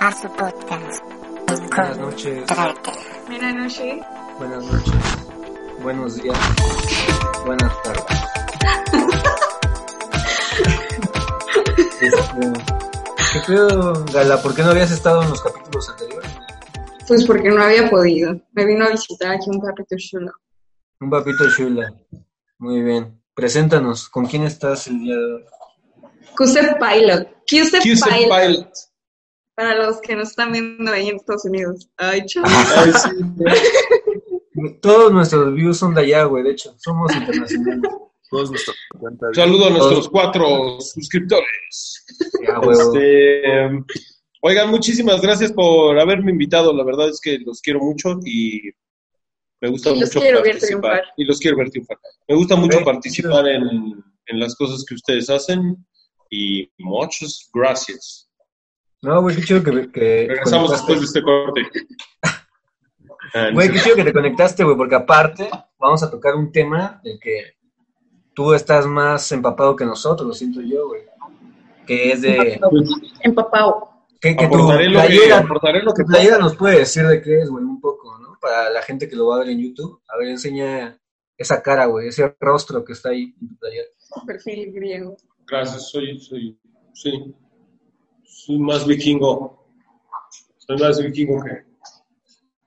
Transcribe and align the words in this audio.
a 0.00 0.12
su 0.12 0.28
podcast. 0.28 1.04
Buenas 1.46 1.98
noches. 1.98 2.44
Buenas 3.26 3.54
noches. 3.54 4.00
Buenas 4.38 4.64
noches. 4.64 4.94
Buenos 5.82 6.22
días. 6.22 6.38
Buenas 7.44 7.82
tardes. 7.82 8.04
este, 12.00 12.52
¿Qué 13.32 13.40
pedo, 13.46 14.04
Gala? 14.12 14.42
¿Por 14.42 14.54
qué 14.54 14.62
no 14.62 14.70
habías 14.70 14.90
estado 14.90 15.22
en 15.22 15.28
los 15.30 15.42
capítulos 15.42 15.88
anteriores? 15.90 16.30
Pues 17.06 17.26
porque 17.26 17.50
no 17.50 17.62
había 17.62 17.90
podido. 17.90 18.40
Me 18.52 18.64
vino 18.64 18.86
a 18.86 18.90
visitar 18.90 19.32
aquí 19.32 19.50
un 19.50 19.60
papito 19.60 19.96
chulo. 19.98 20.32
Un 21.00 21.10
papito 21.10 21.44
chula. 21.50 21.92
Muy 22.58 22.82
bien. 22.82 23.20
Preséntanos. 23.34 24.08
¿Con 24.08 24.26
quién 24.26 24.44
estás 24.44 24.86
el 24.86 25.00
día 25.00 25.16
de 25.16 25.34
hoy? 25.34 25.44
Pilot. 26.78 27.28
Pilot. 28.30 28.89
Para 29.60 29.74
los 29.76 30.00
que 30.00 30.16
nos 30.16 30.30
están 30.30 30.52
viendo 30.52 30.90
ahí 30.90 31.08
en 31.10 31.16
Estados 31.16 31.44
Unidos. 31.44 31.86
Ay, 31.98 32.24
chaval. 32.24 32.94
Sí. 32.94 33.10
Todos 34.80 35.12
nuestros 35.12 35.52
views 35.54 35.76
son 35.76 35.92
de 35.94 36.00
allá, 36.00 36.24
güey. 36.24 36.42
De 36.44 36.52
hecho, 36.52 36.74
somos 36.78 37.14
internacionales. 37.14 37.90
Todos 38.30 38.50
nuestros. 38.50 38.74
Saludo 39.34 39.66
a 39.66 39.70
nuestros 39.70 40.08
cuatro 40.08 40.80
suscriptores. 40.80 42.06
Ya. 42.42 42.58
Este, 42.72 43.68
oigan, 44.40 44.70
muchísimas 44.70 45.20
gracias 45.20 45.52
por 45.52 46.00
haberme 46.00 46.30
invitado. 46.32 46.72
La 46.72 46.82
verdad 46.84 47.10
es 47.10 47.20
que 47.20 47.38
los 47.44 47.60
quiero 47.60 47.80
mucho 47.80 48.18
y 48.24 48.62
me 49.60 49.68
gusta 49.68 49.90
Y 49.90 50.00
los 50.00 50.08
mucho 50.08 50.20
quiero 50.20 50.42
ver 50.42 50.52
participar. 50.52 50.80
triunfar. 50.90 51.14
Y 51.18 51.24
los 51.24 51.38
quiero 51.38 51.56
ver 51.58 51.70
triunfar. 51.70 51.98
Me 52.28 52.34
gusta 52.34 52.56
mucho 52.56 52.78
Eh, 52.80 52.84
participar 52.84 53.46
en, 53.46 53.62
en 54.24 54.40
las 54.40 54.56
cosas 54.56 54.86
que 54.88 54.94
ustedes 54.94 55.28
hacen 55.28 55.76
y 56.30 56.66
muchas 56.78 57.50
gracias. 57.52 58.29
No, 59.02 59.22
güey, 59.22 59.36
qué 59.36 59.42
chido 59.42 59.62
que, 59.62 59.90
que 59.90 60.26
Regresamos 60.28 60.70
después 60.70 61.00
de 61.00 61.06
este 61.06 61.22
corte. 61.22 61.62
Ah, 63.32 63.50
Güey, 63.52 63.70
qué 63.70 63.78
chido 63.78 63.94
que 63.94 64.02
te 64.02 64.12
conectaste, 64.12 64.64
güey, 64.64 64.76
porque 64.76 64.96
aparte 64.96 65.48
vamos 65.78 66.02
a 66.02 66.10
tocar 66.10 66.34
un 66.34 66.50
tema 66.50 67.00
del 67.04 67.20
que 67.20 67.54
tú 68.34 68.54
estás 68.54 68.86
más 68.86 69.30
empapado 69.30 69.76
que 69.76 69.84
nosotros, 69.84 70.26
lo 70.26 70.34
siento 70.34 70.60
yo, 70.60 70.88
güey. 70.88 71.02
Que 71.86 72.10
es 72.10 72.22
de... 72.22 72.60
Empapado. 73.20 73.90
Que, 74.20 74.34
que 74.34 74.48
tu 74.48 74.54
Aportaré 74.56 74.88
lo 74.88 75.00
que, 75.00 75.06
playera, 75.06 75.38
aportaré 75.38 75.82
lo 75.82 75.92
que 75.94 76.02
tu 76.02 76.08
playera 76.08 76.38
nos 76.38 76.56
puede 76.56 76.80
decir 76.80 77.06
de 77.06 77.22
qué 77.22 77.40
es, 77.40 77.48
güey, 77.48 77.62
un 77.62 77.80
poco, 77.80 78.18
¿no? 78.18 78.36
Para 78.40 78.68
la 78.70 78.82
gente 78.82 79.08
que 79.08 79.14
lo 79.14 79.28
va 79.28 79.36
a 79.36 79.38
ver 79.40 79.50
en 79.50 79.60
YouTube. 79.60 80.02
A 80.08 80.16
ver, 80.18 80.28
enseña 80.28 80.98
esa 81.38 81.62
cara, 81.62 81.86
güey, 81.86 82.08
ese 82.08 82.34
rostro 82.40 82.84
que 82.84 82.94
está 82.94 83.10
ahí 83.10 83.32
en 83.40 83.48
tu 83.48 83.56
playera. 83.58 83.86
Perfil 84.26 84.72
griego. 84.72 85.16
Gracias, 85.46 85.88
soy, 85.88 86.18
soy, 86.18 86.58
sí, 86.94 87.32
soy 88.50 88.58
más 88.58 88.86
vikingo. 88.86 89.64
Soy 90.58 90.76
más 90.78 91.00
vikingo 91.00 91.42
que... 91.44 91.64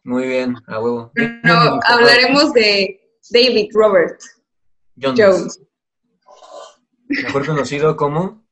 Muy 0.06 0.28
bien, 0.28 0.56
a 0.68 0.80
huevo. 0.80 1.12
No, 1.44 1.80
hablaremos 1.86 2.54
de 2.54 3.00
David 3.30 3.70
Robert 3.74 4.20
Jones, 5.02 5.20
Jones. 5.20 5.62
Mejor 7.08 7.46
conocido 7.46 7.96
como... 7.96 8.44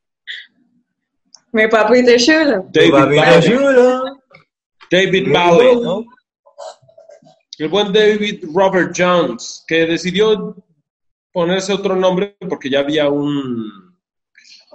Mi 1.53 1.67
papito 1.67 2.11
chulo. 2.17 2.65
David. 2.71 3.43
Chulo. 3.43 4.21
David 4.89 5.31
Bowie, 5.31 5.75
¿no? 5.81 6.05
El 7.57 7.67
buen 7.69 7.91
David 7.91 8.45
Robert 8.53 8.93
Jones, 8.97 9.63
que 9.67 9.85
decidió 9.85 10.55
ponerse 11.33 11.73
otro 11.73 11.95
nombre 11.95 12.37
porque 12.49 12.69
ya 12.69 12.79
había 12.79 13.09
un, 13.09 13.80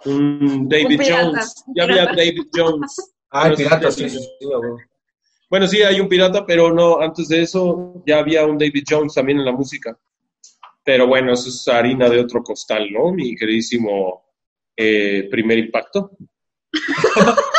un 0.06 0.69
David 0.69 1.00
Un 1.00 1.06
Jones. 1.06 1.65
Ya 1.75 1.84
había. 1.84 2.06
David 2.06 2.47
Jones. 2.55 3.15
Ah, 3.31 3.49
el 3.49 3.56
pirata, 3.56 3.91
sí. 3.91 4.06
Bueno, 5.49 5.67
sí, 5.67 5.83
hay 5.83 6.00
un 6.00 6.09
pirata, 6.09 6.44
pero 6.44 6.72
no, 6.72 7.00
antes 7.00 7.28
de 7.28 7.43
eso 7.43 8.03
ya 8.06 8.19
había 8.19 8.45
un 8.45 8.59
David 8.59 8.84
Jones 8.89 9.15
también 9.15 9.39
en 9.39 9.45
la 9.45 9.53
música. 9.53 9.97
Pero 10.84 11.06
bueno, 11.06 11.33
eso 11.33 11.49
es 11.49 11.66
harina 11.69 12.09
de 12.09 12.21
otro 12.21 12.43
costal, 12.43 12.89
¿no? 12.93 13.12
Mi 13.12 13.34
queridísimo 13.34 14.25
eh, 14.77 15.28
primer 15.31 15.59
impacto. 15.59 16.11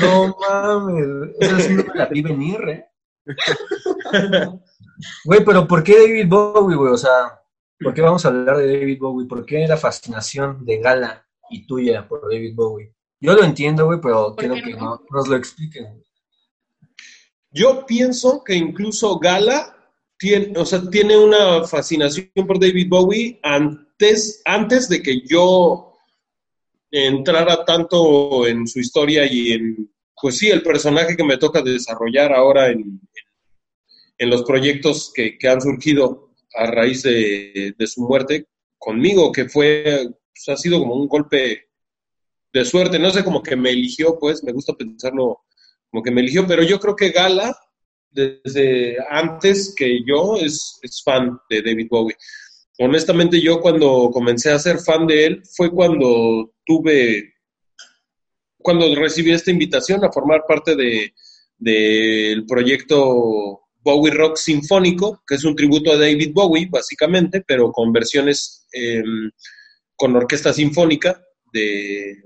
No 0.00 0.34
mames, 0.38 1.36
esa 1.40 1.60
sí 1.60 1.74
no 1.74 1.84
me 1.84 1.94
la 1.94 2.06
vi 2.06 2.22
venir, 2.22 2.60
¿eh? 2.68 2.86
Güey, 5.24 5.44
pero 5.44 5.66
¿por 5.66 5.82
qué 5.82 5.98
David 5.98 6.28
Bowie, 6.28 6.76
güey? 6.76 6.92
O 6.92 6.96
sea, 6.96 7.41
¿por 7.82 7.94
qué 7.94 8.00
vamos 8.02 8.24
a 8.24 8.28
hablar 8.28 8.56
de 8.58 8.78
David 8.78 8.98
Bowie? 8.98 9.26
¿Por 9.28 9.44
qué 9.46 9.66
la 9.66 9.76
fascinación 9.76 10.64
de 10.64 10.78
Gala 10.78 11.26
y 11.50 11.66
tuya 11.66 12.06
por 12.08 12.22
David 12.30 12.54
Bowie? 12.54 12.94
Yo 13.20 13.34
lo 13.34 13.44
entiendo, 13.44 13.86
güey, 13.86 14.00
pero 14.00 14.34
¿Por 14.34 14.36
quiero 14.36 14.54
que 14.54 14.72
no? 14.72 14.78
no- 14.80 15.00
nos 15.10 15.28
lo 15.28 15.36
expliquen. 15.36 15.84
güey. 15.84 16.02
Yo 17.50 17.84
pienso 17.86 18.42
que 18.44 18.54
incluso 18.54 19.18
Gala 19.18 19.76
tiene, 20.18 20.56
o 20.58 20.64
sea, 20.64 20.80
tiene 20.88 21.18
una 21.18 21.64
fascinación 21.64 22.30
por 22.46 22.58
David 22.58 22.88
Bowie 22.88 23.40
antes, 23.42 24.40
antes 24.44 24.88
de 24.88 25.02
que 25.02 25.20
yo 25.26 25.92
entrara 26.90 27.64
tanto 27.64 28.46
en 28.46 28.66
su 28.66 28.78
historia 28.80 29.30
y 29.30 29.52
en, 29.52 29.90
pues 30.20 30.38
sí, 30.38 30.48
el 30.50 30.62
personaje 30.62 31.16
que 31.16 31.24
me 31.24 31.38
toca 31.38 31.62
desarrollar 31.62 32.32
ahora 32.32 32.68
en, 32.68 32.80
en- 32.80 33.00
en 34.18 34.30
los 34.30 34.44
proyectos 34.44 35.10
que, 35.14 35.36
que 35.36 35.48
han 35.48 35.60
surgido 35.60 36.30
a 36.54 36.66
raíz 36.66 37.02
de, 37.02 37.74
de 37.76 37.86
su 37.86 38.02
muerte 38.02 38.46
conmigo, 38.78 39.32
que 39.32 39.48
fue, 39.48 40.08
pues, 40.32 40.48
ha 40.48 40.56
sido 40.56 40.78
como 40.78 40.94
un 40.94 41.08
golpe 41.08 41.68
de 42.52 42.64
suerte, 42.64 42.98
no 42.98 43.10
sé, 43.10 43.24
como 43.24 43.42
que 43.42 43.56
me 43.56 43.70
eligió, 43.70 44.18
pues, 44.18 44.42
me 44.42 44.52
gusta 44.52 44.74
pensarlo 44.74 45.42
como 45.90 46.02
que 46.02 46.10
me 46.10 46.22
eligió, 46.22 46.46
pero 46.46 46.62
yo 46.62 46.80
creo 46.80 46.96
que 46.96 47.10
Gala, 47.10 47.56
desde 48.10 48.96
antes 49.10 49.74
que 49.76 50.00
yo, 50.06 50.36
es, 50.36 50.80
fan 51.04 51.38
de 51.50 51.62
David 51.62 51.88
Bowie. 51.90 52.16
Honestamente, 52.78 53.40
yo 53.40 53.60
cuando 53.60 54.10
comencé 54.10 54.50
a 54.50 54.58
ser 54.58 54.78
fan 54.78 55.06
de 55.06 55.26
él 55.26 55.42
fue 55.54 55.70
cuando 55.70 56.54
tuve, 56.64 57.34
cuando 58.58 58.94
recibí 58.94 59.32
esta 59.32 59.50
invitación 59.50 60.04
a 60.04 60.12
formar 60.12 60.44
parte 60.46 60.74
de 60.74 61.12
del 61.62 62.44
proyecto 62.44 63.61
Bowie 63.82 64.12
Rock 64.12 64.36
Sinfónico, 64.36 65.22
que 65.26 65.34
es 65.34 65.44
un 65.44 65.56
tributo 65.56 65.92
a 65.92 65.96
David 65.96 66.32
Bowie, 66.32 66.68
básicamente, 66.70 67.42
pero 67.46 67.72
con 67.72 67.92
versiones 67.92 68.66
eh, 68.72 69.02
con 69.96 70.16
orquesta 70.16 70.52
sinfónica 70.52 71.22
de, 71.52 72.24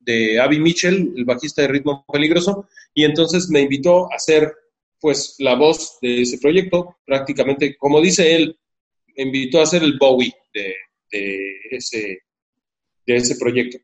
de 0.00 0.40
Abby 0.40 0.58
Mitchell, 0.60 1.14
el 1.16 1.24
bajista 1.24 1.62
de 1.62 1.68
Ritmo 1.68 2.04
Peligroso, 2.12 2.68
y 2.94 3.04
entonces 3.04 3.48
me 3.48 3.62
invitó 3.62 4.12
a 4.12 4.18
ser 4.18 4.52
pues 5.00 5.36
la 5.38 5.54
voz 5.54 5.98
de 6.00 6.22
ese 6.22 6.38
proyecto, 6.38 6.96
prácticamente, 7.04 7.76
como 7.76 8.00
dice 8.00 8.34
él, 8.34 8.58
me 9.16 9.24
invitó 9.24 9.60
a 9.60 9.66
ser 9.66 9.82
el 9.82 9.98
Bowie 9.98 10.34
de, 10.52 10.74
de 11.10 11.60
ese, 11.70 12.20
de 13.06 13.16
ese 13.16 13.36
proyecto. 13.36 13.78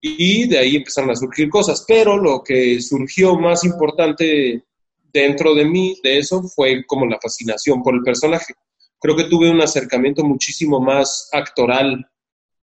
Y 0.00 0.48
de 0.48 0.58
ahí 0.58 0.76
empezaron 0.76 1.10
a 1.10 1.16
surgir 1.16 1.48
cosas, 1.48 1.84
pero 1.86 2.16
lo 2.16 2.42
que 2.42 2.80
surgió 2.80 3.36
más 3.36 3.64
importante 3.64 4.64
dentro 5.12 5.54
de 5.54 5.64
mí, 5.64 5.98
de 6.02 6.18
eso, 6.18 6.42
fue 6.42 6.84
como 6.86 7.06
la 7.06 7.18
fascinación 7.20 7.82
por 7.82 7.94
el 7.94 8.02
personaje. 8.02 8.54
Creo 9.00 9.16
que 9.16 9.24
tuve 9.24 9.50
un 9.50 9.60
acercamiento 9.60 10.24
muchísimo 10.24 10.80
más 10.80 11.28
actoral 11.32 12.08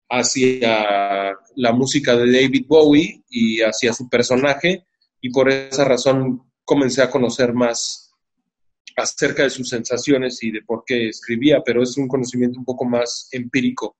hacia 0.09 1.35
la 1.55 1.71
música 1.71 2.15
de 2.15 2.31
David 2.31 2.65
Bowie 2.67 3.23
y 3.29 3.61
hacia 3.61 3.93
su 3.93 4.09
personaje 4.09 4.85
y 5.21 5.29
por 5.31 5.49
esa 5.49 5.85
razón 5.85 6.51
comencé 6.63 7.01
a 7.01 7.09
conocer 7.09 7.53
más 7.53 8.11
acerca 8.95 9.43
de 9.43 9.49
sus 9.49 9.69
sensaciones 9.69 10.41
y 10.43 10.51
de 10.51 10.61
por 10.61 10.83
qué 10.85 11.09
escribía, 11.09 11.61
pero 11.65 11.83
es 11.83 11.97
un 11.97 12.07
conocimiento 12.07 12.59
un 12.59 12.65
poco 12.65 12.85
más 12.85 13.27
empírico 13.31 13.97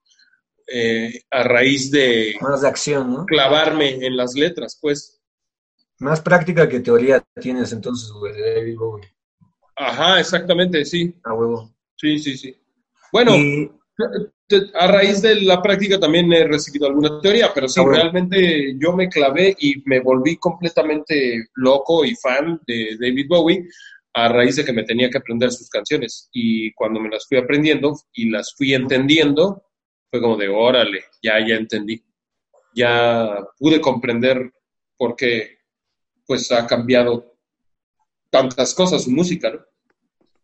eh, 0.68 1.22
a 1.30 1.44
raíz 1.44 1.92
de 1.92 2.36
Más 2.42 2.62
de 2.62 2.68
acción, 2.68 3.14
¿no? 3.14 3.26
clavarme 3.26 4.06
en 4.06 4.18
las 4.18 4.34
letras, 4.36 4.78
pues. 4.82 5.22
Más 6.00 6.22
práctica 6.22 6.68
que 6.68 6.80
teoría 6.82 7.24
tienes 7.42 7.72
entonces, 7.72 8.12
güey, 8.12 8.34
David 8.40 8.78
Bowie. 8.78 9.08
Ajá, 9.78 10.20
exactamente, 10.20 10.86
sí, 10.86 11.14
A 11.24 11.34
huevo. 11.34 11.74
sí, 11.96 12.20
sí, 12.20 12.38
sí. 12.38 12.56
Bueno, 13.12 13.36
Y- 13.36 13.70
a 14.76 14.88
raíz 14.88 15.22
de 15.22 15.42
la 15.42 15.62
práctica 15.62 16.00
también 16.00 16.32
he 16.32 16.44
recibido 16.46 16.86
alguna 16.88 17.20
teoría, 17.22 17.52
pero 17.54 17.68
sí, 17.68 17.82
realmente 17.84 18.76
yo 18.78 18.94
me 18.94 19.10
clavé 19.10 19.56
y 19.60 19.82
me 19.86 20.00
volví 20.02 20.38
completamente 20.38 21.48
loco 21.56 22.06
y 22.06 22.14
fan 22.16 22.62
de 22.68 22.96
David 23.00 23.26
Bowie 23.28 23.68
a 24.14 24.28
raíz 24.30 24.58
de 24.58 24.64
que 24.66 24.72
me 24.74 24.84
tenía 24.84 25.10
que 25.10 25.18
aprender 25.18 25.52
sus 25.52 25.70
canciones. 25.70 26.30
Y 26.32 26.72
cuando 26.74 27.00
me 27.00 27.10
las 27.10 27.26
fui 27.28 27.38
aprendiendo 27.38 27.98
y 28.14 28.30
las 28.30 28.54
fui 28.56 28.74
entendiendo, 28.74 29.64
fue 30.12 30.22
como 30.22 30.38
de, 30.38 30.48
órale, 30.48 31.06
ya, 31.24 31.40
ya 31.46 31.56
entendí. 31.56 32.04
Ya 32.76 33.38
pude 33.58 33.82
comprender 33.82 34.52
por 34.98 35.16
qué, 35.16 35.58
pues, 36.28 36.52
ha 36.52 36.66
cambiado 36.68 37.34
tantas 38.30 38.74
cosas 38.74 39.04
su 39.04 39.12
música, 39.12 39.52
¿no? 39.52 39.60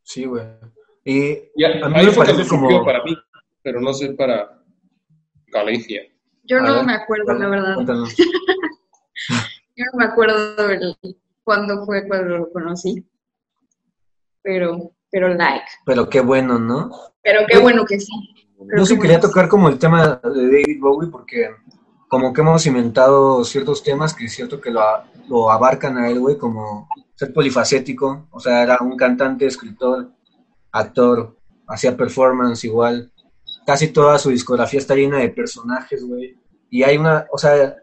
Sí, 0.03 0.25
güey. 0.25 0.45
Y 1.03 1.49
Y 1.55 1.63
a- 1.63 1.85
A 1.85 1.89
mí 1.89 1.95
ahí 1.97 2.05
me 2.07 2.11
fue 2.11 2.25
parece 2.25 2.47
como- 2.49 2.85
para 2.85 3.03
mí, 3.03 3.15
pero 3.63 3.79
no 3.81 3.93
sé 3.93 4.09
para 4.13 4.61
Galicia. 5.47 6.03
Yo 6.43 6.57
A 6.57 6.61
no 6.61 6.75
ver, 6.77 6.85
me 6.85 6.93
acuerdo, 6.93 7.33
la 7.33 7.47
verdad. 7.49 7.75
Yo 9.75 9.85
no 9.93 9.97
me 9.99 10.05
acuerdo 10.05 10.69
el, 10.69 10.95
cuándo 11.43 11.85
fue 11.85 12.07
cuando 12.07 12.37
lo 12.39 12.51
conocí. 12.51 13.05
Pero, 14.43 14.91
pero 15.11 15.29
like. 15.33 15.65
Pero 15.85 16.09
qué 16.09 16.19
bueno, 16.21 16.57
¿no? 16.59 16.89
Pero 17.21 17.41
qué 17.47 17.57
bueno 17.59 17.85
que 17.85 17.99
sí. 17.99 18.11
Creo 18.67 18.79
Yo 18.79 18.85
sí 18.85 18.95
quería 18.95 19.17
bueno. 19.17 19.27
tocar 19.29 19.49
como 19.49 19.69
el 19.69 19.77
tema 19.79 20.19
de 20.23 20.47
David 20.47 20.79
Bowie 20.79 21.09
porque 21.09 21.49
como 22.11 22.33
que 22.33 22.41
hemos 22.41 22.65
inventado 22.65 23.41
ciertos 23.45 23.83
temas 23.83 24.13
que 24.13 24.25
es 24.25 24.33
cierto 24.33 24.59
que 24.59 24.69
lo, 24.69 25.49
abarcan 25.49 25.97
a 25.97 26.09
él, 26.09 26.19
güey, 26.19 26.37
como 26.37 26.89
ser 27.15 27.31
polifacético, 27.31 28.27
o 28.31 28.39
sea, 28.41 28.63
era 28.63 28.79
un 28.81 28.97
cantante, 28.97 29.45
escritor, 29.45 30.11
actor, 30.73 31.37
hacía 31.65 31.95
performance 31.95 32.65
igual, 32.65 33.13
casi 33.65 33.93
toda 33.93 34.19
su 34.19 34.29
discografía 34.29 34.81
está 34.81 34.93
llena 34.93 35.19
de 35.19 35.29
personajes, 35.29 36.03
güey, 36.03 36.37
y 36.69 36.83
hay 36.83 36.97
una, 36.97 37.27
o 37.31 37.37
sea, 37.37 37.77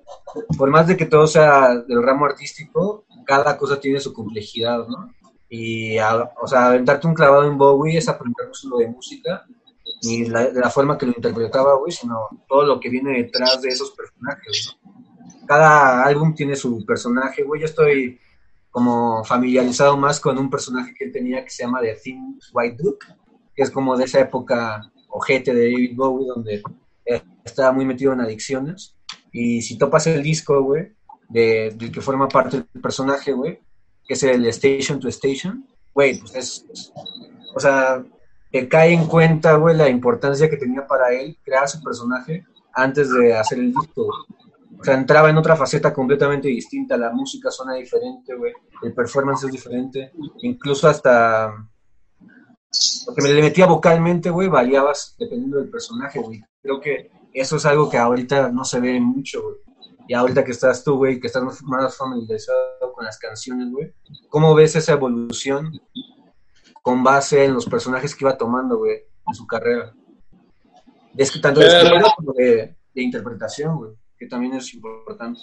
por 0.59 0.69
más 0.69 0.87
de 0.87 0.99
que 0.99 1.07
todo 1.07 1.27
sea 1.27 1.75
del 1.89 2.03
ramo 2.03 2.27
artístico, 2.27 3.07
cada 3.25 3.57
cosa 3.57 3.81
tiene 3.81 3.99
su 3.99 4.13
complejidad, 4.13 4.87
¿no? 4.87 5.11
Y, 5.49 5.97
o 5.99 6.47
sea, 6.47 6.67
aventarte 6.67 7.07
un 7.07 7.15
clavado 7.15 7.45
en 7.45 7.57
Bowie 7.57 7.97
es 7.97 8.11
aprender 8.11 8.49
solo 8.53 8.77
de 8.77 8.89
música, 8.89 9.47
ni 10.03 10.27
la, 10.27 10.49
de 10.51 10.61
la 10.61 10.71
forma 10.71 10.97
que 10.97 11.07
lo 11.07 11.13
interpretaba, 11.17 11.77
güey, 11.77 11.93
sino 11.93 12.19
todo 12.49 12.65
lo 12.65 12.79
que 12.81 12.89
viene 12.89 13.23
detrás 13.23 13.61
de 13.63 13.69
esos 13.69 13.91
personajes. 13.93 14.77
¿no? 14.85 15.47
Cada 15.47 16.05
álbum 16.05 16.35
tiene 16.35 16.57
su 16.57 16.85
personaje, 16.85 17.43
güey. 17.43 17.61
Yo 17.63 17.67
estoy 17.67 18.21
como 18.71 19.25
familiarizado 19.25 19.97
más 19.97 20.21
con 20.21 20.39
un 20.39 20.51
personaje 20.51 20.95
que 20.97 21.07
él 21.07 21.13
tenía 21.13 21.43
que 21.45 21.51
se 21.51 21.65
llama 21.65 21.81
The 21.81 21.95
Thin 22.03 22.39
White 22.53 22.77
Duke, 22.83 23.07
que 23.55 23.63
es 23.63 23.71
como 23.71 23.97
de 23.97 24.05
esa 24.05 24.21
época 24.21 24.93
ojete 25.09 25.55
de 25.55 25.71
David 25.73 25.97
Bowie, 25.97 26.29
donde 26.29 26.63
estaba 27.45 27.73
muy 27.73 27.85
metido 27.87 28.13
en 28.13 28.21
adicciones. 28.21 28.95
Y 29.33 29.63
si 29.63 29.79
topas 29.79 30.07
el 30.07 30.23
disco, 30.23 30.63
güey, 30.63 30.93
de, 31.29 31.75
del 31.77 31.91
que 31.91 32.01
forma 32.01 32.29
parte 32.29 32.59
del 32.73 32.83
personaje, 32.83 33.33
güey, 33.33 33.59
que 34.07 34.15
es 34.15 34.23
el 34.23 34.45
Station 34.47 35.01
to 35.01 35.09
Station, 35.09 35.67
güey, 35.95 36.19
pues 36.21 36.35
es, 36.35 36.67
es- 36.73 36.93
o 37.55 37.59
sea, 37.61 38.05
te 38.51 38.69
cae 38.69 38.93
en 38.93 39.07
cuenta, 39.07 39.57
güey, 39.57 39.77
la 39.77 39.89
importancia 39.89 40.49
que 40.49 40.57
tenía 40.57 40.87
para 40.87 41.13
él 41.13 41.37
crear 41.45 41.69
su 41.69 41.83
personaje 41.83 42.45
antes 42.73 43.13
de 43.13 43.35
hacer 43.35 43.59
el 43.59 43.75
disco. 43.75 44.09
O 44.81 44.85
sea, 44.85 44.95
entraba 44.95 45.29
en 45.31 45.37
otra 45.37 45.57
faceta 45.57 45.93
completamente 45.93 46.49
distinta, 46.49 46.97
la 46.97 47.11
música 47.11 47.51
suena 47.51 47.75
diferente, 47.75 48.35
güey, 48.35 48.53
el 48.83 48.95
performance 48.95 49.45
es 49.45 49.51
diferente, 49.51 50.13
incluso 50.43 50.89
hasta 50.89 51.49
lo 53.07 53.15
que 53.15 53.23
me 53.23 53.31
le 53.31 53.43
metía 53.43 53.67
vocalmente, 53.67 54.31
güey, 54.31 54.49
variabas 54.49 55.17
dependiendo 55.19 55.59
del 55.59 55.71
personaje, 55.71 56.21
güey. 56.21 56.43
Creo 56.63 56.81
que 56.81 57.11
eso 57.33 57.57
es 57.57 57.67
algo 57.67 57.91
que 57.91 57.99
ahorita 57.99 58.51
no 58.51 58.65
se 58.65 58.81
ve 58.81 59.01
mucho, 59.01 59.43
güey. 59.43 59.57
Y 60.07 60.15
ahorita 60.15 60.45
que 60.45 60.53
estás 60.53 60.85
tú, 60.85 60.97
güey, 60.97 61.21
que 61.21 61.27
estás 61.27 61.43
más 61.65 61.97
familiarizado 61.97 62.93
con 62.95 63.05
las 63.05 63.19
canciones, 63.19 63.71
güey, 63.71 63.93
¿cómo 64.29 64.55
ves 64.55 64.77
esa 64.77 64.93
evolución 64.93 65.73
con 66.89 67.05
base 67.05 67.45
en 67.45 67.53
los 67.53 67.67
personajes 67.67 68.15
que 68.15 68.25
iba 68.25 68.39
tomando, 68.39 68.79
güey, 68.79 68.97
en 69.27 69.35
su 69.35 69.47
carrera? 69.47 69.93
Es 71.19 71.31
que 71.31 71.39
tanto 71.39 71.61
de 71.61 71.67
Eh, 71.67 71.77
estilo 71.77 72.07
como 72.17 72.33
de, 72.33 72.77
de 72.95 73.03
interpretación, 73.03 73.77
güey, 73.77 73.91
que 74.19 74.27
también 74.27 74.55
es 74.55 74.73
importante. 74.73 75.39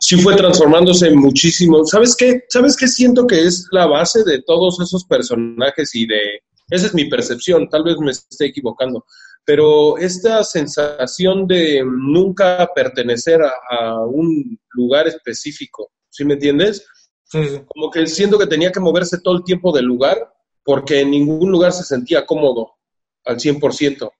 Sí 0.00 0.16
fue 0.22 0.36
transformándose 0.36 1.10
muchísimo. 1.10 1.84
¿Sabes 1.84 2.16
qué? 2.16 2.44
¿Sabes 2.48 2.78
qué 2.78 2.88
siento 2.88 3.26
que 3.26 3.44
es 3.44 3.66
la 3.70 3.84
base 3.84 4.24
de 4.24 4.40
todos 4.40 4.80
esos 4.80 5.04
personajes 5.04 5.94
y 5.94 6.06
de... 6.06 6.40
Esa 6.70 6.86
es 6.86 6.94
mi 6.94 7.04
percepción, 7.10 7.68
tal 7.68 7.84
vez 7.84 7.98
me 7.98 8.12
esté 8.12 8.46
equivocando, 8.46 9.04
pero 9.44 9.98
esta 9.98 10.44
sensación 10.44 11.46
de 11.46 11.84
nunca 11.84 12.66
pertenecer 12.74 13.42
a, 13.42 13.52
a 13.70 14.06
un 14.06 14.58
lugar 14.70 15.06
específico, 15.08 15.90
¿sí 16.08 16.24
me 16.24 16.34
entiendes? 16.34 16.86
Como 17.30 17.90
que 17.90 18.06
siento 18.06 18.38
que 18.38 18.46
tenía 18.46 18.72
que 18.72 18.80
moverse 18.80 19.20
todo 19.20 19.36
el 19.36 19.44
tiempo 19.44 19.72
del 19.72 19.84
lugar 19.84 20.32
porque 20.64 21.00
en 21.00 21.10
ningún 21.10 21.50
lugar 21.50 21.72
se 21.72 21.82
sentía 21.82 22.26
cómodo 22.26 22.74
al 23.24 23.38
100%. 23.38 24.10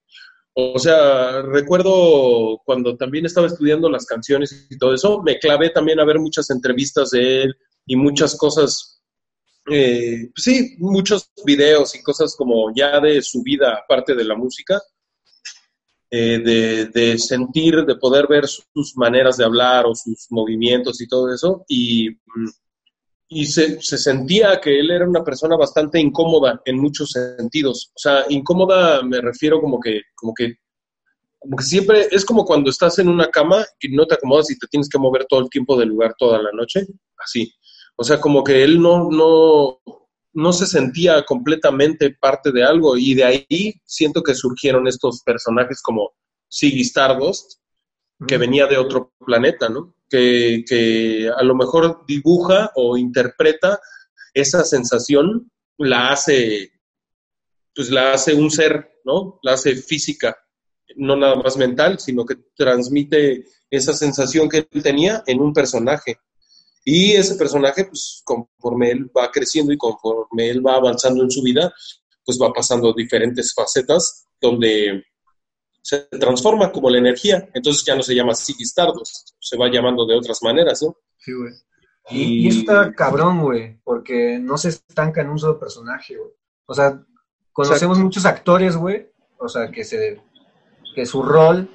O 0.55 0.79
sea, 0.79 1.43
recuerdo 1.43 2.61
cuando 2.65 2.97
también 2.97 3.27
estaba 3.27 3.47
estudiando 3.47 3.89
las 3.89 4.07
canciones 4.07 4.67
y 4.71 4.79
todo 4.79 4.95
eso, 4.95 5.23
me 5.23 5.39
clavé 5.39 5.71
también 5.71 6.01
a 6.01 6.05
ver 6.05 6.19
muchas 6.19 6.51
entrevistas 6.51 7.11
de 7.11 7.43
él 7.43 7.55
y 7.87 7.97
muchas 7.97 8.35
cosas, 8.37 9.03
eh, 9.71 10.31
pues 10.35 10.43
sí, 10.43 10.77
muchos 10.79 11.31
videos 11.45 11.95
y 11.95 12.03
cosas 12.03 12.35
como 12.35 12.73
ya 12.75 12.99
de 12.99 13.23
su 13.23 13.43
vida, 13.43 13.81
aparte 13.85 14.15
de 14.15 14.25
la 14.25 14.35
música, 14.35 14.81
eh, 16.11 16.39
de, 16.39 16.87
de 16.87 17.19
sentir, 17.19 17.85
de 17.85 17.97
poder 17.97 18.27
ver 18.27 18.49
sus 18.49 18.97
maneras 18.97 19.37
de 19.37 19.45
hablar 19.45 19.85
o 19.85 19.95
sus 19.95 20.27
movimientos 20.31 21.01
y 21.01 21.07
todo 21.07 21.33
eso. 21.33 21.65
Y 21.69 22.09
mm, 22.11 22.49
y 23.29 23.47
se, 23.47 23.81
se 23.83 23.99
sentía 23.99 24.61
que 24.61 24.81
él 24.81 24.91
era 24.91 25.07
una 25.07 25.23
persona 25.23 25.57
bastante 25.57 26.01
incómoda 26.01 26.61
en 26.65 26.79
muchos 26.79 27.11
sentidos. 27.11 27.93
O 27.95 27.99
sea, 27.99 28.25
incómoda 28.29 29.03
me 29.03 29.21
refiero 29.21 29.61
como 29.61 29.79
que, 29.79 30.01
como 30.15 30.33
que, 30.33 30.55
como 31.39 31.57
que 31.57 31.65
siempre 31.65 32.09
es 32.11 32.25
como 32.25 32.45
cuando 32.45 32.71
estás 32.71 32.99
en 32.99 33.09
una 33.09 33.29
cama 33.29 33.65
y 33.81 33.95
no 33.95 34.07
te 34.07 34.15
acomodas 34.15 34.51
y 34.51 34.59
te 34.59 34.67
tienes 34.69 34.89
que 34.89 34.99
mover 34.99 35.27
todo 35.27 35.41
el 35.41 35.51
tiempo 35.51 35.77
del 35.79 35.91
lugar 35.91 36.15
toda 36.19 36.41
la 36.43 36.51
noche, 36.53 36.87
así. 37.19 37.53
O 37.97 38.05
sea, 38.05 38.19
como 38.21 38.43
que 38.43 38.65
él 38.65 38.81
no, 38.81 39.11
no, 39.11 39.79
no 40.33 40.53
se 40.53 40.67
sentía 40.67 41.25
completamente 41.25 42.17
parte 42.19 42.51
de 42.51 42.65
algo 42.65 42.97
y 42.97 43.15
de 43.15 43.25
ahí 43.25 43.75
siento 43.85 44.23
que 44.23 44.35
surgieron 44.35 44.89
estos 44.89 45.23
personajes 45.23 45.83
como 45.83 46.13
Ziggy 46.51 46.81
Stardust, 46.81 47.61
que 48.27 48.39
venía 48.39 48.67
de 48.67 48.79
otro 48.79 49.13
planeta, 49.25 49.69
¿no? 49.69 49.95
Que, 50.09 51.31
a 51.37 51.43
lo 51.43 51.55
mejor 51.55 52.05
dibuja 52.07 52.71
o 52.75 52.97
interpreta 52.97 53.81
esa 54.33 54.65
sensación, 54.65 55.51
la 55.77 56.11
hace, 56.11 56.73
pues 57.75 57.91
la 57.91 58.13
hace 58.13 58.35
un 58.35 58.51
ser, 58.51 59.01
¿no? 59.05 59.39
La 59.43 59.55
hace 59.55 59.77
física, 59.77 60.37
no 60.97 61.17
nada 61.17 61.37
más 61.37 61.57
mental, 61.57 61.99
sino 61.99 62.25
que 62.25 62.37
transmite 62.57 63.45
esa 63.71 63.93
sensación 63.93 64.49
que 64.49 64.67
él 64.71 64.83
tenía 64.83 65.23
en 65.27 65.41
un 65.41 65.53
personaje. 65.53 66.19
Y 66.85 67.13
ese 67.13 67.35
personaje, 67.35 67.85
pues 67.85 68.23
conforme 68.25 68.91
él 68.91 69.11
va 69.15 69.31
creciendo 69.31 69.73
y 69.73 69.77
conforme 69.77 70.49
él 70.49 70.67
va 70.67 70.77
avanzando 70.77 71.23
en 71.23 71.31
su 71.31 71.43
vida, 71.43 71.73
pues 72.25 72.39
va 72.41 72.53
pasando 72.53 72.93
diferentes 72.93 73.53
facetas 73.55 74.27
donde 74.41 75.03
se 75.89 76.01
transforma 76.21 76.71
como 76.71 76.91
la 76.91 76.99
energía, 76.99 77.49
entonces 77.55 77.83
ya 77.83 77.97
no 77.97 78.03
se 78.03 78.15
llama 78.15 78.35
Ziggy 78.35 78.65
Stardust, 78.65 79.31
se 79.41 79.57
va 79.57 79.71
llamando 79.71 80.05
de 80.05 80.17
otras 80.19 80.43
maneras, 80.43 80.83
¿no? 80.83 80.95
Sí, 81.17 81.33
güey. 81.33 81.51
Y, 82.11 82.45
y 82.45 82.49
eso 82.49 82.59
está 82.59 82.93
cabrón, 82.93 83.41
güey, 83.41 83.81
porque 83.85 84.39
no 84.39 84.59
se 84.59 84.69
estanca 84.69 85.23
en 85.23 85.31
un 85.31 85.39
solo 85.39 85.59
personaje, 85.59 86.15
güey. 86.19 86.31
O 86.67 86.75
sea, 86.75 87.03
conocemos 87.55 87.97
Exacto. 87.97 88.05
muchos 88.05 88.27
actores, 88.27 88.77
güey, 88.77 89.11
o 89.39 89.49
sea, 89.49 89.71
que 89.71 89.83
se 89.83 90.21
que 90.95 91.07
su 91.07 91.23
rol 91.23 91.71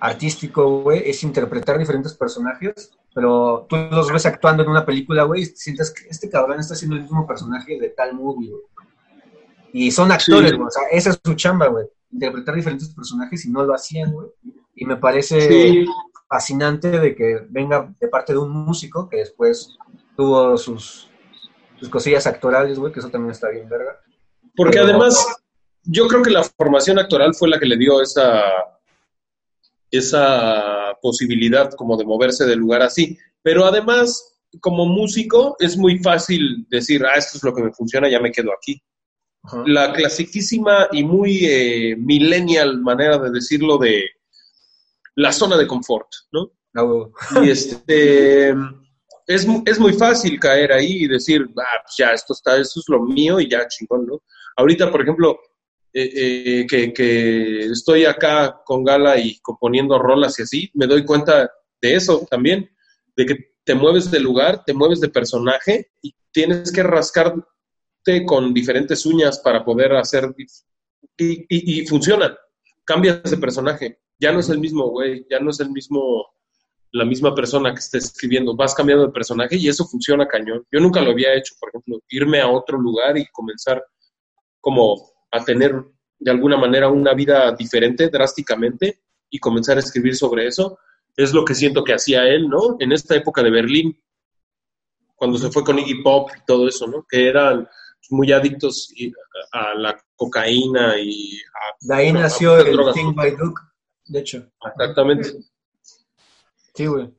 artístico, 0.00 0.80
güey, 0.82 1.08
es 1.08 1.22
interpretar 1.22 1.78
diferentes 1.78 2.14
personajes, 2.14 2.90
pero 3.14 3.64
tú 3.68 3.76
los 3.76 4.10
ves 4.10 4.26
actuando 4.26 4.64
en 4.64 4.70
una 4.70 4.84
película, 4.84 5.22
güey, 5.22 5.42
y 5.42 5.46
sientes 5.46 5.92
que 5.92 6.08
este 6.08 6.28
cabrón 6.28 6.58
está 6.58 6.74
haciendo 6.74 6.96
el 6.96 7.02
mismo 7.02 7.28
personaje 7.28 7.78
de 7.78 7.90
tal 7.90 8.14
movie, 8.14 8.50
güey. 8.50 8.62
Y 9.72 9.92
son 9.92 10.10
actores, 10.10 10.50
Sí. 10.50 10.56
güey, 10.56 10.66
o 10.66 10.70
sea, 10.70 10.82
esa 10.90 11.10
es 11.10 11.20
su 11.24 11.34
chamba, 11.34 11.68
güey, 11.68 11.86
interpretar 12.12 12.54
diferentes 12.54 12.88
personajes 12.88 13.44
y 13.44 13.50
no 13.50 13.64
lo 13.64 13.74
hacían, 13.74 14.12
güey. 14.12 14.28
Y 14.74 14.84
me 14.84 14.96
parece 14.96 15.40
Sí. 15.48 15.86
fascinante 16.28 16.90
de 16.90 17.14
que 17.14 17.40
venga 17.48 17.92
de 18.00 18.08
parte 18.08 18.32
de 18.32 18.38
un 18.38 18.50
músico 18.50 19.08
que 19.08 19.18
después 19.18 19.76
tuvo 20.16 20.56
sus, 20.56 21.08
sus 21.78 21.88
cosillas 21.88 22.26
actorales, 22.26 22.78
güey, 22.78 22.92
que 22.92 23.00
eso 23.00 23.10
también 23.10 23.32
está 23.32 23.48
bien, 23.48 23.68
verga. 23.68 23.98
Porque 24.56 24.78
Pero- 24.78 24.84
además, 24.84 25.26
yo 25.84 26.06
creo 26.08 26.22
que 26.22 26.30
la 26.30 26.42
formación 26.44 26.98
actoral 26.98 27.34
fue 27.34 27.48
la 27.48 27.58
que 27.58 27.66
le 27.66 27.76
dio 27.76 28.02
esa, 28.02 28.42
esa 29.90 30.96
posibilidad 31.02 31.70
como 31.72 31.96
de 31.96 32.04
moverse 32.04 32.44
del 32.46 32.58
lugar 32.58 32.82
así. 32.82 33.18
Pero 33.42 33.64
además, 33.64 34.38
como 34.60 34.86
músico, 34.86 35.56
es 35.58 35.76
muy 35.76 35.98
fácil 35.98 36.66
decir, 36.68 37.04
ah, 37.04 37.14
esto 37.16 37.38
es 37.38 37.44
lo 37.44 37.54
que 37.54 37.62
me 37.62 37.72
funciona, 37.72 38.08
ya 38.08 38.20
me 38.20 38.30
quedo 38.32 38.52
aquí. 38.52 38.82
Ajá. 39.52 39.64
la 39.66 39.92
clasiquísima 39.92 40.88
y 40.92 41.02
muy 41.02 41.44
eh, 41.44 41.96
millennial 41.96 42.78
manera 42.80 43.18
de 43.18 43.30
decirlo 43.30 43.78
de 43.78 44.04
la 45.16 45.32
zona 45.32 45.56
de 45.56 45.66
confort, 45.66 46.06
¿no? 46.32 46.52
Ah. 46.74 47.40
Y 47.42 47.50
este 47.50 48.50
es, 49.26 49.46
es 49.66 49.78
muy 49.78 49.92
fácil 49.92 50.38
caer 50.38 50.72
ahí 50.72 51.04
y 51.04 51.08
decir, 51.08 51.48
ah, 51.56 51.80
pues 51.82 51.96
ya, 51.98 52.10
esto 52.10 52.32
está, 52.32 52.56
esto 52.56 52.80
es 52.80 52.88
lo 52.88 53.02
mío 53.02 53.40
y 53.40 53.48
ya 53.48 53.66
chingón, 53.66 54.06
¿no? 54.06 54.22
Ahorita, 54.56 54.90
por 54.90 55.02
ejemplo, 55.02 55.38
eh, 55.92 56.10
eh, 56.14 56.66
que, 56.68 56.92
que 56.92 57.66
estoy 57.66 58.04
acá 58.04 58.60
con 58.64 58.84
Gala 58.84 59.18
y 59.18 59.38
componiendo 59.40 59.98
rolas 59.98 60.38
y 60.38 60.42
así, 60.42 60.70
me 60.74 60.86
doy 60.86 61.04
cuenta 61.04 61.50
de 61.80 61.94
eso 61.94 62.26
también, 62.30 62.70
de 63.16 63.26
que 63.26 63.36
te 63.64 63.74
mueves 63.74 64.10
de 64.10 64.20
lugar, 64.20 64.64
te 64.64 64.74
mueves 64.74 65.00
de 65.00 65.08
personaje 65.08 65.90
y 66.02 66.14
tienes 66.32 66.72
que 66.72 66.82
rascarte 66.82 67.40
con 68.26 68.52
diferentes 68.52 69.06
uñas 69.06 69.38
para 69.40 69.64
poder 69.64 69.92
hacer 69.94 70.34
y, 71.16 71.46
y, 71.48 71.80
y 71.80 71.86
funciona. 71.86 72.36
Cambias 72.84 73.22
de 73.30 73.36
personaje. 73.36 74.00
Ya 74.18 74.32
no 74.32 74.40
es 74.40 74.48
el 74.48 74.58
mismo, 74.58 74.88
güey. 74.88 75.26
Ya 75.30 75.38
no 75.38 75.50
es 75.50 75.60
el 75.60 75.70
mismo, 75.70 76.26
la 76.92 77.04
misma 77.04 77.34
persona 77.34 77.72
que 77.72 77.80
esté 77.80 77.98
escribiendo. 77.98 78.56
Vas 78.56 78.74
cambiando 78.74 79.06
de 79.06 79.12
personaje 79.12 79.56
y 79.56 79.68
eso 79.68 79.86
funciona 79.86 80.26
cañón. 80.26 80.66
Yo 80.72 80.80
nunca 80.80 81.00
lo 81.00 81.10
había 81.10 81.34
hecho, 81.34 81.54
por 81.60 81.68
ejemplo, 81.70 82.00
irme 82.08 82.40
a 82.40 82.48
otro 82.48 82.78
lugar 82.78 83.16
y 83.16 83.26
comenzar 83.26 83.84
como 84.60 85.12
a 85.30 85.44
tener 85.44 85.74
de 86.18 86.30
alguna 86.30 86.56
manera 86.56 86.88
una 86.88 87.14
vida 87.14 87.52
diferente 87.52 88.08
drásticamente 88.08 89.02
y 89.30 89.38
comenzar 89.38 89.76
a 89.76 89.80
escribir 89.80 90.16
sobre 90.16 90.46
eso. 90.46 90.78
Es 91.16 91.32
lo 91.32 91.44
que 91.44 91.54
siento 91.54 91.84
que 91.84 91.94
hacía 91.94 92.26
él, 92.28 92.48
¿no? 92.48 92.76
En 92.78 92.92
esta 92.92 93.14
época 93.14 93.42
de 93.42 93.50
Berlín, 93.50 94.02
cuando 95.14 95.38
se 95.38 95.50
fue 95.50 95.64
con 95.64 95.78
Iggy 95.78 96.02
Pop 96.02 96.30
y 96.36 96.44
todo 96.46 96.66
eso, 96.66 96.86
¿no? 96.86 97.06
Que 97.08 97.28
eran 97.28 97.68
muy 98.08 98.32
adictos 98.32 98.92
y- 98.96 99.12
a 99.52 99.74
la 99.74 100.00
cocaína 100.16 100.98
y 100.98 101.38
a... 101.38 101.76
De 101.80 101.94
ahí 101.94 102.08
a 102.08 102.12
nació 102.12 102.58
el 102.58 102.72
drogas. 102.72 102.94
King 102.94 103.14
by 103.14 103.30
Duke, 103.36 103.60
de 104.06 104.20
hecho. 104.20 104.50
Exactamente. 104.64 105.30
Sí, 106.74 106.86
güey. 106.86 107.12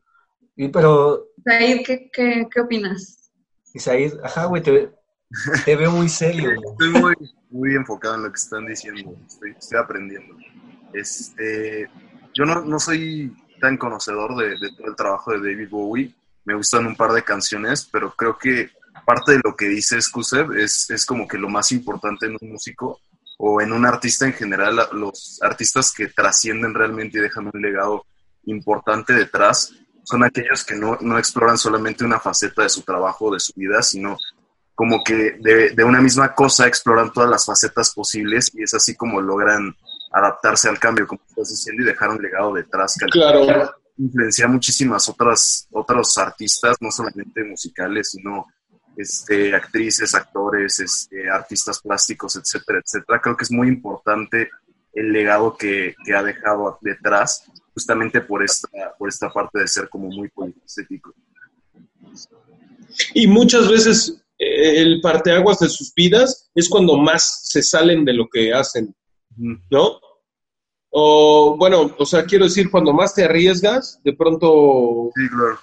Y 0.56 0.68
pero, 0.70 1.28
Said, 1.44 1.86
¿qué, 1.86 2.10
qué, 2.12 2.48
qué 2.54 2.62
opinas? 2.62 3.32
Isaías, 3.74 4.18
ajá, 4.24 4.46
güey, 4.46 4.62
te, 4.62 4.92
te 5.66 5.76
veo 5.76 5.92
muy 5.92 6.10
serio, 6.10 6.52
güey. 6.56 6.72
Estoy 6.72 7.02
muy, 7.02 7.16
muy 7.50 7.76
enfocado 7.76 8.16
en 8.16 8.24
lo 8.24 8.30
que 8.32 8.38
están 8.38 8.66
diciendo. 8.66 9.16
Estoy, 9.28 9.52
estoy 9.58 9.80
aprendiendo. 9.80 10.36
Este, 10.94 11.90
yo 12.34 12.46
no, 12.46 12.62
no 12.62 12.80
soy 12.80 13.34
tan 13.60 13.78
conocedor 13.78 14.36
de, 14.36 14.50
de 14.50 14.76
todo 14.78 14.88
el 14.88 14.96
trabajo 14.96 15.32
de 15.32 15.38
David 15.40 15.70
Bowie. 15.70 16.14
Me 16.44 16.56
gustan 16.56 16.86
un 16.86 16.96
par 16.96 17.12
de 17.12 17.24
canciones, 17.24 17.88
pero 17.92 18.12
creo 18.16 18.38
que 18.38 18.70
parte 19.06 19.34
de 19.34 19.42
lo 19.44 19.56
que 19.56 19.68
dice 19.68 20.02
Skusev 20.02 20.54
es, 20.54 20.90
es 20.90 21.06
como 21.06 21.28
que 21.28 21.38
lo 21.38 21.50
más 21.50 21.72
importante 21.72 22.26
en 22.26 22.38
un 22.42 22.52
músico 22.52 23.00
o 23.38 23.62
en 23.62 23.74
un 23.74 23.86
artista 23.86 24.26
en 24.26 24.34
general, 24.34 24.88
los 24.94 25.40
artistas 25.42 25.92
que 25.92 26.08
trascienden 26.08 26.74
realmente 26.74 27.18
y 27.18 27.22
dejan 27.22 27.50
un 27.52 27.62
legado 27.62 28.06
importante 28.46 29.14
detrás 29.14 29.74
son 30.04 30.24
aquellos 30.24 30.64
que 30.64 30.76
no, 30.76 30.98
no 31.02 31.18
exploran 31.18 31.58
solamente 31.58 32.04
una 32.04 32.20
faceta 32.20 32.64
de 32.64 32.70
su 32.70 32.82
trabajo, 32.82 33.34
de 33.34 33.40
su 33.40 33.54
vida, 33.56 33.82
sino 33.82 34.18
como 34.76 35.04
que 35.04 35.38
de, 35.40 35.72
de 35.72 35.84
una 35.84 36.02
misma 36.02 36.34
cosa 36.34 36.68
exploran 36.68 37.12
todas 37.14 37.30
las 37.30 37.46
facetas 37.46 37.94
posibles 37.94 38.52
y 38.54 38.64
es 38.64 38.74
así 38.74 38.96
como 38.96 39.22
logran 39.22 39.76
adaptarse 40.12 40.70
al 40.70 40.80
cambio, 40.80 41.08
como 41.08 41.22
estás 41.28 41.50
diciendo, 41.50 41.84
y 41.84 41.86
dejar 41.86 42.10
un 42.10 42.22
legado 42.22 42.54
detrás 42.54 42.96
que 43.00 43.06
Claro. 43.08 43.76
influencia 43.98 44.46
a 44.46 44.50
muchísimas 44.50 45.08
otras 45.08 45.68
otros 45.72 46.18
artistas, 46.18 46.78
no 46.82 46.92
solamente 46.92 47.44
musicales, 47.44 48.12
sino 48.12 48.48
este, 49.02 49.56
actrices, 49.56 50.16
actores, 50.16 50.80
este, 50.80 51.30
artistas 51.30 51.82
plásticos, 51.82 52.36
etcétera, 52.36 52.80
etcétera. 52.80 53.22
Creo 53.22 53.36
que 53.36 53.44
es 53.44 53.52
muy 53.52 53.68
importante 53.68 54.50
el 54.94 55.12
legado 55.12 55.56
que, 55.58 55.96
que 56.06 56.14
ha 56.14 56.24
dejado 56.24 56.78
detrás, 56.82 57.46
justamente 57.74 58.22
por 58.22 58.44
esta, 58.44 58.70
por 58.98 59.10
esta 59.10 59.30
parte 59.30 59.60
de 59.60 59.68
ser 59.68 59.90
como 59.90 60.08
muy 60.08 60.30
polifacético. 60.30 61.14
Y 63.14 63.28
muchas 63.28 63.70
veces 63.70 64.22
eh, 64.38 64.82
el 64.82 65.02
parteaguas 65.02 65.60
de 65.60 65.70
sus 65.70 65.94
vidas 65.94 66.50
es 66.54 66.70
cuando 66.70 66.98
más 66.98 67.42
se 67.44 67.64
salen 67.64 68.04
de 68.06 68.14
lo 68.14 68.28
que 68.28 68.54
hacen. 68.54 68.94
¿no? 69.70 70.00
O 70.90 71.56
bueno, 71.58 71.96
o 71.98 72.06
sea, 72.06 72.26
quiero 72.26 72.46
decir, 72.46 72.70
cuando 72.70 72.92
más 72.94 73.16
te 73.16 73.24
arriesgas, 73.24 74.02
de 74.04 74.14
pronto, 74.14 75.10
Sí, 75.16 75.30
claro. 75.30 75.60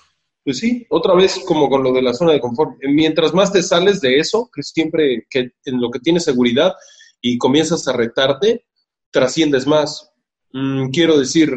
Pues 0.48 0.60
sí, 0.60 0.86
otra 0.88 1.14
vez 1.14 1.40
como 1.46 1.68
con 1.68 1.82
lo 1.82 1.92
de 1.92 2.00
la 2.00 2.14
zona 2.14 2.32
de 2.32 2.40
confort. 2.40 2.78
Mientras 2.80 3.34
más 3.34 3.52
te 3.52 3.62
sales 3.62 4.00
de 4.00 4.18
eso, 4.18 4.50
que 4.50 4.62
siempre 4.62 5.26
que 5.28 5.50
en 5.66 5.78
lo 5.78 5.90
que 5.90 6.00
tienes 6.00 6.24
seguridad 6.24 6.72
y 7.20 7.36
comienzas 7.36 7.86
a 7.86 7.92
retarte, 7.92 8.64
trasciendes 9.10 9.66
más. 9.66 10.10
Mm, 10.54 10.88
quiero 10.88 11.18
decir, 11.18 11.52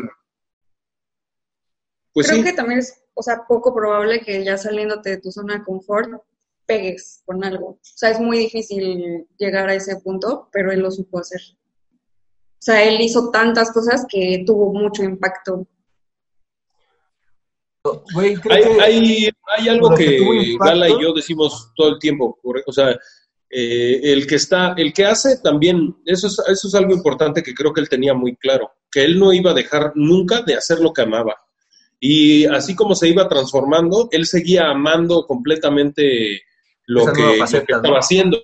pues 2.12 2.28
Creo 2.28 2.40
sí, 2.40 2.44
que 2.44 2.52
también 2.52 2.80
es, 2.80 3.02
o 3.14 3.24
sea, 3.24 3.46
poco 3.48 3.74
probable 3.74 4.20
que 4.20 4.44
ya 4.44 4.58
saliéndote 4.58 5.12
de 5.12 5.22
tu 5.22 5.32
zona 5.32 5.60
de 5.60 5.64
confort 5.64 6.22
pegues 6.66 7.24
con 7.26 7.46
algo. 7.46 7.68
O 7.68 7.80
sea, 7.82 8.10
es 8.10 8.20
muy 8.20 8.40
difícil 8.40 9.26
llegar 9.38 9.70
a 9.70 9.76
ese 9.76 10.02
punto, 10.02 10.50
pero 10.52 10.70
él 10.70 10.82
lo 10.82 10.92
supo 10.92 11.20
hacer. 11.20 11.40
O 11.96 12.62
sea, 12.62 12.84
él 12.84 13.00
hizo 13.00 13.32
tantas 13.32 13.72
cosas 13.72 14.06
que 14.10 14.44
tuvo 14.46 14.74
mucho 14.74 15.02
impacto. 15.02 15.66
Creo 17.84 18.04
hay, 18.20 18.36
que- 18.38 18.82
hay, 18.82 19.30
hay 19.58 19.70
algo 19.70 19.96
que 19.96 20.56
Gala 20.60 20.90
y 20.90 21.02
yo 21.02 21.14
decimos 21.14 21.72
todo 21.76 21.90
el 21.90 22.00
tiempo, 22.00 22.38
o 22.44 22.72
sea, 22.72 22.96
eh, 23.50 24.00
el 24.04 24.28
que 24.28 24.36
está, 24.36 24.74
el 24.78 24.94
que 24.94 25.06
hace 25.06 25.40
también, 25.42 25.98
eso 26.06 26.28
es, 26.28 26.40
eso 26.48 26.68
es 26.68 26.76
algo 26.76 26.94
importante 26.94 27.42
que 27.42 27.54
creo 27.54 27.74
que 27.74 27.82
él 27.82 27.90
tenía 27.90 28.14
muy 28.14 28.36
claro, 28.36 28.72
que 28.92 29.04
él 29.04 29.20
no 29.20 29.34
iba 29.34 29.52
a 29.52 29.56
dejar 29.56 29.94
nunca 29.96 30.42
de 30.42 30.56
hacer 30.56 30.80
lo 30.80 30.94
que 30.94 31.02
amaba. 31.02 31.36
Y 32.00 32.46
así 32.46 32.76
como 32.76 32.96
se 32.96 33.10
iba 33.10 33.28
transformando, 33.28 34.08
él 34.12 34.26
seguía 34.26 34.70
amando 34.70 35.26
completamente 35.26 36.42
lo 36.86 37.12
que, 37.12 37.40
estaba 37.40 38.00
haciendo 38.00 38.44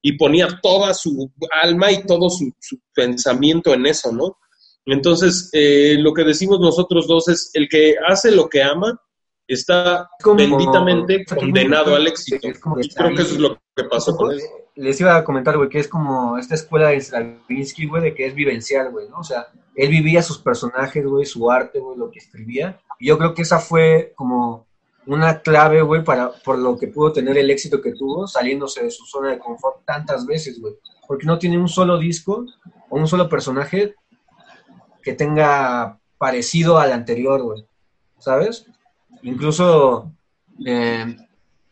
y 0.00 0.12
ponía 0.16 0.60
toda 0.62 0.94
su 0.94 1.30
alma 1.62 1.92
y 1.92 2.04
todo 2.04 2.30
su, 2.30 2.52
su 2.58 2.78
pensamiento 2.94 3.74
en 3.74 3.86
eso, 3.86 4.12
¿no? 4.12 4.38
Entonces, 4.86 5.50
eh, 5.52 5.96
lo 5.98 6.14
que 6.14 6.24
decimos 6.24 6.60
nosotros 6.60 7.06
dos 7.06 7.28
es, 7.28 7.50
el 7.54 7.68
que 7.68 7.94
hace 8.08 8.30
lo 8.30 8.48
que 8.48 8.62
ama 8.62 9.00
está 9.48 10.08
como- 10.22 10.36
benditamente 10.36 11.24
condenado 11.24 11.94
al 11.94 12.06
éxito. 12.06 12.48
Y 12.48 12.52
creo 12.88 13.14
que 13.14 13.22
eso 13.22 13.34
es 13.34 13.38
lo 13.40 13.58
que 13.74 13.84
pasó 13.84 14.16
con 14.16 14.32
él. 14.32 14.40
Les 14.76 15.00
iba 15.00 15.16
a 15.16 15.24
comentar, 15.24 15.56
güey, 15.56 15.68
que 15.68 15.78
es 15.78 15.88
como 15.88 16.36
esta 16.38 16.54
escuela 16.54 16.88
de 16.90 17.00
Stravinsky, 17.00 17.86
güey, 17.86 18.02
de 18.02 18.14
que 18.14 18.26
es 18.26 18.34
vivencial, 18.34 18.90
güey, 18.90 19.08
¿no? 19.08 19.18
O 19.20 19.24
sea, 19.24 19.46
él 19.74 19.88
vivía 19.88 20.22
sus 20.22 20.38
personajes, 20.38 21.04
güey, 21.04 21.24
su 21.24 21.50
arte, 21.50 21.78
güey, 21.78 21.98
lo 21.98 22.10
que 22.10 22.18
escribía. 22.18 22.78
Y 22.98 23.08
yo 23.08 23.18
creo 23.18 23.34
que 23.34 23.42
esa 23.42 23.58
fue 23.58 24.12
como 24.14 24.66
una 25.06 25.40
clave, 25.40 25.80
güey, 25.82 26.04
para, 26.04 26.30
por 26.44 26.58
lo 26.58 26.76
que 26.76 26.88
pudo 26.88 27.12
tener 27.12 27.38
el 27.38 27.50
éxito 27.50 27.80
que 27.80 27.92
tuvo, 27.92 28.26
saliéndose 28.26 28.84
de 28.84 28.90
su 28.90 29.04
zona 29.06 29.30
de 29.30 29.38
confort 29.38 29.84
tantas 29.86 30.26
veces, 30.26 30.60
güey. 30.60 30.74
Porque 31.06 31.26
no 31.26 31.38
tiene 31.38 31.56
un 31.58 31.68
solo 31.68 31.96
disco 31.98 32.44
o 32.90 32.98
un 32.98 33.06
solo 33.06 33.28
personaje 33.28 33.94
que 35.06 35.12
tenga 35.12 36.00
parecido 36.18 36.80
al 36.80 36.90
anterior, 36.90 37.40
güey. 37.40 37.64
¿Sabes? 38.18 38.66
Incluso 39.22 40.10
eh, 40.66 41.16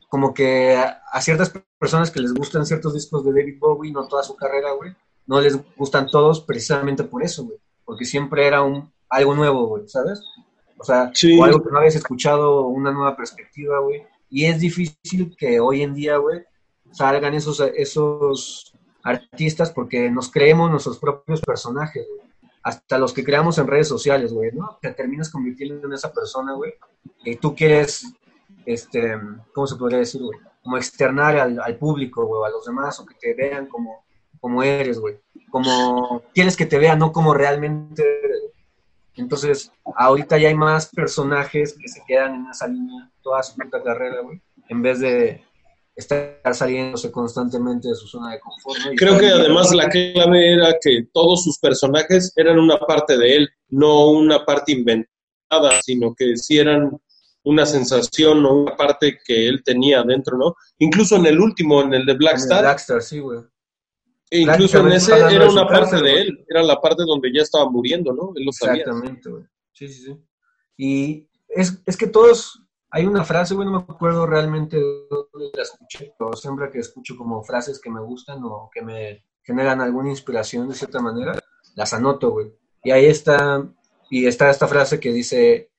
como 0.09 0.33
que 0.33 0.77
a, 0.77 1.21
ciertas 1.21 1.53
personas 1.77 2.13
que 2.13 2.21
les 2.21 2.33
gustan 2.33 2.65
ciertos 2.65 2.95
discos 2.95 3.25
de 3.25 3.33
David 3.33 3.59
Bowie, 3.59 3.91
no 3.91 4.07
toda 4.07 4.23
su 4.23 4.37
carrera, 4.37 4.71
güey, 4.75 4.95
no 5.27 5.41
les 5.41 5.59
gustan 5.75 6.07
todos 6.07 6.43
precisamente 6.43 7.03
por 7.03 7.25
eso, 7.25 7.43
güey. 7.43 7.59
Porque 7.85 8.05
siempre 8.05 8.47
era 8.47 8.63
un, 8.63 8.93
algo 9.09 9.35
nuevo, 9.35 9.67
güey, 9.67 9.89
¿sabes? 9.89 10.23
O 10.79 10.85
sea, 10.85 11.11
Sí. 11.13 11.37
o 11.37 11.43
algo 11.43 11.61
que 11.61 11.73
no 11.73 11.79
habías 11.79 11.97
escuchado, 11.97 12.69
una 12.69 12.93
nueva 12.93 13.17
perspectiva, 13.17 13.81
güey. 13.81 14.05
Y 14.31 14.45
es 14.45 14.61
difícil 14.61 15.35
que 15.37 15.59
hoy 15.59 15.83
en 15.83 15.93
día, 15.93 16.19
güey, 16.19 16.45
salgan 16.93 17.35
esos, 17.35 17.59
esos 17.59 18.77
artistas 19.03 19.73
porque 19.73 20.09
nos 20.09 20.31
creemos 20.31 20.71
nuestros 20.71 20.99
propios 21.01 21.41
personajes, 21.41 22.07
güey. 22.09 22.24
Hasta 22.65 22.99
los 22.99 23.13
que 23.13 23.23
creamos 23.23 23.59
en 23.59 23.67
redes 23.67 23.89
sociales, 23.89 24.33
güey, 24.33 24.51
¿no? 24.53 24.79
Te 24.81 24.93
terminas 24.93 25.31
convirtiendo 25.31 25.87
en 25.87 25.93
esa 25.93 26.13
persona, 26.13 26.55
güey. 26.55 26.73
Y 27.25 27.37
tú 27.37 27.55
quieres, 27.55 28.13
este, 28.65 29.21
¿cómo 29.53 29.67
se 29.67 29.77
podría 29.77 29.99
decir, 29.99 30.23
güey? 30.23 30.39
Como 30.63 30.79
externar 30.79 31.37
al, 31.37 31.79
público, 31.79 32.25
güey, 32.25 32.49
a 32.49 32.53
los 32.53 32.65
demás, 32.65 32.99
o 32.99 33.05
que 33.05 33.15
te 33.15 33.35
vean 33.35 33.67
como, 33.67 34.05
como 34.41 34.63
eres, 34.63 34.99
güey. 34.99 35.21
Como 35.51 36.23
quieres 36.33 36.57
que 36.57 36.65
te 36.65 36.79
vean, 36.79 36.99
no 36.99 37.13
como 37.13 37.35
realmente 37.35 38.03
eres, 38.03 38.41
güey. 38.41 38.55
Entonces, 39.17 39.71
ahorita 39.95 40.39
ya 40.39 40.49
hay 40.49 40.55
más 40.55 40.89
personajes 40.89 41.77
que 41.79 41.87
se 41.87 42.03
quedan 42.07 42.35
en 42.35 42.47
esa 42.47 42.67
línea 42.67 43.11
toda 43.23 43.43
su 43.43 43.57
puta 43.57 43.83
carrera, 43.83 44.23
güey, 44.23 44.41
en 44.69 44.83
vez 44.83 45.01
de 45.01 45.45
estar 45.97 46.55
saliéndose 46.55 47.11
constantemente 47.11 47.89
de 47.89 47.95
su 47.95 48.07
zona 48.09 48.33
de 48.33 48.41
confort. 48.41 48.79
¿no? 48.85 48.93
Creo 48.97 49.19
que 49.19 49.29
además 49.29 49.73
la 49.75 49.89
clave 49.89 50.53
era 50.53 50.77
que 50.81 51.07
todos 51.13 51.45
sus 51.45 51.59
personajes 51.59 52.33
eran 52.37 52.59
una 52.59 52.79
parte 52.79 53.17
de 53.17 53.37
él, 53.37 53.49
no 53.69 54.11
una 54.11 54.45
parte 54.45 54.73
inventada, 54.73 55.81
sino 55.83 56.15
que 56.15 56.37
sí 56.37 56.59
eran 56.59 56.91
una 57.45 57.67
sensación 57.67 58.45
o 58.45 58.55
una 58.55 58.77
parte 58.77 59.19
que 59.25 59.47
él 59.47 59.63
tenía 59.65 60.03
dentro, 60.03 60.37
¿no? 60.37 60.57
Incluso 60.79 61.17
en 61.17 61.27
el 61.27 61.39
último, 61.39 61.83
en 61.83 61.95
el 61.95 62.07
de 62.07 62.15
Black 62.15 62.35
en 62.35 62.41
el 62.41 62.43
Star, 62.45 62.63
Blackstar, 62.63 63.03
sí, 63.03 63.19
güey. 63.21 63.41
E 64.31 64.41
incluso 64.41 64.79
en 64.81 64.93
ese 64.93 65.15
era 65.15 65.49
una 65.49 65.67
parte 65.67 65.91
cárcel, 65.91 66.03
de 66.03 66.21
él, 66.23 66.45
era 66.49 66.63
la 66.63 66.81
parte 66.81 67.05
donde 67.07 67.31
ya 67.33 67.43
estaba 67.43 67.69
muriendo, 67.71 68.13
¿no? 68.13 68.33
Él 68.35 68.45
lo 68.47 68.53
sabía. 68.53 68.83
Exactamente, 68.83 69.31
güey. 69.31 69.45
Sí, 69.73 69.89
sí, 69.89 70.03
sí. 70.03 70.17
Y 70.77 71.29
es, 71.49 71.81
es 71.87 71.97
que 71.97 72.07
todos, 72.07 72.61
hay 72.95 73.07
una 73.07 73.25
frase, 73.25 73.57
güey, 73.57 73.67
no 73.67 73.73
me 73.73 73.93
acuerdo 73.93 74.25
realmente 74.25 74.77
de 74.77 74.85
dónde 75.11 75.51
la 75.53 75.63
escuché, 75.65 76.15
pero 76.17 76.33
siempre 76.35 76.71
que 76.71 76.79
escucho 76.79 77.17
como 77.17 77.43
frases 77.43 77.81
que 77.81 77.91
me 77.91 78.01
gustan 78.01 78.39
o 78.45 78.71
que 78.73 78.83
me 78.83 79.25
generan 79.43 79.81
alguna 79.81 80.11
inspiración 80.11 80.69
de 80.69 80.77
cierta 80.77 81.01
manera, 81.01 81.37
las 81.75 81.93
anoto, 81.93 82.31
güey. 82.31 82.53
Y 82.85 82.93
ahí 82.93 83.07
está, 83.07 83.67
y 84.11 84.27
está 84.27 84.49
esta 84.49 84.69
frase 84.69 85.01
que 85.01 85.13
dice, 85.13 85.73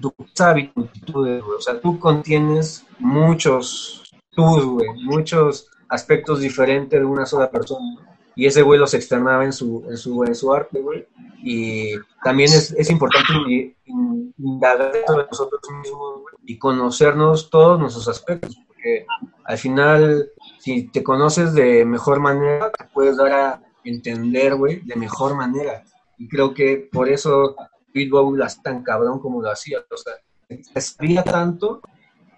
tu 0.00 0.12
sabes 0.34 0.70
actitudes, 0.76 1.44
güey. 1.44 1.56
O 1.56 1.60
sea, 1.60 1.80
tú 1.80 2.00
contienes 2.00 2.84
muchos 2.98 4.12
tus, 4.30 4.64
güey, 4.64 4.88
muchos 5.04 5.70
aspectos 5.88 6.40
diferentes 6.40 6.98
de 6.98 7.06
una 7.06 7.24
sola 7.24 7.48
persona. 7.48 8.18
Y 8.40 8.46
ese 8.46 8.62
güey 8.62 8.78
los 8.80 8.94
externaba 8.94 9.44
en 9.44 9.52
su, 9.52 9.84
en 9.86 9.98
su, 9.98 10.24
en 10.24 10.34
su 10.34 10.50
arte, 10.50 10.80
güey. 10.80 11.06
Y 11.42 11.92
también 12.24 12.48
es, 12.50 12.72
es 12.72 12.88
importante 12.90 13.34
in- 13.34 13.76
in- 13.84 14.34
indagar 14.38 14.92
sobre 15.06 15.26
nosotros 15.26 15.60
mismos 15.82 16.22
y 16.46 16.56
conocernos 16.58 17.50
todos 17.50 17.78
nuestros 17.78 18.08
aspectos, 18.08 18.58
porque 18.66 19.04
al 19.44 19.58
final, 19.58 20.30
si 20.58 20.84
te 20.88 21.02
conoces 21.02 21.52
de 21.52 21.84
mejor 21.84 22.18
manera, 22.20 22.72
te 22.72 22.84
puedes 22.94 23.18
dar 23.18 23.32
a 23.32 23.62
entender, 23.84 24.54
güey, 24.54 24.80
de 24.86 24.96
mejor 24.96 25.34
manera. 25.34 25.84
Y 26.16 26.26
creo 26.26 26.54
que 26.54 26.88
por 26.90 27.10
eso 27.10 27.56
lo 27.92 28.44
hace 28.44 28.62
tan 28.62 28.82
cabrón 28.82 29.18
como 29.18 29.42
lo 29.42 29.50
hacía. 29.50 29.80
O 29.90 29.96
sea, 29.98 30.14
se 30.48 30.80
sabía 30.80 31.22
tanto 31.24 31.82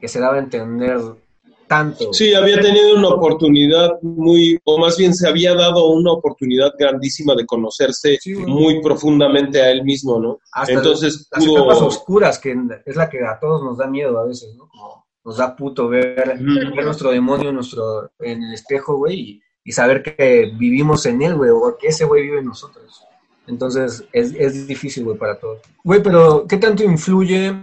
que 0.00 0.08
se 0.08 0.18
daba 0.18 0.34
a 0.34 0.40
entender 0.40 1.00
tanto. 1.72 2.12
Sí, 2.12 2.34
había 2.34 2.60
tenido 2.60 2.96
una 2.96 3.08
oportunidad 3.08 3.92
muy, 4.02 4.58
o 4.64 4.78
más 4.78 4.98
bien 4.98 5.14
se 5.14 5.26
había 5.26 5.54
dado 5.54 5.88
una 5.88 6.12
oportunidad 6.12 6.72
grandísima 6.78 7.34
de 7.34 7.46
conocerse 7.46 8.18
Sí, 8.20 8.34
muy 8.34 8.82
profundamente 8.82 9.62
a 9.62 9.70
él 9.70 9.82
mismo, 9.82 10.20
¿no? 10.20 10.38
Hasta 10.52 10.74
Entonces 10.74 11.26
las 11.30 11.44
pudo... 11.44 11.66
oscuras, 11.86 12.38
que 12.38 12.54
es 12.84 12.96
la 12.96 13.08
que 13.08 13.24
a 13.24 13.38
todos 13.40 13.62
nos 13.62 13.78
da 13.78 13.86
miedo 13.86 14.18
a 14.18 14.26
veces, 14.26 14.54
¿no? 14.54 14.68
Como 14.68 15.06
nos 15.24 15.38
da 15.38 15.56
puto 15.56 15.88
ver, 15.88 16.38
nuestro 16.40 17.10
demonio 17.10 17.52
nuestro, 17.52 18.10
en 18.18 18.42
el 18.42 18.52
espejo, 18.52 18.96
güey, 18.96 19.20
y, 19.20 19.42
y 19.64 19.72
saber 19.72 20.02
que 20.02 20.52
vivimos 20.58 21.06
en 21.06 21.22
él, 21.22 21.36
güey, 21.36 21.50
o 21.50 21.78
que 21.80 21.88
ese 21.88 22.04
güey 22.04 22.24
vive 22.24 22.40
en 22.40 22.46
nosotros. 22.46 23.02
Entonces, 23.46 24.04
es, 24.12 24.34
es 24.34 24.66
difícil, 24.66 25.04
güey, 25.04 25.16
para 25.16 25.38
todos. 25.38 25.60
Güey, 25.84 26.02
pero 26.02 26.46
¿qué 26.46 26.58
tanto 26.58 26.82
influye 26.82 27.54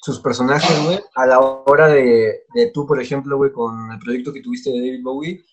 sus 0.00 0.20
personajes, 0.20 0.84
güey, 0.84 1.00
a 1.14 1.26
la 1.26 1.40
hora 1.40 1.88
de, 1.88 2.44
de 2.54 2.70
tú, 2.72 2.86
por 2.86 3.00
ejemplo, 3.00 3.36
güey, 3.36 3.52
con 3.52 3.92
el 3.92 3.98
proyecto 3.98 4.32
que 4.32 4.40
tuviste 4.40 4.70
de 4.70 4.78
David 4.78 5.02
Bowie, 5.02 5.44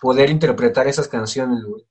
poder 0.00 0.30
interpretar 0.30 0.86
esas 0.86 1.08
canciones, 1.08 1.64
güey? 1.64 1.84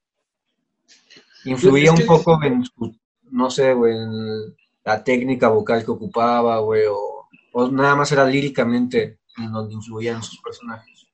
Influía 1.46 1.92
un 1.92 2.06
poco 2.06 2.42
en 2.44 2.64
su, 2.64 2.96
no 3.32 3.50
sé, 3.50 3.74
güey, 3.74 3.96
en 3.96 4.56
la 4.86 5.04
técnica 5.04 5.50
vocal 5.50 5.84
que 5.84 5.92
ocupaba, 5.92 6.60
güey, 6.60 6.84
o, 6.90 7.28
o 7.54 7.68
nada 7.70 7.96
más 7.96 8.12
era 8.12 8.26
líricamente 8.26 9.20
en 9.38 9.52
donde 9.52 9.74
influían 9.74 10.22
sus 10.24 10.40
personajes. 10.40 11.08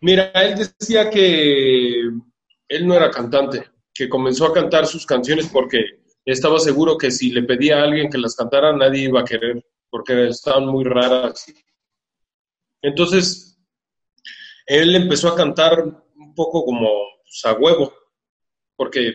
Mira, 0.00 0.30
él 0.34 0.54
decía 0.56 1.10
que 1.10 2.00
él 2.68 2.86
no 2.86 2.94
era 2.94 3.10
cantante, 3.10 3.68
que 3.92 4.08
comenzó 4.08 4.46
a 4.46 4.52
cantar 4.52 4.86
sus 4.86 5.04
canciones 5.04 5.48
porque 5.48 5.78
estaba 6.24 6.60
seguro 6.60 6.96
que 6.96 7.10
si 7.10 7.30
le 7.30 7.42
pedía 7.42 7.80
a 7.80 7.84
alguien 7.84 8.08
que 8.08 8.18
las 8.18 8.36
cantara, 8.36 8.76
nadie 8.76 9.04
iba 9.04 9.20
a 9.20 9.24
querer, 9.24 9.64
porque 9.90 10.28
estaban 10.28 10.66
muy 10.66 10.84
raras. 10.84 11.46
Entonces, 12.82 13.58
él 14.66 14.94
empezó 14.94 15.28
a 15.28 15.36
cantar 15.36 15.84
un 16.16 16.34
poco 16.34 16.64
como 16.64 16.88
pues, 17.22 17.44
a 17.44 17.52
huevo, 17.54 17.92
porque 18.76 19.14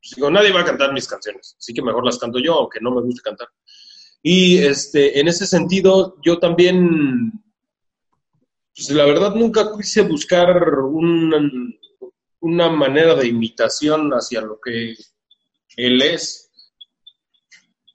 pues, 0.00 0.14
digo, 0.16 0.30
nadie 0.30 0.52
va 0.52 0.60
a 0.60 0.66
cantar 0.66 0.92
mis 0.92 1.08
canciones, 1.08 1.56
así 1.58 1.72
que 1.72 1.82
mejor 1.82 2.04
las 2.04 2.18
canto 2.18 2.38
yo, 2.38 2.54
aunque 2.54 2.80
no 2.80 2.90
me 2.90 3.02
guste 3.02 3.22
cantar. 3.22 3.48
Y 4.22 4.58
este, 4.58 5.20
en 5.20 5.28
ese 5.28 5.46
sentido, 5.46 6.16
yo 6.22 6.38
también 6.38 7.32
pues 8.78 8.90
la 8.90 9.06
verdad 9.06 9.34
nunca 9.34 9.72
quise 9.76 10.02
buscar 10.02 10.62
una, 10.84 11.50
una 12.38 12.68
manera 12.68 13.16
de 13.16 13.26
imitación 13.26 14.12
hacia 14.12 14.40
lo 14.40 14.60
que 14.60 14.94
él 15.76 16.00
es. 16.00 16.47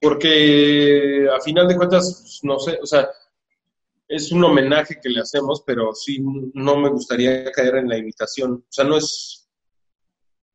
Porque 0.04 1.30
a 1.34 1.39
final 1.39 1.66
de 1.66 1.78
cuentas, 1.78 2.20
pues, 2.22 2.39
no 2.44 2.60
sé, 2.60 2.78
o 2.82 2.86
sea, 2.86 3.10
es 4.06 4.34
un 4.34 4.44
homenaje 4.44 5.00
que 5.02 5.08
le 5.08 5.22
hacemos, 5.22 5.63
pero 5.66 5.94
sí 5.94 6.22
no 6.54 6.76
me 6.76 6.89
gustaría 6.89 7.50
caer 7.54 7.78
en 7.78 7.88
la 7.88 7.98
imitación. 7.98 8.66
O 8.68 8.72
sea, 8.72 8.84
no 8.84 8.98
es, 8.98 9.48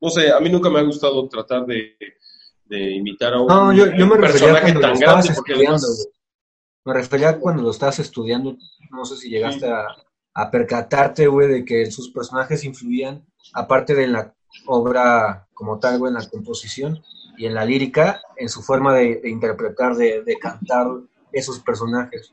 no 0.03 0.11
sé, 0.11 0.31
a 0.31 0.39
mí 0.41 0.51
nunca 0.51 0.69
me 0.69 0.81
ha 0.81 0.83
gustado 0.83 1.27
tratar 1.31 1.65
de, 1.65 1.97
de 2.67 2.91
imitar 2.97 3.33
a 3.33 3.41
un 3.41 3.47
No, 3.47 3.73
yo, 3.73 3.87
yo 3.87 4.07
me 4.07 4.19
refería 4.19 4.53
personaje 4.53 4.75
lo 4.75 4.81
tan 4.81 4.99
grande, 4.99 5.33
porque 5.35 5.55
además... 5.55 6.09
Me 6.85 6.93
refería 6.93 7.39
cuando 7.39 7.63
lo 7.63 7.71
estabas 7.71 7.99
estudiando, 8.01 8.55
no 8.91 9.05
sé 9.07 9.17
si 9.17 9.31
llegaste 9.31 9.67
a, 9.67 9.87
a 10.35 10.51
percatarte, 10.51 11.27
güey, 11.27 11.49
de 11.49 11.65
que 11.65 11.91
sus 11.91 12.11
personajes 12.11 12.65
influían, 12.65 13.27
aparte 13.55 13.95
de 13.95 14.05
en 14.05 14.13
la 14.13 14.35
obra 14.67 15.49
como 15.55 15.79
tal, 15.79 15.99
güey, 15.99 16.11
en 16.11 16.19
la 16.19 16.29
composición 16.29 17.03
y 17.39 17.47
en 17.47 17.55
la 17.55 17.65
lírica, 17.65 18.21
en 18.37 18.49
su 18.49 18.63
forma 18.63 18.95
de, 18.95 19.21
de 19.21 19.31
interpretar, 19.31 19.95
de, 19.97 20.23
de 20.23 20.39
cantar 20.39 20.87
esos 21.33 21.61
personajes. 21.61 22.33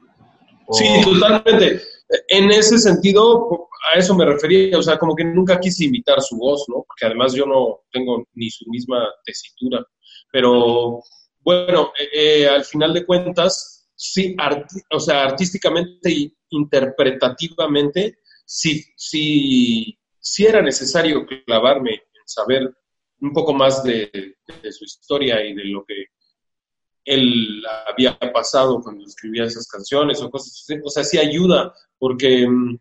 O- 0.65 0.73
Sí, 0.73 0.85
totalmente. 1.03 1.81
En 2.27 2.51
ese 2.51 2.77
sentido, 2.77 3.67
a 3.93 3.97
eso 3.99 4.15
me 4.15 4.25
refería, 4.25 4.77
o 4.77 4.81
sea, 4.81 4.97
como 4.97 5.15
que 5.15 5.23
nunca 5.23 5.59
quise 5.59 5.85
imitar 5.85 6.21
su 6.21 6.37
voz, 6.37 6.65
¿no? 6.67 6.83
Porque 6.87 7.05
además 7.05 7.33
yo 7.33 7.45
no 7.45 7.81
tengo 7.91 8.23
ni 8.33 8.49
su 8.49 8.69
misma 8.69 9.07
tesitura. 9.23 9.85
Pero 10.31 11.01
bueno, 11.41 11.91
eh, 11.99 12.41
eh, 12.43 12.47
al 12.47 12.63
final 12.63 12.93
de 12.93 13.05
cuentas, 13.05 13.87
sí, 13.95 14.35
o 14.91 14.99
sea, 14.99 15.23
artísticamente 15.25 16.11
y 16.11 16.35
interpretativamente, 16.49 18.19
sí, 18.45 18.83
sí, 18.95 19.97
sí 20.19 20.45
era 20.45 20.61
necesario 20.61 21.25
clavarme 21.45 21.91
en 21.93 22.27
saber 22.27 22.75
un 23.25 23.33
poco 23.33 23.53
más 23.53 23.83
de, 23.83 24.09
su 24.71 24.85
historia 24.85 25.43
y 25.43 25.53
de 25.53 25.65
lo 25.65 25.83
que 25.85 26.05
él 27.05 27.63
había 27.87 28.17
pasado 28.33 28.81
cuando 28.81 29.05
escribía 29.05 29.45
esas 29.45 29.67
canciones 29.67 30.21
o 30.21 30.29
cosas 30.29 30.63
así. 30.63 30.79
O 30.83 30.89
sea, 30.89 31.03
sí 31.03 31.17
ayuda, 31.17 31.73
porque 31.99 32.47
mm, 32.47 32.77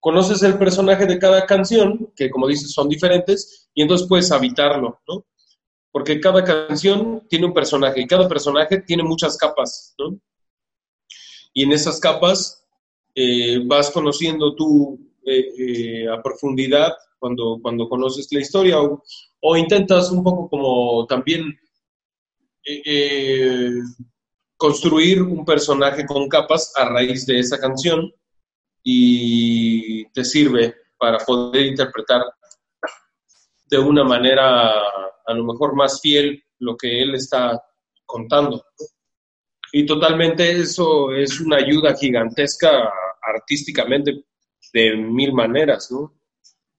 conoces 0.00 0.42
el 0.42 0.58
personaje 0.58 1.06
de 1.06 1.18
cada 1.18 1.46
canción, 1.46 2.12
que 2.16 2.30
como 2.30 2.48
dices 2.48 2.72
son 2.72 2.88
diferentes, 2.88 3.68
y 3.74 3.82
entonces 3.82 4.06
puedes 4.08 4.30
habitarlo, 4.32 5.00
¿no? 5.08 5.26
Porque 5.90 6.20
cada 6.20 6.42
canción 6.42 7.26
tiene 7.28 7.46
un 7.46 7.54
personaje 7.54 8.00
y 8.00 8.06
cada 8.06 8.28
personaje 8.28 8.80
tiene 8.82 9.02
muchas 9.02 9.36
capas, 9.36 9.94
¿no? 9.98 10.18
Y 11.52 11.62
en 11.62 11.72
esas 11.72 12.00
capas 12.00 12.64
eh, 13.14 13.60
vas 13.64 13.90
conociendo 13.90 14.54
tú 14.56 14.98
eh, 15.24 15.46
eh, 15.58 16.08
a 16.08 16.20
profundidad 16.22 16.92
cuando, 17.18 17.58
cuando 17.62 17.88
conoces 17.88 18.28
la 18.32 18.40
historia 18.40 18.82
o, 18.82 19.02
o 19.46 19.58
intentas 19.58 20.10
un 20.10 20.24
poco 20.24 20.48
como 20.48 21.06
también 21.06 21.54
eh, 22.64 22.82
eh, 22.86 23.72
construir 24.56 25.20
un 25.20 25.44
personaje 25.44 26.06
con 26.06 26.30
capas 26.30 26.72
a 26.76 26.86
raíz 26.86 27.26
de 27.26 27.40
esa 27.40 27.60
canción 27.60 28.10
y 28.82 30.06
te 30.12 30.24
sirve 30.24 30.74
para 30.96 31.18
poder 31.18 31.66
interpretar 31.66 32.22
de 33.66 33.78
una 33.78 34.02
manera 34.02 34.70
a 35.26 35.34
lo 35.34 35.44
mejor 35.44 35.76
más 35.76 36.00
fiel 36.00 36.42
lo 36.60 36.74
que 36.74 37.02
él 37.02 37.14
está 37.14 37.62
contando. 38.06 38.64
Y 39.72 39.84
totalmente 39.84 40.52
eso 40.52 41.12
es 41.12 41.38
una 41.38 41.56
ayuda 41.56 41.94
gigantesca 41.94 42.90
artísticamente 43.20 44.24
de 44.72 44.96
mil 44.96 45.34
maneras, 45.34 45.90
¿no? 45.90 46.14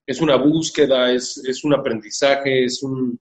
Es 0.05 0.21
una 0.21 0.35
búsqueda, 0.35 1.11
es, 1.11 1.37
es 1.37 1.63
un 1.63 1.73
aprendizaje, 1.73 2.65
es 2.65 2.83
un, 2.83 3.19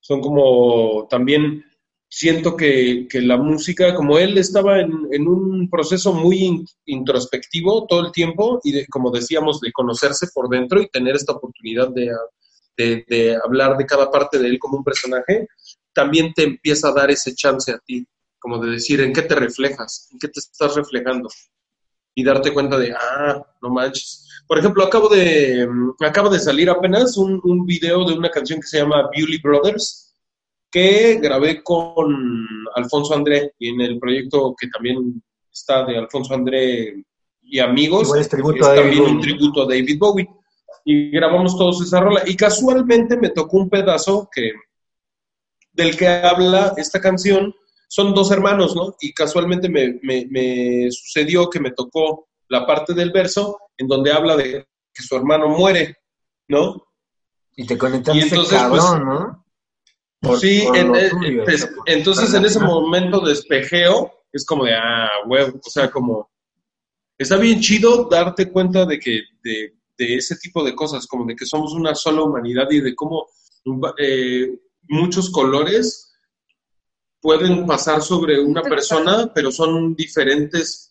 son 0.00 0.20
como 0.20 1.06
también 1.08 1.64
siento 2.08 2.56
que, 2.56 3.06
que, 3.08 3.20
la 3.20 3.36
música, 3.36 3.94
como 3.94 4.18
él 4.18 4.36
estaba 4.36 4.80
en, 4.80 4.92
en 5.12 5.28
un 5.28 5.70
proceso 5.70 6.12
muy 6.12 6.38
in, 6.38 6.66
introspectivo 6.86 7.86
todo 7.86 8.06
el 8.06 8.12
tiempo 8.12 8.60
y 8.64 8.84
como 8.86 9.10
decíamos, 9.12 9.60
de 9.60 9.72
conocerse 9.72 10.26
por 10.34 10.48
dentro 10.48 10.80
y 10.80 10.88
tener 10.88 11.14
esta 11.14 11.32
oportunidad 11.32 11.88
de, 11.90 12.10
de, 12.76 13.04
de, 13.08 13.38
hablar 13.44 13.76
de 13.76 13.86
cada 13.86 14.10
parte 14.10 14.38
de 14.38 14.48
él 14.48 14.58
como 14.58 14.78
un 14.78 14.84
personaje, 14.84 15.46
también 15.92 16.32
te 16.34 16.42
empieza 16.42 16.88
a 16.88 16.94
dar 16.94 17.10
ese 17.10 17.34
chance 17.34 17.70
a 17.70 17.78
ti, 17.78 18.04
como 18.40 18.58
de 18.58 18.72
decir 18.72 19.00
en 19.00 19.12
qué 19.12 19.22
te 19.22 19.36
reflejas, 19.36 20.08
en 20.12 20.18
qué 20.18 20.28
te 20.28 20.40
estás 20.40 20.74
reflejando 20.74 21.28
y 22.14 22.24
darte 22.24 22.52
cuenta 22.52 22.76
de, 22.76 22.92
ah, 22.92 23.46
no 23.62 23.70
manches. 23.70 24.26
Por 24.50 24.58
ejemplo, 24.58 24.82
acabo 24.82 25.08
de, 25.08 25.64
acaba 26.00 26.28
de 26.28 26.40
salir 26.40 26.68
apenas 26.68 27.16
un, 27.16 27.40
un 27.44 27.64
video 27.64 28.04
de 28.04 28.14
una 28.14 28.30
canción 28.30 28.60
que 28.60 28.66
se 28.66 28.78
llama 28.78 29.08
Beauty 29.14 29.38
Brothers, 29.38 30.12
que 30.68 31.20
grabé 31.22 31.62
con 31.62 32.12
Alfonso 32.74 33.14
André 33.14 33.54
y 33.60 33.68
en 33.68 33.80
el 33.80 34.00
proyecto 34.00 34.56
que 34.60 34.66
también 34.66 35.22
está 35.52 35.84
de 35.84 35.98
Alfonso 35.98 36.34
André 36.34 37.04
y 37.42 37.60
amigos, 37.60 38.12
es, 38.16 38.28
tributo 38.28 38.68
es 38.68 38.74
también 38.74 39.04
David 39.04 39.14
un 39.14 39.20
tributo 39.20 39.62
a 39.62 39.66
David 39.66 39.98
Bowie. 40.00 40.28
y 40.84 41.10
grabamos 41.12 41.56
todos 41.56 41.80
esa 41.82 42.00
rola. 42.00 42.24
Y 42.26 42.34
casualmente 42.34 43.16
me 43.16 43.28
tocó 43.28 43.56
un 43.56 43.70
pedazo 43.70 44.28
que 44.34 44.50
del 45.72 45.96
que 45.96 46.08
habla 46.08 46.74
esta 46.76 47.00
canción. 47.00 47.54
Son 47.86 48.12
dos 48.14 48.32
hermanos, 48.32 48.74
¿no? 48.74 48.96
Y 49.00 49.12
casualmente 49.12 49.68
me, 49.68 50.00
me, 50.02 50.26
me 50.28 50.90
sucedió 50.90 51.48
que 51.48 51.60
me 51.60 51.70
tocó 51.70 52.26
la 52.48 52.66
parte 52.66 52.94
del 52.94 53.12
verso 53.12 53.56
en 53.80 53.88
donde 53.88 54.12
habla 54.12 54.36
de 54.36 54.68
que 54.92 55.02
su 55.02 55.16
hermano 55.16 55.48
muere, 55.48 55.96
¿no? 56.48 56.86
Y 57.56 57.66
te 57.66 57.78
conectaste 57.78 58.18
Y 58.18 58.22
entonces, 58.22 58.58
cabrón, 58.58 58.78
pues, 58.78 59.04
¿no? 59.04 59.46
Por- 60.20 60.38
sí, 60.38 60.62
por 60.66 60.76
en- 60.76 60.88
lo 60.88 60.96
en- 60.96 61.10
tuyo, 61.10 61.44
pues, 61.44 61.68
entonces 61.86 62.34
en 62.34 62.44
ese 62.44 62.60
momento 62.60 63.20
de 63.20 63.32
espejeo 63.32 64.12
es 64.30 64.44
como 64.44 64.64
de, 64.66 64.74
ah, 64.74 65.08
huevo, 65.26 65.58
o 65.64 65.70
sea, 65.70 65.90
como, 65.90 66.30
está 67.16 67.36
bien 67.38 67.60
chido 67.60 68.04
darte 68.10 68.52
cuenta 68.52 68.84
de 68.84 68.98
que, 68.98 69.22
de, 69.42 69.74
de 69.96 70.14
ese 70.16 70.36
tipo 70.36 70.62
de 70.62 70.74
cosas, 70.74 71.06
como 71.06 71.24
de 71.24 71.34
que 71.34 71.46
somos 71.46 71.72
una 71.72 71.94
sola 71.94 72.22
humanidad 72.22 72.70
y 72.70 72.80
de 72.80 72.94
cómo 72.94 73.28
eh, 73.98 74.58
muchos 74.88 75.30
colores 75.30 76.12
pueden 77.20 77.66
pasar 77.66 78.02
sobre 78.02 78.38
una 78.40 78.62
persona, 78.62 79.30
pero 79.34 79.50
son 79.50 79.94
diferentes, 79.94 80.89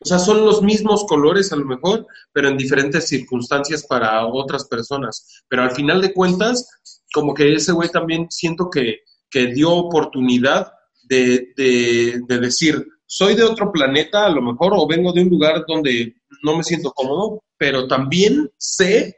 o 0.00 0.04
sea, 0.04 0.18
son 0.18 0.44
los 0.44 0.62
mismos 0.62 1.04
colores 1.06 1.52
a 1.52 1.56
lo 1.56 1.64
mejor, 1.64 2.06
pero 2.32 2.48
en 2.48 2.56
diferentes 2.56 3.08
circunstancias 3.08 3.84
para 3.86 4.24
otras 4.26 4.66
personas. 4.66 5.42
Pero 5.48 5.62
al 5.62 5.72
final 5.72 6.00
de 6.00 6.12
cuentas, 6.12 6.68
como 7.12 7.34
que 7.34 7.54
ese 7.54 7.72
güey 7.72 7.88
también 7.88 8.26
siento 8.30 8.70
que, 8.70 8.98
que 9.30 9.46
dio 9.46 9.72
oportunidad 9.72 10.72
de, 11.04 11.52
de, 11.56 12.20
de 12.26 12.38
decir, 12.38 12.86
soy 13.06 13.34
de 13.34 13.42
otro 13.42 13.72
planeta 13.72 14.26
a 14.26 14.30
lo 14.30 14.42
mejor, 14.42 14.72
o 14.74 14.86
vengo 14.86 15.12
de 15.12 15.22
un 15.22 15.30
lugar 15.30 15.64
donde 15.66 16.14
no 16.44 16.56
me 16.56 16.62
siento 16.62 16.92
cómodo, 16.92 17.42
pero 17.56 17.88
también 17.88 18.50
sé 18.58 19.16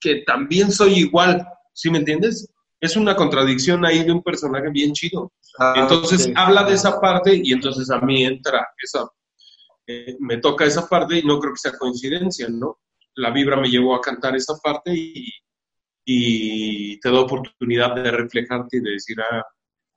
que 0.00 0.22
también 0.26 0.72
soy 0.72 0.94
igual, 0.94 1.46
¿sí 1.74 1.90
me 1.90 1.98
entiendes? 1.98 2.48
Es 2.80 2.96
una 2.96 3.14
contradicción 3.14 3.84
ahí 3.84 4.02
de 4.02 4.12
un 4.12 4.22
personaje 4.22 4.70
bien 4.70 4.92
chido. 4.92 5.32
Ah, 5.58 5.74
Entonces 5.76 6.30
habla 6.34 6.64
de 6.64 6.74
esa 6.74 7.00
parte 7.00 7.40
y 7.42 7.52
entonces 7.52 7.90
a 7.90 8.00
mí 8.00 8.24
entra 8.24 8.66
esa, 8.82 9.06
eh, 9.86 10.16
me 10.20 10.38
toca 10.38 10.64
esa 10.64 10.88
parte 10.88 11.18
y 11.18 11.22
no 11.22 11.38
creo 11.40 11.52
que 11.52 11.58
sea 11.58 11.78
coincidencia, 11.78 12.48
¿no? 12.48 12.80
La 13.14 13.30
vibra 13.30 13.56
me 13.56 13.68
llevó 13.68 13.94
a 13.94 14.00
cantar 14.00 14.36
esa 14.36 14.54
parte 14.62 14.92
y, 14.94 15.30
te 17.00 17.10
da 17.10 17.20
oportunidad 17.20 17.94
de 17.94 18.10
reflejarte 18.10 18.78
y 18.78 18.80
de 18.80 18.90
decir, 18.92 19.16
ah, 19.20 19.44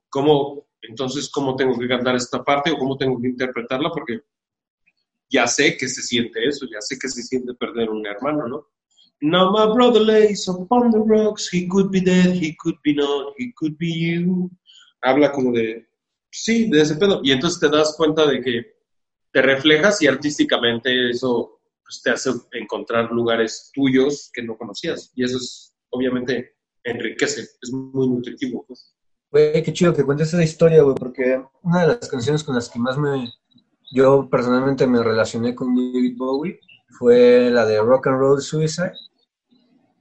¿cómo, 0.10 0.67
entonces, 0.82 1.30
cómo 1.30 1.56
tengo 1.56 1.78
que 1.78 1.88
cantar 1.88 2.15
esta 2.15 2.43
parte 2.43 2.71
o 2.71 2.78
cómo 2.78 2.98
tengo 2.98 3.19
que 3.21 3.28
interpretarla? 3.28 3.89
Porque 3.89 4.21
ya 5.30 5.48
sé 5.48 5.78
que 5.78 5.88
se 5.88 6.02
siente 6.02 6.48
eso, 6.48 6.65
ya 6.71 6.82
sé 6.82 6.98
que 7.00 7.10
se 7.10 7.24
siente 7.24 7.54
perder 7.56 7.89
un 7.89 8.06
hermano, 8.06 8.48
¿no? 8.48 8.67
Now 9.21 9.52
my 9.52 9.74
brother 9.74 10.02
lays 10.02 10.48
upon 10.48 10.91
the 10.91 11.00
rocks, 11.00 11.48
he 11.52 11.67
could 11.67 11.89
be 11.89 12.02
dead, 12.02 12.36
he 12.36 12.56
could 12.58 12.78
be 12.84 12.93
not, 12.93 13.34
he 13.38 13.54
could 13.54 13.78
be 13.78 13.88
you. 13.88 14.52
Habla 15.02 15.32
como 15.32 15.52
de, 15.52 15.88
sí, 16.32 16.69
de 16.69 16.82
ese 16.82 16.95
pedo. 16.95 17.21
Y 17.24 17.32
entonces 17.32 17.60
te 17.60 17.69
das 17.69 17.95
cuenta 17.98 18.26
de 18.28 18.41
que 18.41 18.74
te 19.36 19.41
reflejas 19.41 20.02
y 20.02 20.08
artísticamente 20.08 21.10
eso 21.10 21.60
pues, 21.84 22.02
te 22.02 22.10
hace 22.10 22.32
encontrar 22.54 23.12
lugares 23.12 23.69
tuyos 23.74 24.32
que 24.34 24.41
no 24.41 24.58
conocías. 24.58 25.12
Y 25.13 25.26
eso 25.26 25.36
es, 25.36 25.76
obviamente, 25.89 26.56
enriquece, 26.86 27.41
es 27.41 27.69
muy 27.74 28.08
nutritivo. 28.08 28.63
pues. 28.65 28.95
Güey, 29.30 29.62
qué 29.62 29.74
chido 29.74 29.93
que 29.93 30.06
cuentes 30.06 30.30
esa 30.30 30.41
historia, 30.41 30.84
güey, 30.84 30.95
porque 30.95 31.43
una 31.63 31.82
de 31.82 31.88
las 31.88 32.08
canciones 32.08 32.45
con 32.45 32.56
las 32.56 32.69
que 32.69 32.80
más 32.80 32.98
me, 32.98 33.30
yo 33.91 34.30
personalmente 34.30 34.88
me 34.88 35.04
relacioné 35.04 35.54
con 35.54 35.76
David 35.76 36.15
Bowie 36.15 36.62
fue 36.98 37.52
la 37.52 37.65
de 37.65 37.82
Rock 37.82 38.08
and 38.08 38.17
Roll 38.17 38.41
Suicide. 38.41 38.93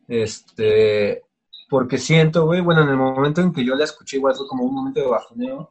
Este, 0.06 1.24
porque 1.68 1.98
siento, 1.98 2.46
güey, 2.46 2.60
bueno, 2.60 2.82
en 2.82 2.90
el 2.90 2.96
momento 2.96 3.40
en 3.40 3.52
que 3.52 3.64
yo 3.64 3.74
la 3.74 3.82
escuché, 3.82 4.18
igual 4.18 4.36
fue 4.36 4.46
como 4.46 4.62
un 4.62 4.76
momento 4.76 5.00
de 5.00 5.08
bajoneo, 5.08 5.70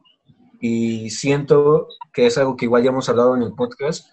y 0.66 1.10
siento 1.10 1.88
que 2.10 2.24
es 2.24 2.38
algo 2.38 2.56
que 2.56 2.64
igual 2.64 2.82
ya 2.82 2.88
hemos 2.88 3.06
hablado 3.10 3.36
en 3.36 3.42
el 3.42 3.52
podcast, 3.52 4.06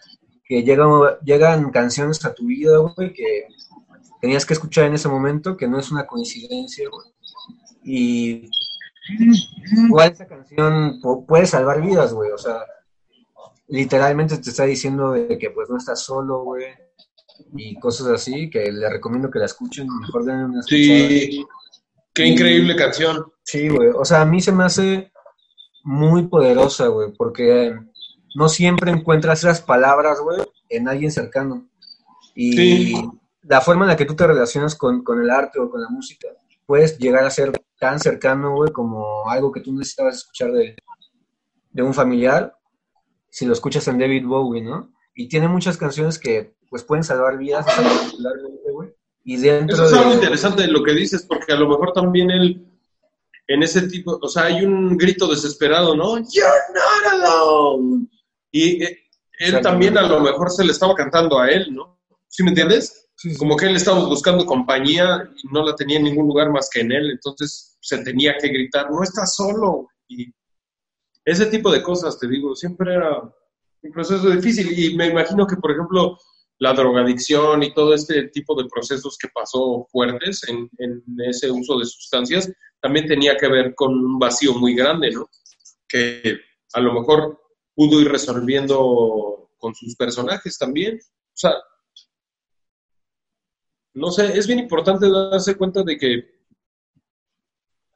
que 0.43 0.63
llegan, 0.63 0.89
llegan 1.23 1.71
canciones 1.71 2.25
a 2.25 2.33
tu 2.33 2.47
vida, 2.47 2.77
güey, 2.77 3.13
que 3.13 3.45
tenías 4.19 4.45
que 4.45 4.53
escuchar 4.53 4.83
en 4.83 4.95
ese 4.95 5.07
momento, 5.07 5.55
que 5.55 5.69
no 5.69 5.79
es 5.79 5.91
una 5.91 6.05
coincidencia, 6.05 6.89
güey. 6.89 7.07
Y 7.85 8.49
igual 9.87 10.11
esa 10.11 10.27
canción 10.27 10.99
pu- 11.01 11.25
puede 11.25 11.45
salvar 11.45 11.81
vidas, 11.81 12.13
güey, 12.13 12.31
o 12.31 12.37
sea, 12.37 12.65
literalmente 13.69 14.37
te 14.37 14.49
está 14.49 14.65
diciendo 14.65 15.13
de 15.13 15.37
que 15.37 15.51
pues 15.51 15.69
no 15.69 15.77
estás 15.77 16.01
solo, 16.03 16.43
güey, 16.43 16.65
y 17.55 17.79
cosas 17.79 18.07
así, 18.07 18.49
que 18.49 18.69
le 18.73 18.89
recomiendo 18.89 19.31
que 19.31 19.39
la 19.39 19.45
escuchen, 19.45 19.87
mejor 20.01 20.25
den 20.25 20.35
una 20.35 20.59
escuchada. 20.59 21.09
Sí, 21.09 21.45
qué 22.13 22.25
increíble 22.25 22.75
canción. 22.75 23.31
Sí, 23.43 23.69
güey. 23.69 23.87
O 23.95 24.03
sea, 24.03 24.21
a 24.21 24.25
mí 24.25 24.41
se 24.41 24.51
me 24.51 24.65
hace 24.65 25.10
muy 25.83 26.27
poderosa, 26.27 26.87
güey, 26.87 27.11
porque 27.13 27.75
no 28.35 28.49
siempre 28.49 28.91
encuentras 28.91 29.39
esas 29.39 29.61
palabras, 29.61 30.19
güey, 30.21 30.39
en 30.69 30.87
alguien 30.87 31.11
cercano. 31.11 31.67
Y 32.35 32.53
Sí. 32.53 32.95
la 33.43 33.61
forma 33.61 33.85
en 33.85 33.89
la 33.89 33.95
que 33.97 34.05
tú 34.05 34.15
te 34.15 34.25
relacionas 34.27 34.75
con, 34.75 35.03
con 35.03 35.21
el 35.21 35.29
arte 35.29 35.59
o 35.59 35.69
con 35.69 35.81
la 35.81 35.89
música, 35.89 36.27
puedes 36.65 36.97
llegar 36.97 37.25
a 37.25 37.29
ser 37.29 37.51
tan 37.79 37.99
cercano, 37.99 38.55
güey, 38.55 38.71
como 38.71 39.29
algo 39.29 39.51
que 39.51 39.61
tú 39.61 39.73
necesitabas 39.73 40.17
escuchar 40.17 40.51
de, 40.51 40.75
de 41.71 41.81
un 41.83 41.93
familiar, 41.93 42.55
si 43.29 43.45
lo 43.45 43.53
escuchas 43.53 43.87
en 43.87 43.97
David 43.99 44.25
Bowie, 44.25 44.61
¿no? 44.61 44.91
Y 45.15 45.27
tiene 45.27 45.47
muchas 45.47 45.77
canciones 45.77 46.17
que, 46.19 46.53
pues, 46.69 46.83
pueden 46.83 47.03
salvar 47.03 47.37
vidas, 47.37 47.65
particularmente, 47.65 48.71
güey. 48.71 48.93
Y 49.23 49.37
dentro 49.37 49.75
Eso 49.75 49.85
es 49.85 49.91
de... 49.91 49.97
algo 49.99 50.13
interesante 50.13 50.61
de 50.63 50.67
lo 50.69 50.83
que 50.83 50.93
dices, 50.93 51.25
porque 51.27 51.51
a 51.53 51.55
lo 51.57 51.67
mejor 51.67 51.91
también 51.93 52.31
él, 52.31 52.65
en 53.53 53.63
ese 53.63 53.83
tipo, 53.87 54.19
o 54.21 54.27
sea, 54.27 54.43
hay 54.43 54.63
un 54.63 54.97
grito 54.97 55.27
desesperado, 55.27 55.95
¿no? 55.95 56.17
You're 56.17 56.49
not 56.73 57.13
alone. 57.13 58.07
Y 58.51 58.83
eh, 58.83 58.97
él 59.39 59.61
también 59.61 59.97
a 59.97 60.03
lo 60.03 60.19
mejor 60.19 60.49
se 60.51 60.63
le 60.63 60.71
estaba 60.71 60.95
cantando 60.95 61.39
a 61.39 61.49
él, 61.49 61.73
¿no? 61.73 61.99
¿Sí 62.27 62.43
me 62.43 62.49
entiendes? 62.49 63.09
Sí, 63.15 63.31
sí. 63.31 63.37
Como 63.37 63.55
que 63.55 63.65
él 63.65 63.75
estaba 63.75 64.05
buscando 64.05 64.45
compañía 64.45 65.29
y 65.35 65.47
no 65.53 65.65
la 65.65 65.75
tenía 65.75 65.97
en 65.97 66.05
ningún 66.05 66.27
lugar 66.27 66.51
más 66.51 66.69
que 66.71 66.81
en 66.81 66.91
él, 66.91 67.11
entonces 67.11 67.77
se 67.81 67.97
tenía 68.03 68.35
que 68.39 68.47
gritar, 68.47 68.89
no 68.89 69.03
estás 69.03 69.35
solo. 69.35 69.87
Y 70.07 70.33
ese 71.25 71.47
tipo 71.47 71.71
de 71.71 71.83
cosas, 71.83 72.19
te 72.19 72.27
digo, 72.27 72.55
siempre 72.55 72.95
era 72.95 73.21
un 73.21 73.91
proceso 73.91 74.29
difícil. 74.29 74.77
Y 74.77 74.95
me 74.95 75.07
imagino 75.07 75.45
que, 75.45 75.57
por 75.57 75.71
ejemplo, 75.71 76.17
la 76.59 76.73
drogadicción 76.73 77.63
y 77.63 77.73
todo 77.73 77.93
este 77.93 78.29
tipo 78.29 78.55
de 78.55 78.69
procesos 78.69 79.17
que 79.17 79.29
pasó 79.33 79.87
fuertes 79.91 80.41
en, 80.47 80.69
en 80.77 81.03
ese 81.27 81.49
uso 81.49 81.79
de 81.79 81.85
sustancias, 81.85 82.51
también 82.81 83.05
tenía 83.07 83.37
que 83.37 83.47
ver 83.47 83.75
con 83.75 83.93
un 83.93 84.19
vacío 84.19 84.53
muy 84.55 84.75
grande, 84.75 85.11
¿no? 85.11 85.29
Que 85.87 86.39
a 86.73 86.79
lo 86.79 86.93
mejor 86.93 87.39
pudo 87.75 88.01
ir 88.01 88.09
resolviendo 88.09 89.51
con 89.57 89.75
sus 89.75 89.95
personajes 89.95 90.57
también. 90.57 90.99
O 90.99 91.37
sea, 91.37 91.53
no 93.93 94.09
sé, 94.11 94.37
es 94.37 94.47
bien 94.47 94.59
importante 94.59 95.09
darse 95.09 95.55
cuenta 95.55 95.83
de 95.83 95.97
que 95.97 96.41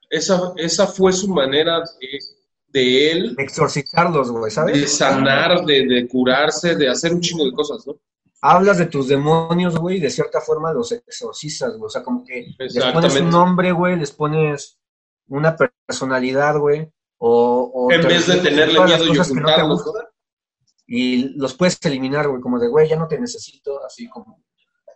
esa, 0.09 0.53
esa 0.57 0.87
fue 0.87 1.11
su 1.11 1.27
manera 1.27 1.83
de, 1.99 2.19
de 2.67 3.11
él 3.11 3.35
Exorcizarlos, 3.37 4.31
güey, 4.31 4.51
¿sabes? 4.51 4.79
de 4.79 4.87
sanar, 4.87 5.65
de, 5.65 5.85
de 5.87 6.07
curarse, 6.07 6.75
de 6.75 6.89
hacer 6.89 7.13
un 7.13 7.21
chingo 7.21 7.45
de 7.45 7.53
cosas, 7.53 7.85
¿no? 7.87 7.99
Hablas 8.45 8.77
de 8.77 8.85
tus 8.85 9.07
demonios, 9.07 9.77
güey, 9.77 9.97
y 9.97 9.99
de 9.99 10.09
cierta 10.09 10.39
forma 10.39 10.71
los 10.71 10.91
exorcizas, 10.91 11.71
güey. 11.77 11.87
O 11.87 11.89
sea, 11.89 12.03
como 12.03 12.23
que 12.23 12.47
les 12.59 12.85
pones 12.93 13.19
un 13.19 13.29
nombre, 13.29 13.71
güey, 13.71 13.97
les 13.97 14.11
pones 14.11 14.79
una 15.27 15.55
personalidad, 15.55 16.57
güey. 16.57 16.91
O, 17.17 17.71
o 17.73 17.91
En 17.91 18.01
vez 18.03 18.27
de 18.27 18.37
tenerle 18.37 18.79
miedo 18.81 19.05
y 19.05 19.13
no 19.13 19.21
ocultarlos, 19.21 19.83
gustan, 19.83 20.05
Y 20.85 21.37
los 21.39 21.55
puedes 21.55 21.79
eliminar, 21.85 22.27
güey, 22.27 22.41
como 22.41 22.59
de, 22.59 22.67
güey, 22.67 22.87
ya 22.87 22.97
no 22.97 23.07
te 23.07 23.19
necesito, 23.19 23.83
así 23.83 24.07
como, 24.09 24.43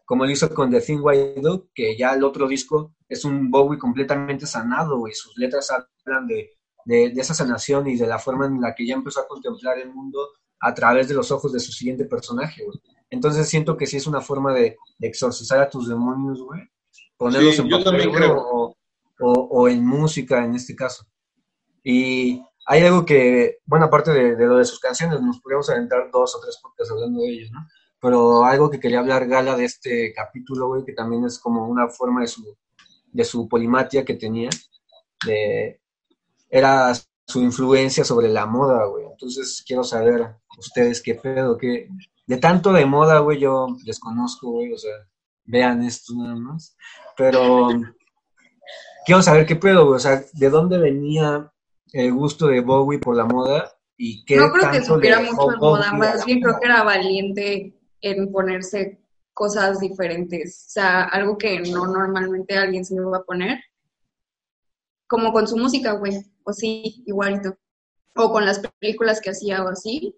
como 0.06 0.26
lo 0.26 0.32
hizo 0.32 0.54
con 0.54 0.70
The 0.70 0.82
Thing 0.82 1.00
I 1.00 1.42
Do, 1.42 1.70
que 1.74 1.98
ya 1.98 2.14
el 2.14 2.24
otro 2.24 2.48
disco 2.48 2.94
es 3.08 3.26
un 3.26 3.50
Bowie 3.50 3.80
completamente 3.80 4.46
sanado, 4.46 5.00
güey. 5.00 5.14
Sus 5.14 5.36
letras 5.38 5.72
hablan 5.72 6.28
de, 6.28 6.52
de, 6.86 7.10
de 7.10 7.22
esa 7.22 7.34
sanación 7.34 7.88
y 7.88 7.98
de 7.98 8.06
la 8.06 8.20
forma 8.20 8.46
en 8.46 8.62
la 8.62 8.76
que 8.76 8.86
ya 8.86 8.94
empezó 8.94 9.22
a 9.22 9.28
contemplar 9.28 9.80
el 9.80 9.92
mundo 9.92 10.20
a 10.60 10.74
través 10.74 11.08
de 11.08 11.16
los 11.16 11.32
ojos 11.32 11.52
de 11.54 11.60
su 11.60 11.72
siguiente 11.72 12.06
personaje, 12.06 12.64
güey. 12.64 12.78
Entonces 13.10 13.48
siento 13.50 13.76
que 13.78 13.88
sí 13.88 13.98
es 13.98 14.08
una 14.08 14.22
forma 14.22 14.54
de, 14.54 14.78
de 14.98 15.08
exorcizar 15.08 15.60
a 15.60 15.70
tus 15.70 15.88
demonios, 15.90 16.42
güey. 16.42 16.62
Ponerlos 17.18 17.56
Sí, 17.56 17.62
en 17.62 17.68
yo 17.70 17.78
papel, 17.78 17.86
también 17.86 18.10
güey, 18.10 18.22
creo. 18.22 18.38
O, 18.40 18.76
o- 19.22 19.48
o 19.52 19.68
en 19.68 19.86
música 19.86 20.44
en 20.46 20.56
este 20.56 20.76
caso. 20.76 21.06
Y 21.84 22.42
hay 22.66 22.84
algo 22.84 23.06
que, 23.06 23.58
bueno, 23.66 23.86
aparte 23.86 24.12
de, 24.12 24.36
de 24.36 24.46
lo 24.46 24.58
de 24.58 24.66
sus 24.66 24.80
canciones, 24.80 25.22
nos 25.22 25.40
podríamos 25.42 25.70
aventar 25.70 26.10
dos 26.12 26.36
o 26.36 26.40
tres 26.40 26.58
podcasts 26.62 26.92
hablando 26.92 27.22
de 27.22 27.30
ellos, 27.30 27.52
¿no? 27.52 27.68
Pero 28.02 28.46
algo 28.46 28.70
que 28.70 28.80
quería 28.80 29.00
hablar 29.00 29.28
Gala 29.28 29.58
de 29.58 29.66
este 29.66 30.14
capítulo, 30.14 30.68
güey, 30.68 30.86
que 30.86 30.94
también 30.94 31.26
es 31.26 31.38
como 31.40 31.68
una 31.68 31.90
forma 31.90 32.22
de 32.22 32.28
su, 32.28 32.56
de 33.12 33.24
su 33.26 33.50
polimatia 33.50 34.06
que 34.06 34.14
tenía, 34.14 34.50
de, 35.26 35.82
era 36.50 36.94
su 37.28 37.42
influencia 37.42 38.06
sobre 38.06 38.30
la 38.30 38.46
moda, 38.46 38.86
güey. 38.86 39.06
Entonces 39.06 39.64
quiero 39.68 39.84
saber 39.84 40.36
ustedes 40.58 41.02
qué 41.02 41.16
pedo, 41.16 41.58
qué... 41.58 41.90
De 42.30 42.38
tanto 42.38 42.72
de 42.72 42.86
moda, 42.86 43.18
güey, 43.22 43.40
yo 43.40 43.76
desconozco, 43.84 44.52
güey, 44.52 44.72
o 44.72 44.78
sea, 44.78 44.94
vean 45.46 45.82
esto 45.82 46.14
nada 46.16 46.36
más. 46.36 46.78
Pero 47.18 47.70
quiero 49.04 49.24
saber 49.24 49.48
qué 49.48 49.56
pedo, 49.56 49.88
güey. 49.88 49.96
O 49.96 50.00
sea, 50.00 50.24
¿de 50.34 50.50
dónde 50.52 50.78
venía 50.78 51.52
el 51.92 52.14
gusto 52.14 52.46
de 52.46 52.60
Bowie 52.62 53.00
por 53.00 53.16
la 53.16 53.26
moda? 53.26 53.72
¿Y 53.98 54.24
qué 54.26 54.38
No 54.38 54.52
creo 54.52 54.70
que 54.70 54.84
supiera 54.84 55.22
mucho 55.22 55.48
de 55.48 55.58
moda, 55.58 55.92
más 55.94 56.24
bien 56.24 56.40
creo 56.40 56.60
que 56.60 56.68
era 56.68 56.84
valiente 56.84 57.76
en 58.00 58.32
ponerse 58.32 59.02
cosas 59.34 59.80
diferentes, 59.80 60.66
o 60.68 60.72
sea, 60.72 61.06
algo 61.06 61.36
que 61.36 61.62
no 61.62 61.88
normalmente 61.88 62.56
alguien 62.56 62.86
se 62.86 62.94
iba 62.94 63.18
a 63.18 63.24
poner, 63.24 63.60
como 65.08 65.34
con 65.34 65.48
su 65.48 65.58
música, 65.58 65.94
güey, 65.94 66.24
o 66.44 66.54
sí, 66.54 67.04
igualito, 67.08 67.58
o 68.16 68.32
con 68.32 68.46
las 68.46 68.62
películas 68.80 69.20
que 69.20 69.32
hacía 69.32 69.64
o 69.64 69.70
así, 69.70 70.16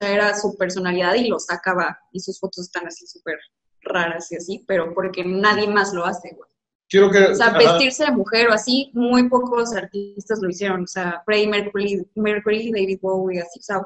era 0.00 0.36
su 0.36 0.56
personalidad 0.56 1.14
y 1.14 1.28
lo 1.28 1.38
sacaba, 1.38 1.98
y 2.12 2.20
sus 2.20 2.38
fotos 2.38 2.66
están 2.66 2.86
así 2.86 3.06
súper 3.06 3.38
raras 3.80 4.30
y 4.32 4.36
así, 4.36 4.64
pero 4.66 4.92
porque 4.94 5.24
nadie 5.24 5.68
más 5.68 5.92
lo 5.92 6.04
hace, 6.04 6.34
güey. 6.36 6.50
Quiero 6.88 7.10
que... 7.10 7.24
O 7.24 7.34
sea, 7.34 7.46
ajá. 7.48 7.58
vestirse 7.58 8.04
de 8.04 8.12
mujer 8.12 8.48
o 8.48 8.52
así, 8.52 8.90
muy 8.94 9.28
pocos 9.28 9.74
artistas 9.74 10.38
lo 10.40 10.48
hicieron. 10.48 10.84
O 10.84 10.86
sea, 10.86 11.22
Freddie 11.24 11.48
Mercury, 11.48 12.06
Mercury, 12.14 12.70
David 12.70 12.98
Bowie, 13.00 13.40
así. 13.40 13.58
O 13.58 13.62
sea, 13.62 13.82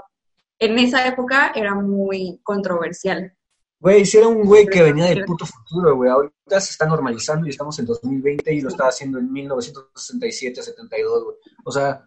en 0.59 0.79
esa 0.79 1.07
época 1.07 1.53
era 1.55 1.75
muy 1.75 2.40
controversial. 2.42 3.33
Güey, 3.81 4.05
si 4.05 4.18
era 4.18 4.27
un 4.27 4.44
güey 4.44 4.66
que 4.66 4.83
venía 4.83 5.07
del 5.07 5.25
puto 5.25 5.47
futuro, 5.47 5.94
güey. 5.94 6.11
Ahorita 6.11 6.61
se 6.61 6.73
está 6.73 6.87
normalizando 6.87 7.47
y 7.47 7.51
estamos 7.51 7.79
en 7.79 7.87
2020 7.87 8.53
y 8.53 8.61
lo 8.61 8.68
estaba 8.68 8.88
haciendo 8.88 9.18
en 9.18 9.33
1967, 9.33 10.62
72, 10.62 11.25
güey. 11.25 11.37
O 11.64 11.71
sea, 11.71 12.05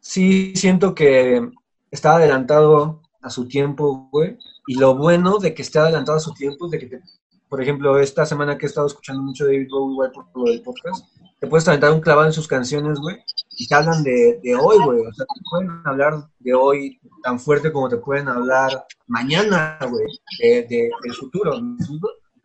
sí 0.00 0.54
siento 0.54 0.94
que 0.94 1.50
estaba 1.90 2.16
adelantado 2.16 3.02
a 3.22 3.30
su 3.30 3.46
tiempo, 3.48 4.08
güey. 4.12 4.38
Y 4.66 4.74
lo 4.78 4.94
bueno 4.96 5.38
de 5.38 5.54
que 5.54 5.62
esté 5.62 5.78
adelantado 5.78 6.18
a 6.18 6.20
su 6.20 6.32
tiempo 6.34 6.68
de 6.68 6.78
que, 6.78 6.86
te- 6.86 7.02
por 7.48 7.62
ejemplo, 7.62 7.98
esta 7.98 8.26
semana 8.26 8.58
que 8.58 8.66
he 8.66 8.68
estado 8.68 8.86
escuchando 8.88 9.22
mucho 9.22 9.44
David 9.44 9.68
Bowie, 9.70 9.92
igual 9.92 10.12
por 10.12 10.26
lo 10.34 10.44
del 10.50 10.62
podcast, 10.62 11.04
te 11.38 11.46
puedes 11.46 11.68
aventar 11.68 11.92
un 11.92 12.00
clavado 12.00 12.26
en 12.26 12.32
sus 12.32 12.48
canciones, 12.48 12.98
güey, 12.98 13.16
y 13.58 13.68
te 13.68 13.74
hablan 13.74 14.02
de, 14.02 14.40
de 14.42 14.54
hoy, 14.56 14.78
güey. 14.84 15.00
O 15.06 15.12
sea, 15.12 15.26
te 15.26 15.40
pueden 15.50 15.70
hablar 15.84 16.28
de 16.40 16.54
hoy 16.54 16.98
tan 17.22 17.38
fuerte 17.38 17.70
como 17.72 17.88
te 17.88 17.98
pueden 17.98 18.26
hablar 18.28 18.84
mañana, 19.06 19.78
güey, 19.88 20.06
de, 20.40 20.62
de- 20.68 20.90
del 21.02 21.14
futuro. 21.14 21.52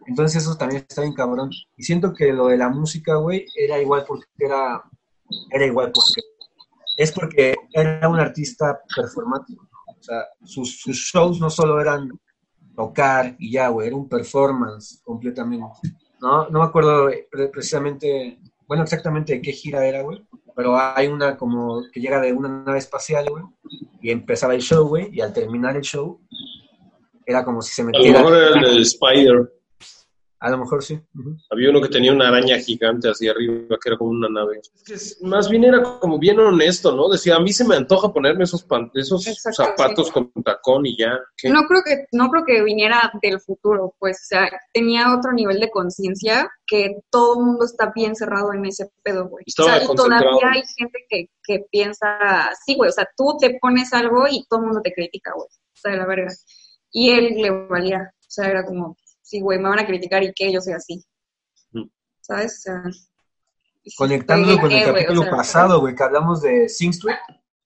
Entonces 0.07 0.43
eso 0.43 0.55
también 0.57 0.85
está 0.87 1.01
bien 1.01 1.13
cabrón. 1.13 1.49
Y 1.77 1.83
siento 1.83 2.13
que 2.13 2.33
lo 2.33 2.47
de 2.47 2.57
la 2.57 2.69
música, 2.69 3.15
güey, 3.15 3.45
era 3.55 3.79
igual 3.81 4.03
porque 4.07 4.25
era, 4.37 4.83
era 5.49 5.65
igual 5.65 5.91
porque 5.93 6.21
es 7.01 7.11
porque 7.11 7.55
era 7.73 8.07
un 8.09 8.19
artista 8.19 8.79
performático. 8.95 9.67
O 9.87 10.03
sea, 10.03 10.23
sus, 10.43 10.69
shows 10.85 11.39
no 11.39 11.49
solo 11.49 11.79
eran 11.79 12.09
tocar 12.75 13.35
y 13.37 13.51
ya, 13.51 13.67
güey, 13.69 13.87
era 13.87 13.95
un 13.95 14.07
performance 14.09 15.01
completamente. 15.03 15.65
No, 16.19 16.47
no 16.49 16.59
me 16.59 16.65
acuerdo 16.65 17.09
pre- 17.31 17.47
precisamente, 17.49 18.39
bueno, 18.67 18.83
exactamente 18.83 19.33
de 19.33 19.41
qué 19.41 19.51
gira 19.51 19.85
era, 19.85 20.01
güey, 20.01 20.25
pero 20.55 20.77
hay 20.77 21.07
una 21.07 21.37
como 21.37 21.83
que 21.91 21.99
llega 21.99 22.19
de 22.21 22.33
una 22.33 22.49
nave 22.49 22.79
espacial, 22.79 23.25
güey, 23.29 23.43
y 24.01 24.09
empezaba 24.11 24.55
el 24.55 24.61
show, 24.61 24.87
güey, 24.87 25.09
y 25.11 25.21
al 25.21 25.33
terminar 25.33 25.75
el 25.75 25.81
show 25.83 26.19
era 27.25 27.43
como 27.43 27.61
si 27.61 27.73
se 27.73 27.81
A 27.81 27.85
lo 27.85 27.91
metiera. 27.91 28.19
era 28.21 28.59
el 28.69 28.75
de 28.75 28.81
Spider. 28.81 29.53
A 30.43 30.49
lo 30.49 30.57
mejor 30.57 30.81
sí. 30.83 30.99
Había 31.51 31.69
uno 31.69 31.79
que 31.79 31.87
tenía 31.89 32.11
una 32.11 32.29
araña 32.29 32.57
gigante 32.57 33.07
hacia 33.09 33.29
arriba, 33.29 33.77
que 33.79 33.89
era 33.89 33.97
como 33.97 34.09
una 34.09 34.27
nave. 34.27 34.59
Es 34.89 35.15
que 35.19 35.27
más 35.27 35.47
bien 35.47 35.65
era 35.65 35.83
como 35.99 36.17
bien 36.17 36.39
honesto, 36.39 36.95
¿no? 36.95 37.09
Decía, 37.09 37.35
a 37.35 37.39
mí 37.39 37.53
se 37.53 37.63
me 37.63 37.75
antoja 37.75 38.11
ponerme 38.11 38.45
esos, 38.45 38.63
pan- 38.63 38.89
esos 38.95 39.23
zapatos 39.23 40.07
sí. 40.07 40.13
con 40.13 40.31
tacón 40.43 40.87
y 40.87 40.97
ya. 40.97 41.19
¿Qué? 41.37 41.49
No 41.49 41.61
creo 41.67 41.83
que 41.85 42.05
no 42.11 42.27
creo 42.31 42.43
que 42.43 42.63
viniera 42.63 43.11
del 43.21 43.39
futuro, 43.39 43.93
pues, 43.99 44.17
o 44.17 44.25
sea, 44.29 44.49
tenía 44.73 45.15
otro 45.15 45.31
nivel 45.31 45.59
de 45.59 45.69
conciencia 45.69 46.49
que 46.65 46.95
todo 47.11 47.39
el 47.39 47.45
mundo 47.45 47.65
está 47.65 47.91
bien 47.93 48.15
cerrado 48.15 48.51
en 48.51 48.65
ese 48.65 48.89
pedo, 49.03 49.27
güey. 49.29 49.43
O 49.43 49.45
Estaba 49.45 49.75
sea, 49.75 49.83
y 49.83 49.85
concentrado. 49.85 50.23
todavía 50.23 50.49
hay 50.59 50.63
gente 50.75 51.05
que, 51.07 51.29
que 51.43 51.65
piensa, 51.69 52.17
sí, 52.65 52.75
güey, 52.75 52.89
o 52.89 52.93
sea, 52.93 53.07
tú 53.15 53.37
te 53.39 53.59
pones 53.61 53.93
algo 53.93 54.25
y 54.27 54.43
todo 54.49 54.61
el 54.61 54.65
mundo 54.65 54.81
te 54.81 54.91
critica, 54.91 55.33
güey. 55.35 55.45
O 55.47 55.79
sea, 55.79 55.95
la 55.95 56.07
verga. 56.07 56.31
Y 56.91 57.11
él 57.11 57.35
le 57.35 57.51
valía, 57.67 58.11
o 58.11 58.25
sea, 58.27 58.49
era 58.49 58.65
como, 58.65 58.97
sí, 59.31 59.39
güey, 59.39 59.57
me 59.59 59.69
van 59.69 59.79
a 59.79 59.87
criticar 59.87 60.21
y 60.23 60.33
que 60.33 60.51
yo 60.51 60.59
soy 60.59 60.73
así. 60.73 61.01
Mm. 61.71 61.87
¿Sabes? 62.19 62.57
O 62.57 62.61
sea, 62.61 62.83
Conectándolo 63.97 64.59
con 64.59 64.71
el 64.71 64.83
¿qué? 64.83 64.91
O 64.91 64.93
capítulo 64.93 65.21
sea, 65.23 65.31
pasado, 65.31 65.79
güey, 65.79 65.95
que 65.95 66.03
hablamos 66.03 66.41
de 66.41 66.69
Sing 66.69 66.91
Street, 66.91 67.17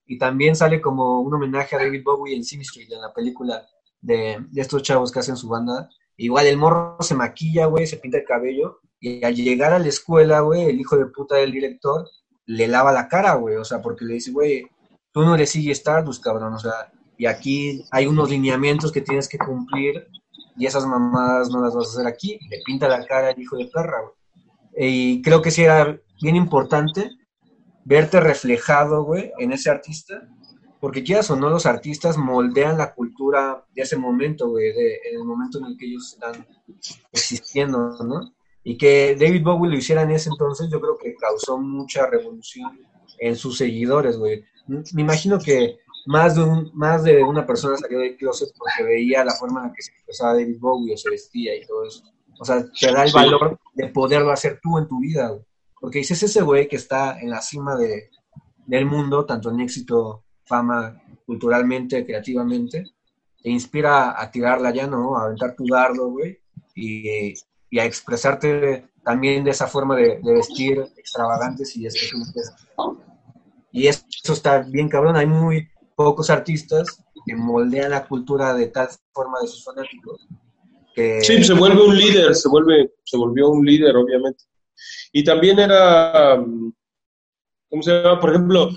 y 0.05 0.17
también 0.17 0.55
sale 0.55 0.79
como 0.79 1.21
un 1.21 1.33
homenaje 1.33 1.75
a 1.75 1.79
David 1.79 2.03
Bowie 2.03 2.35
en 2.35 2.43
Sing 2.43 2.61
Street, 2.61 2.91
en 2.91 3.01
la 3.01 3.11
película 3.11 3.67
de, 3.99 4.37
de 4.49 4.61
estos 4.61 4.83
chavos 4.83 5.11
que 5.11 5.19
hacen 5.19 5.35
su 5.35 5.49
banda. 5.49 5.89
Igual 6.15 6.45
el 6.45 6.57
morro 6.57 6.97
se 7.01 7.15
maquilla, 7.15 7.65
güey, 7.65 7.87
se 7.87 7.97
pinta 7.97 8.19
el 8.19 8.25
cabello, 8.25 8.79
y 8.99 9.25
al 9.25 9.35
llegar 9.35 9.73
a 9.73 9.79
la 9.79 9.87
escuela, 9.87 10.39
güey, 10.41 10.69
el 10.69 10.79
hijo 10.79 10.95
de 10.95 11.07
puta 11.07 11.35
del 11.35 11.51
director 11.51 12.07
le 12.45 12.67
lava 12.67 12.93
la 12.93 13.07
cara, 13.07 13.33
güey, 13.33 13.55
o 13.55 13.65
sea, 13.65 13.81
porque 13.81 14.05
le 14.05 14.13
dice, 14.13 14.31
güey, 14.31 14.69
tú 15.11 15.23
no 15.23 15.33
eres 15.33 15.55
Iggy 15.55 15.71
Stardust, 15.71 16.23
cabrón, 16.23 16.53
o 16.53 16.59
sea, 16.59 16.93
y 17.17 17.25
aquí 17.25 17.83
hay 17.91 18.05
unos 18.05 18.29
lineamientos 18.29 18.91
que 18.91 19.01
tienes 19.01 19.27
que 19.27 19.37
cumplir, 19.37 20.07
y 20.57 20.65
esas 20.65 20.85
mamadas 20.85 21.49
no 21.49 21.61
las 21.61 21.75
vas 21.75 21.87
a 21.87 21.91
hacer 21.91 22.07
aquí, 22.07 22.39
le 22.49 22.61
pinta 22.65 22.87
la 22.87 23.05
cara 23.05 23.29
al 23.29 23.39
hijo 23.39 23.57
de 23.57 23.65
perra, 23.67 24.01
güey. 24.01 24.13
Y 24.77 25.21
creo 25.21 25.41
que 25.41 25.51
sí 25.51 25.63
era 25.63 25.99
bien 26.21 26.35
importante 26.35 27.11
verte 27.83 28.19
reflejado, 28.19 29.03
güey, 29.03 29.31
en 29.37 29.51
ese 29.51 29.69
artista, 29.69 30.27
porque 30.79 31.03
quieras 31.03 31.29
o 31.31 31.35
no, 31.35 31.49
los 31.49 31.65
artistas 31.65 32.17
moldean 32.17 32.77
la 32.77 32.93
cultura 32.93 33.65
de 33.73 33.83
ese 33.83 33.95
momento, 33.95 34.49
güey, 34.49 34.69
en 34.69 35.17
el 35.19 35.23
momento 35.23 35.59
en 35.59 35.65
el 35.65 35.77
que 35.77 35.85
ellos 35.85 36.13
están 36.13 36.45
existiendo, 37.11 37.97
¿no? 38.03 38.33
Y 38.63 38.77
que 38.77 39.15
David 39.19 39.43
Bowie 39.43 39.69
lo 39.69 39.77
hiciera 39.77 40.01
en 40.01 40.11
ese 40.11 40.29
entonces, 40.29 40.69
yo 40.71 40.81
creo 40.81 40.97
que 40.97 41.15
causó 41.15 41.57
mucha 41.59 42.07
revolución 42.07 42.79
en 43.19 43.35
sus 43.35 43.57
seguidores, 43.57 44.17
güey. 44.17 44.43
Me 44.67 45.03
imagino 45.03 45.39
que 45.39 45.77
más 46.05 46.35
de, 46.35 46.43
un, 46.43 46.71
más 46.73 47.03
de 47.03 47.23
una 47.23 47.45
persona 47.45 47.77
salió 47.77 47.99
del 47.99 48.15
closet 48.17 48.49
porque 48.57 48.83
veía 48.83 49.23
la 49.25 49.33
forma 49.33 49.61
en 49.61 49.67
la 49.69 49.73
que 49.73 49.81
se 49.81 49.91
expresaba 49.91 50.33
David 50.33 50.57
Bowie 50.59 50.93
o 50.93 50.97
se 50.97 51.09
vestía 51.09 51.55
y 51.55 51.65
todo 51.65 51.85
eso. 51.85 52.03
O 52.39 52.45
sea, 52.45 52.63
te 52.79 52.91
da 52.91 53.03
el 53.03 53.09
Sí. 53.09 53.15
valor 53.15 53.59
de 53.73 53.87
poderlo 53.89 54.31
hacer 54.31 54.59
tú 54.61 54.77
en 54.77 54.87
tu 54.87 54.99
vida, 54.99 55.29
güey. 55.29 55.41
Porque 55.79 55.99
dices, 55.99 56.21
ese 56.23 56.41
güey 56.41 56.67
que 56.67 56.75
está 56.77 57.19
en 57.19 57.29
la 57.29 57.41
cima 57.41 57.75
de, 57.75 58.09
del 58.65 58.85
mundo, 58.85 59.25
tanto 59.25 59.51
en 59.51 59.61
éxito, 59.61 60.23
fama, 60.43 61.01
culturalmente, 61.25 62.05
creativamente, 62.05 62.83
te 63.41 63.49
inspira 63.49 64.19
a 64.21 64.29
tirarla 64.31 64.71
ya, 64.73 64.87
¿no? 64.87 65.17
A 65.17 65.25
aventar 65.25 65.55
tu 65.55 65.65
dardo, 65.67 66.09
güey, 66.09 66.39
y, 66.75 67.33
y 67.69 67.79
a 67.79 67.85
expresarte 67.85 68.89
también 69.03 69.43
de 69.43 69.51
esa 69.51 69.67
forma 69.67 69.95
de, 69.95 70.19
de 70.21 70.33
vestir 70.33 70.79
extravagantes 70.97 71.75
y 71.77 71.85
especiales. 71.85 72.51
Y 73.71 73.87
eso 73.87 74.03
está 74.33 74.59
bien 74.59 74.87
cabrón, 74.89 75.15
hay 75.17 75.25
muy 75.27 75.67
pocos 75.95 76.29
artistas 76.29 77.03
que 77.25 77.35
moldean 77.35 77.91
la 77.91 78.07
cultura 78.07 78.53
de 78.53 78.67
tal 78.67 78.89
forma 79.11 79.39
de 79.41 79.47
sus 79.47 79.63
fanáticos 79.63 80.27
que... 80.95 81.21
Sí, 81.21 81.43
se 81.43 81.53
vuelve 81.53 81.83
un 81.83 81.95
líder, 81.95 82.33
se 82.33 82.47
vuelve, 82.49 82.93
se 83.03 83.17
volvió 83.17 83.49
un 83.49 83.65
líder, 83.65 83.95
obviamente. 83.95 84.43
Y 85.11 85.23
también 85.23 85.59
era, 85.59 86.37
mm, 86.37 86.73
¿cómo 87.69 87.83
se 87.83 87.91
llama? 87.91 88.19
Por 88.19 88.29
ejemplo, 88.31 88.69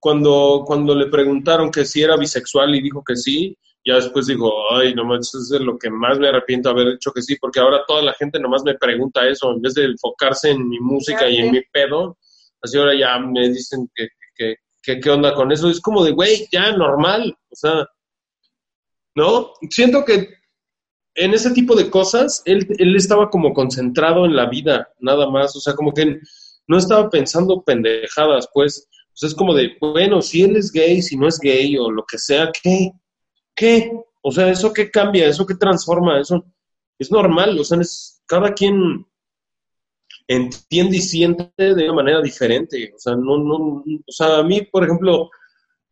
cuando, 0.00 0.64
cuando 0.66 0.94
le 0.94 1.06
preguntaron 1.06 1.70
que 1.70 1.84
si 1.84 2.02
era 2.02 2.16
bisexual 2.16 2.74
y 2.74 2.82
dijo 2.82 3.02
que 3.06 3.16
sí, 3.16 3.56
ya 3.84 3.96
después 3.96 4.26
dijo, 4.26 4.52
ay, 4.72 4.94
no 4.94 5.04
manches, 5.04 5.34
es 5.34 5.48
de 5.50 5.60
lo 5.60 5.78
que 5.78 5.90
más 5.90 6.18
me 6.18 6.28
arrepiento 6.28 6.70
haber 6.70 6.92
dicho 6.92 7.12
que 7.12 7.22
sí, 7.22 7.36
porque 7.40 7.60
ahora 7.60 7.84
toda 7.86 8.02
la 8.02 8.14
gente 8.14 8.40
nomás 8.40 8.62
me 8.64 8.74
pregunta 8.74 9.28
eso, 9.28 9.52
en 9.52 9.62
vez 9.62 9.74
de 9.74 9.84
enfocarse 9.84 10.50
en 10.50 10.68
mi 10.68 10.80
música 10.80 11.28
y 11.28 11.36
en 11.36 11.52
mi 11.52 11.60
pedo, 11.72 12.18
así 12.62 12.78
ahora 12.78 12.94
ya 12.98 13.18
me 13.18 13.48
dicen 13.48 13.88
que, 13.94 14.08
que 14.86 15.00
qué 15.00 15.10
onda 15.10 15.34
con 15.34 15.50
eso. 15.50 15.68
Es 15.68 15.80
como 15.80 16.04
de, 16.04 16.12
güey, 16.12 16.48
ya 16.52 16.70
normal, 16.72 17.36
o 17.50 17.56
sea, 17.56 17.88
¿no? 19.16 19.50
Siento 19.68 20.04
que 20.04 20.28
en 21.16 21.34
ese 21.34 21.50
tipo 21.50 21.74
de 21.74 21.90
cosas, 21.90 22.42
él, 22.44 22.66
él 22.78 22.94
estaba 22.94 23.28
como 23.28 23.52
concentrado 23.52 24.24
en 24.26 24.36
la 24.36 24.48
vida, 24.48 24.88
nada 25.00 25.28
más, 25.28 25.56
o 25.56 25.60
sea, 25.60 25.74
como 25.74 25.92
que 25.92 26.20
no 26.68 26.78
estaba 26.78 27.10
pensando 27.10 27.62
pendejadas, 27.62 28.48
pues, 28.54 28.86
o 28.90 29.16
sea, 29.16 29.28
es 29.28 29.34
como 29.34 29.54
de, 29.54 29.76
bueno, 29.80 30.22
si 30.22 30.42
él 30.42 30.56
es 30.56 30.70
gay, 30.70 31.02
si 31.02 31.16
no 31.16 31.26
es 31.26 31.38
gay 31.40 31.76
o 31.78 31.90
lo 31.90 32.04
que 32.04 32.18
sea, 32.18 32.52
¿qué? 32.62 32.92
¿Qué? 33.56 33.90
O 34.22 34.30
sea, 34.30 34.50
¿eso 34.50 34.72
qué 34.72 34.90
cambia? 34.90 35.26
¿Eso 35.26 35.46
qué 35.46 35.54
transforma? 35.54 36.20
Eso 36.20 36.44
es 36.98 37.10
normal, 37.10 37.58
o 37.58 37.64
sea, 37.64 37.80
es, 37.80 38.22
cada 38.26 38.52
quien 38.52 39.06
entiende 40.28 40.96
y 40.98 41.00
siente 41.00 41.50
de 41.58 41.84
una 41.84 41.94
manera 41.94 42.20
diferente, 42.22 42.92
o 42.94 42.98
sea, 42.98 43.14
no, 43.16 43.38
no, 43.38 43.56
o 43.84 44.12
sea, 44.12 44.38
a 44.38 44.42
mí, 44.42 44.62
por 44.62 44.84
ejemplo, 44.84 45.30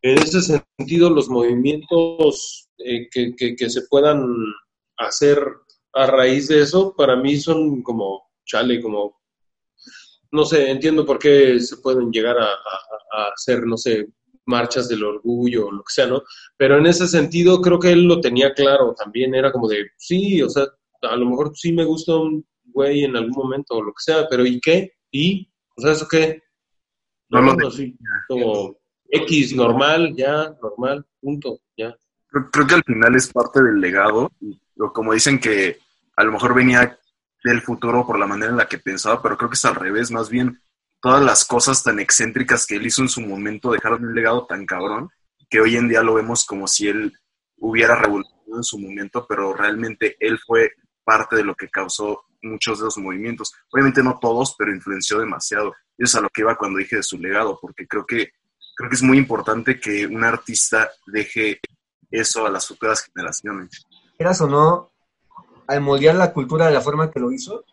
en 0.03 0.18
ese 0.18 0.40
sentido, 0.42 1.11
los 1.11 1.29
movimientos 1.29 2.68
eh, 2.79 3.09
que, 3.11 3.35
que, 3.57 3.70
se 3.70 3.83
puedan 3.88 4.25
hacer 4.99 5.38
a 5.94 6.07
raíz 6.07 6.49
de 6.49 6.62
eso, 6.62 6.94
para 6.97 7.16
mí 7.16 7.37
son 7.37 7.83
como 7.83 8.23
chale, 8.44 8.83
como 8.83 9.16
no 10.33 10.44
sé, 10.44 10.70
entiendo 10.70 11.07
por 11.07 11.18
qué 11.18 11.61
se 11.61 11.77
pueden 11.79 12.11
llegar 12.11 12.37
a, 12.38 12.47
a- 12.47 13.27
a 13.27 13.29
hacer, 13.33 13.64
no 13.66 13.77
sé, 13.77 14.09
marchas 14.47 14.88
del 14.88 15.05
orgullo 15.05 15.66
o 15.68 15.73
lo 15.73 15.79
que 15.83 15.92
sea, 15.92 16.07
¿no? 16.07 16.23
Pero 16.57 16.79
en 16.79 16.87
ese 16.87 17.07
sentido 17.07 17.61
creo 17.61 17.79
que 17.79 17.92
él 17.92 18.03
lo 18.05 18.20
tenía 18.20 18.53
claro 18.53 18.94
también, 18.99 19.35
era 19.35 19.53
como 19.53 19.68
de, 19.68 19.87
sí, 19.97 20.42
o 20.42 20.49
sea, 20.51 20.64
a 21.03 21.16
lo 21.16 21.27
mejor 21.27 21.53
sí 21.57 21.73
me 21.73 21.85
gusta 21.85 22.16
un 22.16 22.44
güey 22.75 23.05
en 23.05 23.17
algún 23.17 23.33
momento 23.33 23.75
o 23.75 23.83
lo 23.83 23.93
que 23.93 24.03
sea, 24.03 24.27
pero 24.29 24.45
¿y 24.45 24.61
qué? 24.61 24.93
¿Y? 25.11 25.51
O 25.77 25.81
sea, 25.81 25.93
¿eso 25.93 26.07
qué? 26.09 26.43
No 27.31 27.41
lo 27.41 27.55
no, 27.55 27.69
así, 27.69 27.97
como 28.29 28.77
X, 29.09 29.55
normal, 29.55 30.15
ya, 30.17 30.55
normal, 30.61 31.07
punto, 31.21 31.61
ya. 31.77 31.97
Creo, 32.29 32.51
creo 32.51 32.67
que 32.67 32.75
al 32.75 32.85
final 32.85 33.15
es 33.15 33.33
parte 33.33 33.63
del 33.63 33.81
legado, 33.81 34.31
o 34.79 34.93
como 34.93 35.15
dicen 35.15 35.39
que 35.39 35.79
a 36.17 36.25
lo 36.25 36.33
mejor 36.33 36.55
venía 36.55 36.99
del 37.45 37.63
futuro 37.63 38.07
por 38.07 38.19
la 38.19 38.27
manera 38.27 38.51
en 38.51 38.59
la 38.59 38.69
que 38.69 38.79
pensaba, 38.79 39.23
pero 39.23 39.37
creo 39.37 39.51
que 39.51 39.55
es 39.55 39.65
al 39.65 39.75
revés, 39.75 40.11
más 40.11 40.29
bien 40.29 40.61
todas 41.01 41.23
las 41.23 41.45
cosas 41.45 41.83
tan 41.83 42.01
excéntricas 42.01 42.67
que 42.67 42.77
él 42.77 42.87
hizo 42.87 43.03
en 43.03 43.11
su 43.11 43.21
momento 43.21 43.71
dejaron 43.71 44.05
un 44.05 44.15
legado 44.15 44.47
tan 44.47 44.65
cabrón 44.65 45.11
que 45.51 45.61
hoy 45.61 45.77
en 45.77 45.87
día 45.89 46.03
lo 46.03 46.15
vemos 46.15 46.47
como 46.47 46.67
si 46.67 46.89
él 46.89 47.13
hubiera 47.59 47.95
revolucionado 47.95 48.57
en 48.57 48.65
su 48.65 48.79
momento, 48.79 49.27
pero 49.29 49.53
realmente 49.53 50.17
él 50.19 50.39
fue 50.45 50.71
parte 51.05 51.37
de 51.37 51.45
lo 51.45 51.55
que 51.55 51.69
causó 51.69 52.25
muchos 52.44 52.78
de 52.78 52.85
los 52.85 52.98
movimientos. 52.98 53.52
Obviamente 53.72 54.02
no 54.02 54.18
todos, 54.20 54.54
pero 54.57 54.74
influenció 54.74 55.18
demasiado. 55.18 55.72
Y 55.98 56.04
eso 56.04 56.16
es 56.18 56.20
a 56.20 56.20
lo 56.20 56.28
que 56.28 56.42
iba 56.42 56.57
cuando 56.57 56.78
dije 56.78 56.96
de 56.96 57.02
su 57.02 57.18
legado, 57.18 57.59
porque 57.61 57.87
creo 57.87 58.04
que, 58.07 58.30
creo 58.76 58.90
que 58.90 58.96
es 58.96 59.02
muy 59.02 59.18
importante 59.18 59.80
que 59.80 60.07
un 60.07 60.24
artista 60.24 60.90
deje 61.07 61.61
eso 62.11 62.46
a 62.46 62.50
las 62.50 62.66
futuras 62.66 63.02
generaciones. 63.02 63.87
Quieras 64.16 64.40
o 64.40 64.48
no, 64.48 64.92
al 65.66 65.80
moldear 65.80 66.14
la 66.14 66.33
cultura 66.33 66.66
de 66.66 66.72
la 66.72 66.80
forma 66.80 67.11
que 67.11 67.20
lo 67.20 67.33
hizo, 67.33 67.64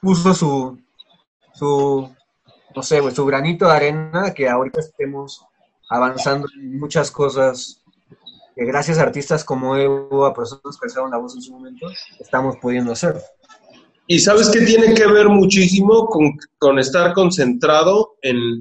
puso 0.00 0.34
su, 0.34 0.80
su 1.54 2.14
no 2.74 2.82
sé, 2.82 3.00
güey, 3.00 3.14
su 3.14 3.24
granito 3.24 3.66
de 3.66 3.72
arena 3.72 4.34
que 4.34 4.48
ahorita 4.48 4.80
estemos 4.80 5.44
avanzando 5.88 6.48
en 6.54 6.78
muchas 6.78 7.10
cosas 7.10 7.82
que 8.54 8.64
gracias 8.64 8.98
a 8.98 9.02
artistas 9.02 9.44
como 9.44 9.76
Evo, 9.76 10.26
a 10.26 10.34
personas 10.34 10.78
que 10.78 10.86
alzaron 10.86 11.10
la 11.10 11.18
voz 11.18 11.34
en 11.34 11.42
su 11.42 11.52
momento, 11.52 11.86
estamos 12.18 12.56
pudiendo 12.60 12.92
hacer. 12.92 13.16
Y 14.06 14.18
sabes 14.18 14.50
que 14.50 14.60
tiene 14.60 14.94
que 14.94 15.06
ver 15.06 15.28
muchísimo 15.28 16.06
con, 16.06 16.38
con 16.58 16.78
estar 16.78 17.14
concentrado 17.14 18.16
en, 18.20 18.60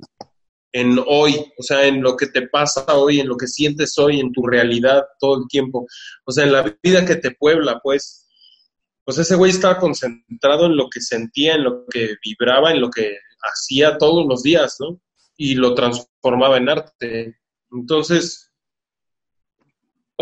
en 0.72 1.00
hoy, 1.06 1.46
o 1.58 1.64
sea, 1.64 1.86
en 1.86 2.02
lo 2.02 2.18
que 2.18 2.28
te 2.28 2.48
pasa 2.48 2.86
hoy, 2.96 3.20
en 3.20 3.28
lo 3.28 3.38
que 3.38 3.48
sientes 3.48 3.98
hoy, 3.98 4.20
en 4.20 4.32
tu 4.32 4.46
realidad 4.46 5.04
todo 5.20 5.40
el 5.40 5.48
tiempo. 5.48 5.86
O 6.26 6.32
sea, 6.32 6.46
en 6.46 6.54
la 6.54 6.76
vida 6.82 7.06
que 7.06 7.16
te 7.16 7.32
puebla, 7.32 7.80
pues. 7.82 8.20
Pues 9.06 9.18
ese 9.18 9.36
güey 9.36 9.52
estaba 9.52 9.80
concentrado 9.80 10.66
en 10.66 10.78
lo 10.78 10.90
que 10.90 11.02
sentía, 11.02 11.56
en 11.56 11.66
lo 11.66 11.86
que 11.88 12.16
vibraba, 12.24 12.72
en 12.72 12.80
lo 12.80 12.90
que 12.90 13.18
hacía 13.52 13.98
todos 13.98 14.26
los 14.26 14.44
días, 14.44 14.78
¿no? 14.80 14.98
Y 15.36 15.56
lo 15.56 15.76
transformaba 15.76 16.56
en 16.56 16.70
arte. 16.70 17.38
Entonces, 17.70 18.53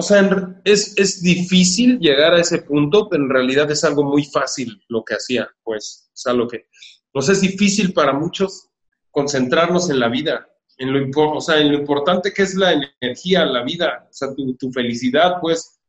o 0.02 0.04
sea, 0.04 0.60
es, 0.64 0.98
es 0.98 1.22
difícil 1.22 2.00
llegar 2.00 2.34
a 2.34 2.42
ese 2.42 2.64
punto, 2.64 3.08
pero 3.08 3.24
en 3.24 3.30
realidad 3.30 3.70
es 3.70 3.84
algo 3.84 4.04
muy 4.04 4.24
fácil 4.24 4.84
lo 4.88 5.04
que 5.04 5.14
hacía, 5.14 5.48
pues, 5.64 6.10
que, 6.50 6.66
o 7.14 7.22
sea, 7.22 7.34
es 7.34 7.42
difícil 7.42 7.94
para 7.94 8.12
muchos 8.14 8.68
concentrarnos 9.12 9.92
en 9.92 10.00
la 10.00 10.10
vida, 10.10 10.50
en 10.80 10.92
lo, 10.92 11.34
o 11.34 11.40
sea, 11.40 11.60
en 11.60 11.72
lo 11.72 11.78
importante 11.78 12.34
que 12.34 12.42
es 12.42 12.56
la 12.56 12.74
energía, 13.00 13.46
la 13.46 13.62
vida, 13.64 14.08
o 14.10 14.14
sea, 14.14 14.34
tu, 14.34 14.56
tu 14.56 14.72
felicidad, 14.72 15.36
pues, 15.40 15.80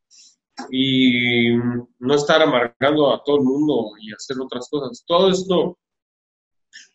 y 0.70 1.56
no 1.98 2.14
estar 2.14 2.42
amargando 2.42 3.14
a 3.14 3.24
todo 3.24 3.38
el 3.38 3.44
mundo 3.44 3.92
y 3.98 4.12
hacer 4.12 4.36
otras 4.38 4.68
cosas. 4.68 5.02
Todo 5.06 5.30
esto 5.30 5.78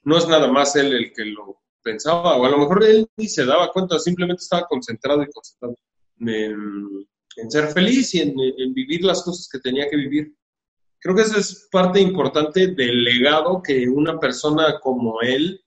no 0.04 0.18
es 0.20 0.28
nada 0.28 0.52
más 0.52 0.76
él 0.76 0.94
el 0.94 1.12
que 1.14 1.26
lo 1.26 1.64
pensaba, 1.82 2.36
o 2.36 2.46
a 2.46 2.50
lo 2.50 2.60
mejor 2.60 2.84
él 2.84 3.08
ni 3.18 3.28
se 3.28 3.44
daba 3.44 3.72
cuenta, 3.72 3.98
simplemente 3.98 4.44
estaba 4.44 4.68
concentrado 4.68 5.24
y 5.24 5.32
concentrado 5.32 5.76
en, 6.20 7.08
ser 7.50 7.68
feliz 7.68 8.14
y 8.16 8.22
en, 8.22 8.74
vivir 8.74 9.04
las 9.04 9.24
cosas 9.24 9.48
que 9.52 9.60
tenía 9.60 9.90
que 9.90 9.98
vivir. 9.98 10.36
Creo 11.00 11.16
que 11.16 11.22
eso 11.22 11.38
es 11.38 11.68
parte 11.72 12.00
importante 12.00 12.68
del 12.68 13.04
legado 13.04 13.62
que 13.62 13.88
una 13.88 14.20
persona 14.20 14.80
como 14.82 15.22
él, 15.22 15.64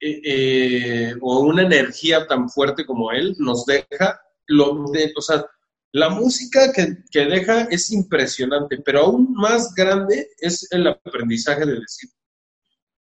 eh, 0.00 0.20
eh, 0.24 1.14
o 1.20 1.40
una 1.40 1.62
energía 1.62 2.26
tan 2.26 2.48
fuerte 2.48 2.86
como 2.86 3.10
él, 3.10 3.34
nos 3.38 3.64
deja. 3.66 4.20
Lo 4.46 4.84
de, 4.92 5.12
o 5.16 5.20
sea, 5.20 5.44
la 5.92 6.10
música 6.10 6.72
que, 6.72 6.98
que 7.10 7.26
deja 7.26 7.62
es 7.70 7.90
impresionante, 7.90 8.78
pero 8.84 9.00
aún 9.00 9.32
más 9.32 9.74
grande 9.74 10.28
es 10.38 10.66
el 10.70 10.86
aprendizaje 10.86 11.64
de 11.64 11.80
decir, 11.80 12.10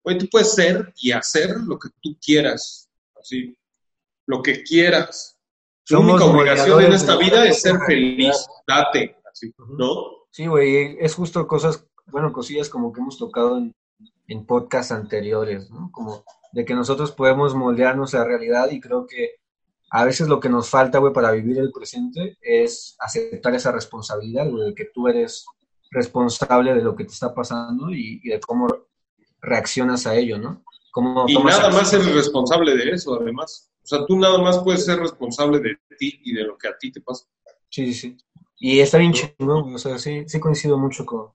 oye, 0.03 0.19
tú 0.19 0.27
puedes 0.29 0.53
ser 0.53 0.93
y 0.97 1.11
hacer 1.11 1.49
lo 1.65 1.79
que 1.79 1.89
tú 2.01 2.17
quieras, 2.23 2.89
así, 3.19 3.57
lo 4.27 4.41
que 4.41 4.63
quieras. 4.63 5.32
Tu 5.85 5.95
Somos 5.95 6.11
única 6.11 6.25
obligación 6.25 6.81
en 6.81 6.93
esta 6.93 7.17
vida 7.17 7.45
es 7.45 7.61
ser 7.61 7.77
feliz, 7.85 8.47
date, 8.67 9.17
así. 9.29 9.53
¿no? 9.77 10.27
Sí, 10.31 10.47
güey, 10.47 10.97
es 10.99 11.13
justo 11.13 11.45
cosas, 11.45 11.85
bueno, 12.07 12.31
cosillas 12.31 12.69
como 12.69 12.93
que 12.93 13.01
hemos 13.01 13.17
tocado 13.17 13.57
en, 13.57 13.75
en 14.27 14.45
podcasts 14.45 14.91
anteriores, 14.91 15.69
¿no? 15.69 15.89
Como 15.91 16.23
de 16.53 16.65
que 16.65 16.73
nosotros 16.73 17.11
podemos 17.11 17.53
moldearnos 17.53 18.13
a 18.13 18.19
la 18.19 18.25
realidad 18.25 18.71
y 18.71 18.79
creo 18.79 19.05
que 19.05 19.35
a 19.89 20.05
veces 20.05 20.27
lo 20.27 20.39
que 20.39 20.49
nos 20.49 20.69
falta, 20.69 20.99
güey, 20.99 21.13
para 21.13 21.31
vivir 21.31 21.57
el 21.57 21.71
presente 21.71 22.37
es 22.41 22.95
aceptar 22.99 23.53
esa 23.53 23.71
responsabilidad, 23.71 24.49
güey, 24.49 24.69
de 24.69 24.75
que 24.75 24.85
tú 24.85 25.07
eres 25.07 25.45
responsable 25.91 26.73
de 26.73 26.81
lo 26.81 26.95
que 26.95 27.03
te 27.03 27.11
está 27.11 27.33
pasando 27.33 27.91
y, 27.91 28.21
y 28.23 28.29
de 28.29 28.39
cómo 28.39 28.67
reaccionas 29.41 30.07
a 30.07 30.15
ello, 30.15 30.39
¿no? 30.39 30.63
Cómo 30.91 31.25
Y 31.27 31.35
nada 31.35 31.69
más 31.69 31.93
eres 31.93 32.13
responsable 32.13 32.75
de 32.75 32.91
eso, 32.91 33.19
además. 33.19 33.72
O 33.83 33.87
sea, 33.87 34.05
tú 34.05 34.17
nada 34.17 34.37
más 34.39 34.59
puedes 34.59 34.85
ser 34.85 34.99
responsable 34.99 35.59
de 35.59 35.77
ti 35.97 36.19
y 36.23 36.33
de 36.33 36.43
lo 36.43 36.57
que 36.57 36.69
a 36.69 36.77
ti 36.77 36.91
te 36.91 37.01
pasa. 37.01 37.25
Sí, 37.69 37.93
sí, 37.93 37.93
sí. 37.93 38.17
Y 38.57 38.79
está 38.79 38.97
bien 38.97 39.11
chingón, 39.11 39.63
güey, 39.63 39.75
o 39.75 39.77
sea, 39.77 39.97
sí, 39.97 40.23
sí 40.25 40.39
coincido 40.39 40.77
mucho 40.77 41.05
con, 41.05 41.31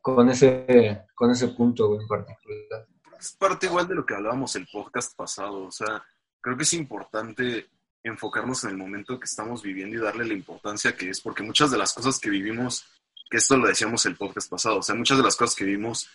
con, 0.00 0.28
ese, 0.28 1.02
con 1.14 1.30
ese 1.30 1.48
punto, 1.48 1.88
güey, 1.88 2.00
en 2.00 2.08
particular. 2.08 2.86
Es 3.18 3.32
parte 3.38 3.66
igual 3.66 3.86
de 3.86 3.94
lo 3.94 4.04
que 4.04 4.14
hablábamos 4.14 4.56
el 4.56 4.66
podcast 4.66 5.16
pasado. 5.16 5.64
O 5.64 5.70
sea, 5.70 6.02
creo 6.40 6.56
que 6.56 6.64
es 6.64 6.72
importante 6.72 7.68
enfocarnos 8.02 8.64
en 8.64 8.70
el 8.70 8.76
momento 8.76 9.18
que 9.18 9.26
estamos 9.26 9.62
viviendo 9.62 9.96
y 9.96 10.00
darle 10.00 10.26
la 10.26 10.34
importancia 10.34 10.96
que 10.96 11.08
es, 11.08 11.20
porque 11.20 11.44
muchas 11.44 11.70
de 11.70 11.78
las 11.78 11.92
cosas 11.92 12.18
que 12.18 12.30
vivimos, 12.30 12.84
que 13.30 13.36
esto 13.36 13.56
lo 13.56 13.68
decíamos 13.68 14.04
el 14.06 14.16
podcast 14.16 14.50
pasado, 14.50 14.78
o 14.78 14.82
sea, 14.82 14.96
muchas 14.96 15.18
de 15.18 15.24
las 15.24 15.36
cosas 15.36 15.54
que 15.54 15.64
vivimos 15.64 16.08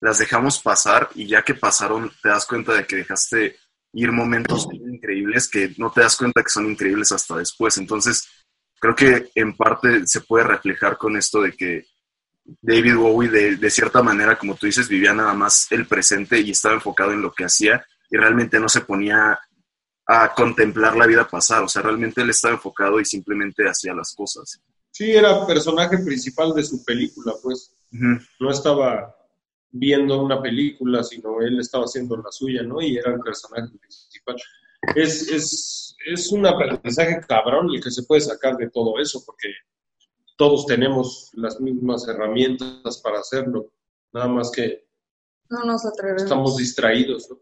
las 0.00 0.18
dejamos 0.18 0.60
pasar 0.60 1.08
y 1.14 1.26
ya 1.26 1.42
que 1.42 1.54
pasaron 1.54 2.10
te 2.22 2.28
das 2.28 2.46
cuenta 2.46 2.72
de 2.74 2.86
que 2.86 2.96
dejaste 2.96 3.56
ir 3.92 4.12
momentos 4.12 4.68
bien 4.68 5.00
increíbles 5.28 5.48
que 5.48 5.74
no 5.78 5.90
te 5.90 6.00
das 6.00 6.16
cuenta 6.16 6.42
que 6.42 6.50
son 6.50 6.70
increíbles 6.70 7.12
hasta 7.12 7.36
después. 7.36 7.76
Entonces, 7.78 8.28
creo 8.78 8.94
que 8.94 9.30
en 9.34 9.56
parte 9.56 10.06
se 10.06 10.20
puede 10.20 10.44
reflejar 10.44 10.96
con 10.96 11.16
esto 11.16 11.42
de 11.42 11.52
que 11.52 11.86
David 12.62 12.96
Bowie, 12.96 13.30
de, 13.30 13.56
de, 13.56 13.70
cierta 13.70 14.02
manera, 14.02 14.38
como 14.38 14.54
tú 14.54 14.66
dices, 14.66 14.88
vivía 14.88 15.12
nada 15.12 15.34
más 15.34 15.70
el 15.70 15.86
presente 15.86 16.40
y 16.40 16.52
estaba 16.52 16.74
enfocado 16.74 17.12
en 17.12 17.20
lo 17.20 17.32
que 17.32 17.44
hacía 17.44 17.84
y 18.10 18.16
realmente 18.16 18.58
no 18.58 18.68
se 18.68 18.80
ponía 18.80 19.38
a 20.06 20.34
contemplar 20.34 20.96
la 20.96 21.06
vida 21.06 21.28
pasar. 21.28 21.62
O 21.62 21.68
sea, 21.68 21.82
realmente 21.82 22.22
él 22.22 22.30
estaba 22.30 22.54
enfocado 22.54 22.98
y 22.98 23.04
simplemente 23.04 23.68
hacía 23.68 23.92
las 23.92 24.14
cosas. 24.14 24.60
Sí, 24.90 25.10
era 25.10 25.46
personaje 25.46 25.98
principal 25.98 26.54
de 26.54 26.64
su 26.64 26.82
película, 26.84 27.34
pues. 27.42 27.74
Uh 27.92 27.96
-huh. 27.96 28.28
No 28.40 28.50
estaba 28.50 29.14
viendo 29.70 30.22
una 30.22 30.40
película, 30.40 31.02
sino 31.02 31.40
él 31.42 31.60
estaba 31.60 31.84
haciendo 31.84 32.16
la 32.16 32.30
suya, 32.30 32.62
¿no? 32.62 32.80
Y 32.80 32.96
era 32.96 33.12
el 33.12 33.20
personaje 33.20 33.68
principal. 33.78 34.36
Es, 34.94 35.28
es, 35.28 35.96
es 36.06 36.32
un 36.32 36.46
aprendizaje 36.46 37.20
cabrón 37.26 37.68
el 37.74 37.82
que 37.82 37.90
se 37.90 38.04
puede 38.04 38.20
sacar 38.20 38.56
de 38.56 38.70
todo 38.70 38.98
eso, 38.98 39.22
porque 39.24 39.48
todos 40.36 40.66
tenemos 40.66 41.30
las 41.34 41.60
mismas 41.60 42.06
herramientas 42.06 42.98
para 43.02 43.18
hacerlo, 43.18 43.72
nada 44.12 44.28
más 44.28 44.50
que 44.50 44.86
no 45.50 45.64
nos 45.64 45.84
atrevemos. 45.84 46.22
estamos 46.22 46.56
distraídos, 46.56 47.28
¿no? 47.30 47.38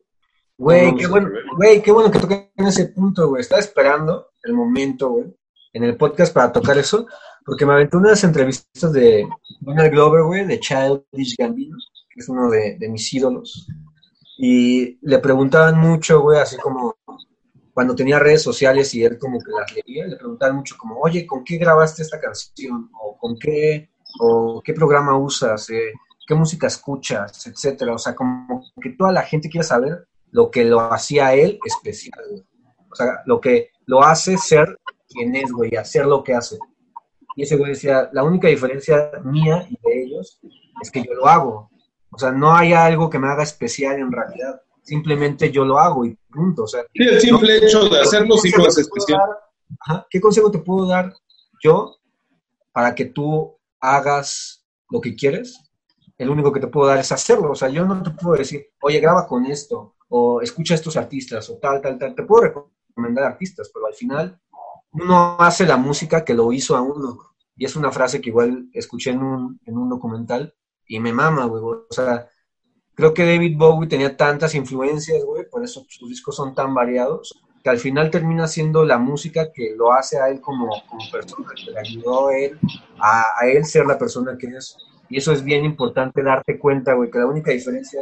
Güey, 0.58 0.92
No 0.92 0.96
qué 0.96 1.06
bueno, 1.06 1.30
güey, 1.56 1.82
qué 1.82 1.92
bueno 1.92 2.10
que 2.10 2.18
toquen 2.18 2.50
ese 2.56 2.86
punto, 2.86 3.28
güey. 3.28 3.42
Estaba 3.42 3.60
esperando 3.60 4.28
el 4.44 4.54
momento, 4.54 5.10
güey, 5.10 5.26
en 5.72 5.84
el 5.84 5.96
podcast 5.96 6.32
para 6.32 6.52
tocar 6.52 6.78
eso, 6.78 7.06
porque 7.44 7.66
me 7.66 7.74
aventé 7.74 7.96
unas 7.96 8.24
entrevistas 8.24 8.92
de 8.92 9.28
Donald 9.60 9.90
Glover, 9.90 10.22
güey, 10.22 10.46
de 10.46 10.58
Childish 10.58 11.36
Gambino, 11.36 11.76
que 12.08 12.20
es 12.20 12.28
uno 12.28 12.48
de, 12.48 12.78
de 12.78 12.88
mis 12.88 13.12
ídolos. 13.12 13.66
Y 14.38 14.98
le 15.06 15.18
preguntaban 15.18 15.78
mucho, 15.78 16.20
güey, 16.20 16.38
así 16.40 16.56
como 16.56 16.96
cuando 17.76 17.94
tenía 17.94 18.18
redes 18.18 18.42
sociales 18.42 18.94
y 18.94 19.04
él 19.04 19.18
como 19.18 19.38
que 19.38 19.50
las 19.50 19.70
leía, 19.70 20.06
le 20.06 20.16
preguntaban 20.16 20.56
mucho 20.56 20.76
como, 20.78 20.98
oye, 20.98 21.26
¿con 21.26 21.44
qué 21.44 21.58
grabaste 21.58 22.00
esta 22.00 22.18
canción? 22.18 22.88
O 22.98 23.18
¿con 23.18 23.38
qué, 23.38 23.90
o 24.18 24.62
qué 24.64 24.72
programa 24.72 25.18
usas? 25.18 25.68
Eh, 25.68 25.92
¿Qué 26.26 26.34
música 26.34 26.68
escuchas? 26.68 27.46
Etcétera. 27.46 27.92
O 27.92 27.98
sea, 27.98 28.14
como 28.14 28.62
que 28.80 28.94
toda 28.96 29.12
la 29.12 29.20
gente 29.20 29.50
quiere 29.50 29.66
saber 29.66 30.08
lo 30.30 30.50
que 30.50 30.64
lo 30.64 30.90
hacía 30.90 31.34
él 31.34 31.58
especial. 31.66 32.46
O 32.90 32.94
sea, 32.94 33.20
lo 33.26 33.42
que 33.42 33.68
lo 33.84 34.02
hace 34.02 34.38
ser 34.38 34.78
quien 35.06 35.36
es, 35.36 35.52
güey, 35.52 35.76
hacer 35.76 36.06
lo 36.06 36.24
que 36.24 36.32
hace. 36.32 36.56
Y 37.34 37.42
ese 37.42 37.56
güey 37.56 37.72
decía, 37.72 38.08
la 38.10 38.24
única 38.24 38.48
diferencia 38.48 39.10
mía 39.22 39.66
y 39.68 39.78
de 39.86 40.02
ellos 40.02 40.40
es 40.80 40.90
que 40.90 41.02
yo 41.02 41.12
lo 41.12 41.26
hago. 41.26 41.70
O 42.10 42.18
sea, 42.18 42.32
no 42.32 42.56
hay 42.56 42.72
algo 42.72 43.10
que 43.10 43.18
me 43.18 43.28
haga 43.28 43.42
especial 43.42 43.98
en 43.98 44.10
realidad. 44.10 44.62
Simplemente 44.86 45.50
yo 45.50 45.64
lo 45.64 45.78
hago 45.78 46.04
y 46.06 46.16
punto. 46.30 46.62
O 46.62 46.68
sea, 46.68 46.82
Sí, 46.94 47.02
el 47.02 47.20
simple 47.20 47.56
hecho 47.58 47.88
de 47.88 48.00
hacerlo 48.00 48.36
sí 48.36 48.50
¿Qué 48.52 48.58
lo 48.58 48.68
hace 48.68 48.82
especial. 48.82 49.20
dar? 49.86 50.06
¿Qué 50.08 50.20
consejo 50.20 50.50
te 50.50 50.60
puedo 50.60 50.86
dar 50.86 51.12
yo 51.62 51.96
para 52.72 52.94
que 52.94 53.06
tú 53.06 53.56
hagas 53.80 54.64
lo 54.90 55.00
que 55.00 55.16
quieres, 55.16 55.58
el 56.18 56.30
único 56.30 56.52
que 56.52 56.60
te 56.60 56.68
puedo 56.68 56.86
dar 56.86 56.98
es 56.98 57.12
hacerlo. 57.12 57.50
O 57.50 57.54
sea, 57.54 57.68
yo 57.68 57.84
no 57.84 58.02
te 58.02 58.10
puedo 58.10 58.36
decir, 58.36 58.66
oye, 58.80 59.00
graba 59.00 59.26
con 59.26 59.46
esto, 59.46 59.96
o 60.08 60.40
escucha 60.40 60.74
a 60.74 60.76
estos 60.76 60.96
artistas, 60.96 61.50
o 61.50 61.58
tal, 61.58 61.80
tal, 61.80 61.98
tal. 61.98 62.14
Te 62.14 62.22
puedo 62.22 62.42
recomendar 62.94 63.24
artistas, 63.24 63.70
pero 63.72 63.86
al 63.86 63.94
final 63.94 64.40
uno 64.92 65.36
hace 65.40 65.66
la 65.66 65.76
música 65.76 66.24
que 66.24 66.34
lo 66.34 66.52
hizo 66.52 66.76
a 66.76 66.80
uno. 66.80 67.18
Y 67.56 67.64
es 67.64 67.76
una 67.76 67.90
frase 67.90 68.20
que 68.20 68.30
igual 68.30 68.68
escuché 68.72 69.10
en 69.10 69.22
un, 69.22 69.60
en 69.64 69.76
un 69.76 69.88
documental 69.88 70.54
y 70.86 71.00
me 71.00 71.12
mama, 71.12 71.46
güey. 71.46 71.62
O 71.62 71.86
sea, 71.90 72.28
creo 72.96 73.14
que 73.14 73.24
David 73.24 73.56
Bowie 73.56 73.88
tenía 73.88 74.16
tantas 74.16 74.54
influencias, 74.54 75.22
güey, 75.24 75.48
por 75.48 75.62
eso 75.62 75.84
sus 75.88 76.08
discos 76.08 76.34
son 76.34 76.54
tan 76.54 76.74
variados, 76.74 77.40
que 77.62 77.70
al 77.70 77.78
final 77.78 78.10
termina 78.10 78.48
siendo 78.48 78.84
la 78.84 78.98
música 78.98 79.52
que 79.52 79.74
lo 79.76 79.92
hace 79.92 80.18
a 80.18 80.28
él 80.28 80.40
como, 80.40 80.68
como 80.88 81.10
persona, 81.12 81.46
que 81.54 81.70
le 81.70 81.78
ayudó 81.78 82.28
a 82.28 82.36
él, 82.38 82.58
a, 82.98 83.24
a 83.40 83.46
él 83.46 83.64
ser 83.64 83.86
la 83.86 83.98
persona 83.98 84.36
que 84.38 84.48
es. 84.48 84.76
Y 85.08 85.18
eso 85.18 85.32
es 85.32 85.44
bien 85.44 85.64
importante 85.64 86.22
darte 86.22 86.58
cuenta, 86.58 86.94
güey, 86.94 87.10
que 87.10 87.18
la 87.18 87.26
única 87.26 87.52
diferencia 87.52 88.00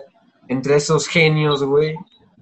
entre 0.49 0.76
esos 0.76 1.09
genios, 1.09 1.62
güey, 1.62 1.95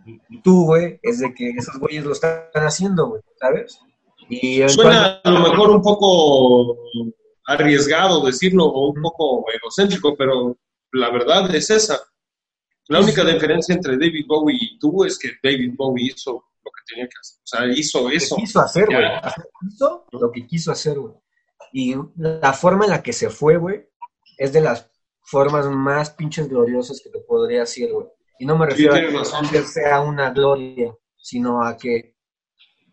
y 0.04 0.40
tú, 0.42 0.66
güey, 0.66 0.98
es 1.02 1.20
de 1.20 1.32
que 1.34 1.50
esos 1.50 1.78
güeyes 1.78 2.04
lo 2.04 2.12
están 2.12 2.42
haciendo, 2.54 3.08
güey, 3.08 3.22
¿sabes? 3.38 3.78
Y 4.28 4.68
Suena 4.68 5.20
a 5.22 5.30
lo 5.30 5.40
mejor 5.40 5.70
un 5.70 5.82
poco 5.82 6.76
arriesgado 7.46 8.24
decirlo 8.24 8.66
o 8.66 8.90
un 8.90 9.02
poco 9.02 9.44
egocéntrico, 9.52 10.16
pero 10.16 10.56
la 10.92 11.10
verdad 11.10 11.54
es 11.54 11.70
esa. 11.70 12.00
La 12.88 13.00
única 13.00 13.24
diferencia 13.24 13.74
entre 13.74 13.96
David 13.96 14.26
Bowie 14.26 14.58
y 14.60 14.78
tú 14.78 15.04
es 15.04 15.18
que 15.18 15.30
David 15.42 15.74
Bowie 15.76 16.12
hizo 16.14 16.32
lo 16.32 16.70
que 16.70 16.94
tenía 16.94 17.06
que 17.06 17.14
hacer. 17.20 17.38
O 17.38 17.46
sea, 17.46 17.66
hizo 17.66 18.10
eso. 18.10 18.36
quiso 18.36 18.60
hacer, 18.60 18.86
güey. 18.86 19.04
Hizo 19.68 20.06
lo 20.12 20.30
que 20.30 20.46
quiso 20.46 20.72
hacer, 20.72 20.98
güey. 20.98 21.14
Y 21.72 21.94
la 22.16 22.52
forma 22.52 22.84
en 22.84 22.90
la 22.90 23.02
que 23.02 23.12
se 23.12 23.30
fue, 23.30 23.56
güey, 23.56 23.86
es 24.36 24.52
de 24.52 24.60
las 24.60 24.90
formas 25.22 25.66
más 25.66 26.10
pinches 26.10 26.48
gloriosas 26.48 27.00
que 27.02 27.10
te 27.10 27.20
podría 27.20 27.60
decir, 27.60 27.92
güey. 27.92 28.06
Y 28.38 28.46
no 28.46 28.58
me 28.58 28.66
refiero 28.66 28.94
a 28.94 29.50
que 29.50 29.62
sea 29.62 30.00
una 30.00 30.30
gloria, 30.30 30.92
sino 31.16 31.64
a 31.64 31.76
que 31.76 32.16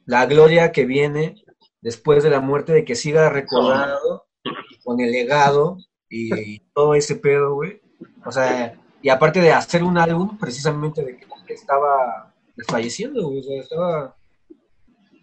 la 0.05 0.25
gloria 0.25 0.71
que 0.71 0.85
viene 0.85 1.43
después 1.81 2.23
de 2.23 2.29
la 2.29 2.39
muerte, 2.39 2.73
de 2.73 2.85
que 2.85 2.95
siga 2.95 3.29
recordado 3.29 4.27
con 4.83 4.99
el 4.99 5.11
legado 5.11 5.77
y, 6.09 6.59
todo 6.73 6.95
ese 6.95 7.15
pedo, 7.15 7.55
güey. 7.55 7.81
O 8.25 8.31
sea, 8.31 8.79
y 9.01 9.09
aparte 9.09 9.39
de 9.41 9.51
hacer 9.51 9.83
un 9.83 9.97
álbum, 9.97 10.37
precisamente 10.37 11.03
de 11.03 11.17
que, 11.17 11.53
estaba 11.53 12.31
desfalleciendo. 12.55 13.27
O 13.27 13.41
sea, 13.41 13.61
estaba. 13.61 14.15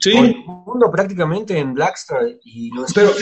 Sí. 0.00 0.16
el 0.16 0.44
mundo 0.44 0.90
prácticamente 0.90 1.56
en 1.58 1.72
Blackstar. 1.72 2.22
Y 2.44 2.70
lo 2.74 2.84
Pero, 2.94 3.12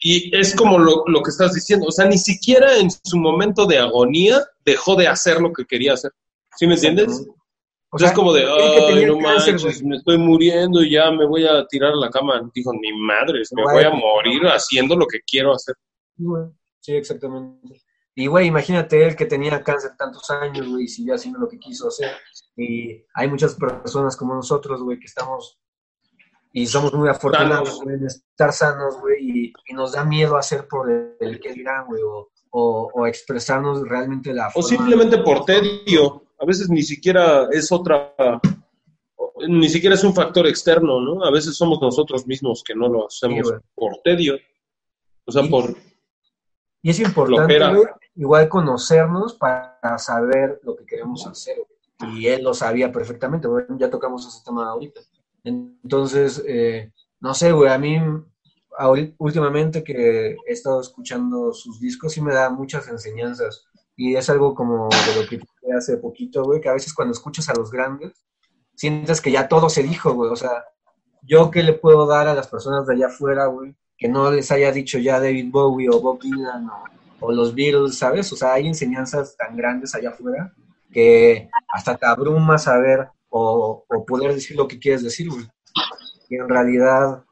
y 0.00 0.36
es 0.36 0.54
como 0.54 0.78
lo, 0.78 1.04
lo, 1.06 1.22
que 1.22 1.30
estás 1.30 1.54
diciendo, 1.54 1.86
o 1.86 1.92
sea, 1.92 2.06
ni 2.06 2.18
siquiera 2.18 2.76
en 2.76 2.90
su 2.90 3.16
momento 3.16 3.66
de 3.66 3.78
agonía 3.78 4.44
dejó 4.64 4.94
de 4.94 5.08
hacer 5.08 5.40
lo 5.40 5.52
que 5.52 5.64
quería 5.64 5.94
hacer. 5.94 6.12
¿Sí 6.56 6.66
me 6.66 6.74
entiendes? 6.74 7.26
O 7.90 7.98
sea, 7.98 8.08
es 8.08 8.14
como 8.14 8.34
de, 8.34 8.44
ay, 8.44 9.06
no 9.06 9.18
manches, 9.18 9.82
me 9.82 9.96
estoy 9.96 10.18
muriendo 10.18 10.82
y 10.82 10.90
ya 10.92 11.10
me 11.10 11.26
voy 11.26 11.46
a 11.46 11.66
tirar 11.66 11.92
a 11.92 11.96
la 11.96 12.10
cama. 12.10 12.50
Dijo, 12.54 12.72
ni 12.74 12.92
madres, 12.92 13.50
me 13.52 13.62
voy 13.62 13.84
a 13.84 13.90
morir 13.90 14.42
haciendo 14.44 14.94
lo 14.94 15.06
que 15.06 15.20
quiero 15.26 15.54
hacer. 15.54 15.74
Sí, 16.80 16.94
exactamente. 16.94 17.80
Y, 18.18 18.26
güey, 18.26 18.48
imagínate 18.48 19.06
él 19.06 19.14
que 19.14 19.26
tenía 19.26 19.62
cáncer 19.62 19.92
tantos 19.96 20.28
años, 20.30 20.66
güey, 20.66 20.86
y 20.86 20.88
siguió 20.88 21.14
haciendo 21.14 21.38
lo 21.38 21.48
que 21.48 21.56
quiso 21.56 21.86
hacer. 21.86 22.10
Y 22.56 23.04
hay 23.14 23.28
muchas 23.30 23.54
personas 23.54 24.16
como 24.16 24.34
nosotros, 24.34 24.82
güey, 24.82 24.98
que 24.98 25.06
estamos 25.06 25.56
y 26.52 26.66
somos 26.66 26.92
muy 26.94 27.08
afortunados 27.08 27.80
en 27.86 28.04
estar 28.04 28.52
sanos, 28.52 28.98
güey, 29.00 29.52
y, 29.68 29.72
nos 29.72 29.92
da 29.92 30.04
miedo 30.04 30.36
hacer 30.36 30.66
por 30.66 30.90
el, 30.90 31.38
que 31.38 31.52
dirán, 31.52 31.86
güey, 31.86 32.02
o, 32.02 32.28
o, 32.50 33.06
expresarnos 33.06 33.88
realmente 33.88 34.34
la 34.34 34.50
O 34.52 34.64
simplemente 34.64 35.18
por 35.18 35.44
tedio. 35.44 36.24
A 36.40 36.44
veces 36.44 36.68
ni 36.68 36.82
siquiera 36.82 37.46
es 37.52 37.70
otra, 37.70 38.16
ni 39.46 39.68
siquiera 39.68 39.94
es 39.94 40.02
un 40.02 40.12
factor 40.12 40.48
externo, 40.48 41.00
¿no? 41.00 41.24
A 41.24 41.30
veces 41.30 41.56
somos 41.56 41.80
nosotros 41.80 42.26
mismos 42.26 42.64
que 42.66 42.74
no 42.74 42.88
lo 42.88 43.06
hacemos 43.06 43.48
por 43.76 43.98
tedio. 44.02 44.34
O 45.24 45.30
sea, 45.30 45.44
por... 45.44 45.76
Y 46.82 46.90
es 46.90 46.98
importante, 46.98 47.58
güey, 47.58 47.86
igual 48.18 48.48
conocernos 48.48 49.34
para 49.34 49.96
saber 49.98 50.60
lo 50.64 50.76
que 50.76 50.84
queremos 50.84 51.26
hacer. 51.26 51.56
Y 52.12 52.26
él 52.26 52.42
lo 52.42 52.52
sabía 52.52 52.92
perfectamente, 52.92 53.48
ya 53.78 53.90
tocamos 53.90 54.26
ese 54.26 54.44
tema 54.44 54.68
ahorita. 54.68 55.00
Entonces, 55.44 56.42
eh, 56.46 56.92
no 57.20 57.32
sé, 57.32 57.52
güey, 57.52 57.70
a 57.70 57.78
mí 57.78 57.96
últimamente 59.18 59.82
que 59.82 60.36
he 60.46 60.52
estado 60.52 60.80
escuchando 60.80 61.52
sus 61.52 61.80
discos 61.80 62.12
sí 62.12 62.20
me 62.20 62.34
da 62.34 62.50
muchas 62.50 62.86
enseñanzas 62.88 63.66
y 63.96 64.14
es 64.14 64.30
algo 64.30 64.54
como 64.54 64.88
de 64.88 65.20
lo 65.20 65.28
que 65.28 65.40
hace 65.76 65.96
poquito, 65.96 66.44
güey, 66.44 66.60
que 66.60 66.68
a 66.68 66.74
veces 66.74 66.94
cuando 66.94 67.12
escuchas 67.12 67.48
a 67.48 67.54
los 67.54 67.70
grandes 67.70 68.24
sientes 68.74 69.20
que 69.20 69.32
ya 69.32 69.48
todo 69.48 69.68
se 69.68 69.82
dijo, 69.82 70.12
güey, 70.12 70.30
o 70.30 70.36
sea, 70.36 70.64
yo 71.22 71.50
qué 71.50 71.62
le 71.62 71.72
puedo 71.72 72.06
dar 72.06 72.28
a 72.28 72.34
las 72.34 72.48
personas 72.48 72.86
de 72.86 72.94
allá 72.94 73.06
afuera, 73.06 73.46
güey, 73.46 73.76
que 73.96 74.08
no 74.08 74.30
les 74.30 74.50
haya 74.52 74.70
dicho 74.70 74.98
ya 74.98 75.20
David 75.20 75.50
Bowie 75.50 75.88
o 75.90 76.00
Bob 76.00 76.20
Dylan 76.20 76.68
o, 76.68 76.97
o 77.20 77.32
los 77.32 77.54
Beatles, 77.54 77.98
¿sabes? 77.98 78.32
O 78.32 78.36
sea, 78.36 78.54
hay 78.54 78.66
enseñanzas 78.66 79.36
tan 79.36 79.56
grandes 79.56 79.94
allá 79.94 80.10
afuera 80.10 80.52
que 80.92 81.48
hasta 81.68 81.96
te 81.96 82.06
abruma 82.06 82.58
saber 82.58 83.08
o, 83.28 83.84
poder 84.06 84.34
decir 84.34 84.56
lo 84.56 84.66
que 84.68 84.78
quieres 84.78 85.02
decir, 85.02 85.28
güey. 85.28 85.46
Y 86.28 86.36
en 86.36 86.48
realidad 86.48 87.22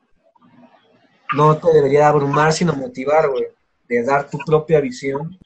no 1.34 1.56
te 1.56 1.72
debería 1.72 2.08
abrumar, 2.08 2.52
sino 2.52 2.72
motivar, 2.74 3.28
güey, 3.30 3.46
de 3.88 4.04
dar 4.04 4.28
tu 4.28 4.38
propia 4.38 4.80
visión 4.80 5.38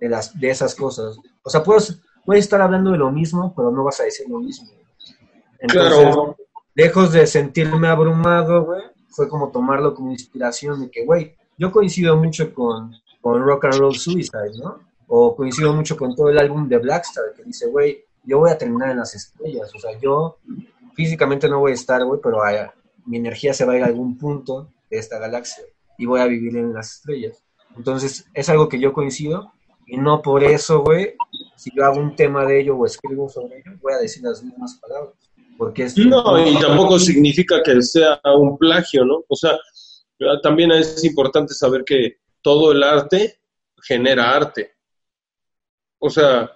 de, 0.00 0.08
las, 0.08 0.38
de 0.38 0.50
esas 0.50 0.74
cosas. 0.74 1.16
O 1.42 1.50
sea, 1.50 1.62
puedes, 1.62 2.00
puedes 2.24 2.44
estar 2.44 2.60
hablando 2.60 2.90
de 2.90 2.98
lo 2.98 3.10
mismo, 3.10 3.54
pero 3.54 3.70
no 3.70 3.84
vas 3.84 4.00
a 4.00 4.04
decir 4.04 4.26
lo 4.28 4.38
mismo. 4.38 4.68
Entonces, 5.58 6.14
lejos 6.74 7.12
de 7.12 7.26
sentirme 7.26 7.88
abrumado, 7.88 8.64
güey, 8.64 8.82
fue 9.08 9.28
como 9.28 9.50
tomarlo 9.50 9.94
como 9.94 10.10
inspiración 10.10 10.80
de 10.80 10.90
que, 10.90 11.04
güey, 11.04 11.36
yo 11.56 11.70
coincido 11.70 12.16
mucho 12.16 12.52
con, 12.52 12.92
con 13.24 13.42
Rock 13.42 13.64
and 13.64 13.78
Roll 13.78 13.94
Suicide, 13.94 14.58
¿no? 14.62 14.80
O 15.06 15.34
coincido 15.34 15.72
mucho 15.72 15.96
con 15.96 16.14
todo 16.14 16.28
el 16.28 16.38
álbum 16.38 16.68
de 16.68 16.76
Blackstar, 16.76 17.32
que 17.34 17.42
dice, 17.42 17.68
güey, 17.68 18.04
yo 18.22 18.40
voy 18.40 18.50
a 18.50 18.58
terminar 18.58 18.90
en 18.90 18.98
las 18.98 19.14
estrellas. 19.14 19.74
O 19.74 19.78
sea, 19.78 19.98
yo 19.98 20.36
físicamente 20.94 21.48
no 21.48 21.60
voy 21.60 21.70
a 21.70 21.74
estar, 21.74 22.04
güey, 22.04 22.20
pero 22.22 22.42
mi 23.06 23.16
energía 23.16 23.54
se 23.54 23.64
va 23.64 23.72
a 23.72 23.76
ir 23.78 23.82
a 23.82 23.86
algún 23.86 24.18
punto 24.18 24.68
de 24.90 24.98
esta 24.98 25.18
galaxia 25.18 25.64
y 25.96 26.04
voy 26.04 26.20
a 26.20 26.26
vivir 26.26 26.54
en 26.54 26.74
las 26.74 26.96
estrellas. 26.96 27.42
Entonces, 27.74 28.26
es 28.34 28.50
algo 28.50 28.68
que 28.68 28.78
yo 28.78 28.92
coincido 28.92 29.54
y 29.86 29.96
no 29.96 30.20
por 30.20 30.44
eso, 30.44 30.82
güey, 30.82 31.14
si 31.56 31.70
yo 31.74 31.82
hago 31.86 32.00
un 32.00 32.14
tema 32.16 32.44
de 32.44 32.60
ello 32.60 32.76
o 32.76 32.84
escribo 32.84 33.30
sobre 33.30 33.60
ello, 33.60 33.70
voy 33.80 33.94
a 33.94 33.98
decir 34.00 34.22
las 34.22 34.42
mismas 34.42 34.78
palabras. 34.82 35.14
Porque 35.56 35.84
es 35.84 35.96
no, 35.96 36.46
y 36.46 36.60
tampoco 36.60 36.98
significa 36.98 37.62
que 37.62 37.80
sea 37.80 38.20
un 38.36 38.58
plagio, 38.58 39.02
¿no? 39.06 39.24
O 39.28 39.34
sea, 39.34 39.58
también 40.42 40.72
es 40.72 41.02
importante 41.04 41.54
saber 41.54 41.84
que 41.84 42.18
todo 42.44 42.72
el 42.72 42.82
arte 42.82 43.40
genera 43.82 44.36
arte. 44.36 44.74
O 45.98 46.10
sea, 46.10 46.50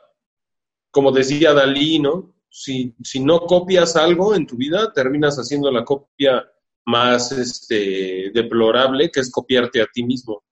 como 0.90 1.10
decía 1.10 1.54
Dalí, 1.54 1.98
¿no? 1.98 2.34
Si, 2.50 2.94
si 3.02 3.20
no 3.20 3.40
copias 3.40 3.96
algo 3.96 4.34
en 4.34 4.46
tu 4.46 4.56
vida, 4.56 4.92
terminas 4.92 5.36
haciendo 5.38 5.70
la 5.70 5.84
copia 5.84 6.46
más 6.84 7.32
este, 7.32 8.30
deplorable, 8.34 9.10
que 9.10 9.20
es 9.20 9.30
copiarte 9.30 9.80
a 9.80 9.86
ti 9.86 10.02
mismo. 10.02 10.44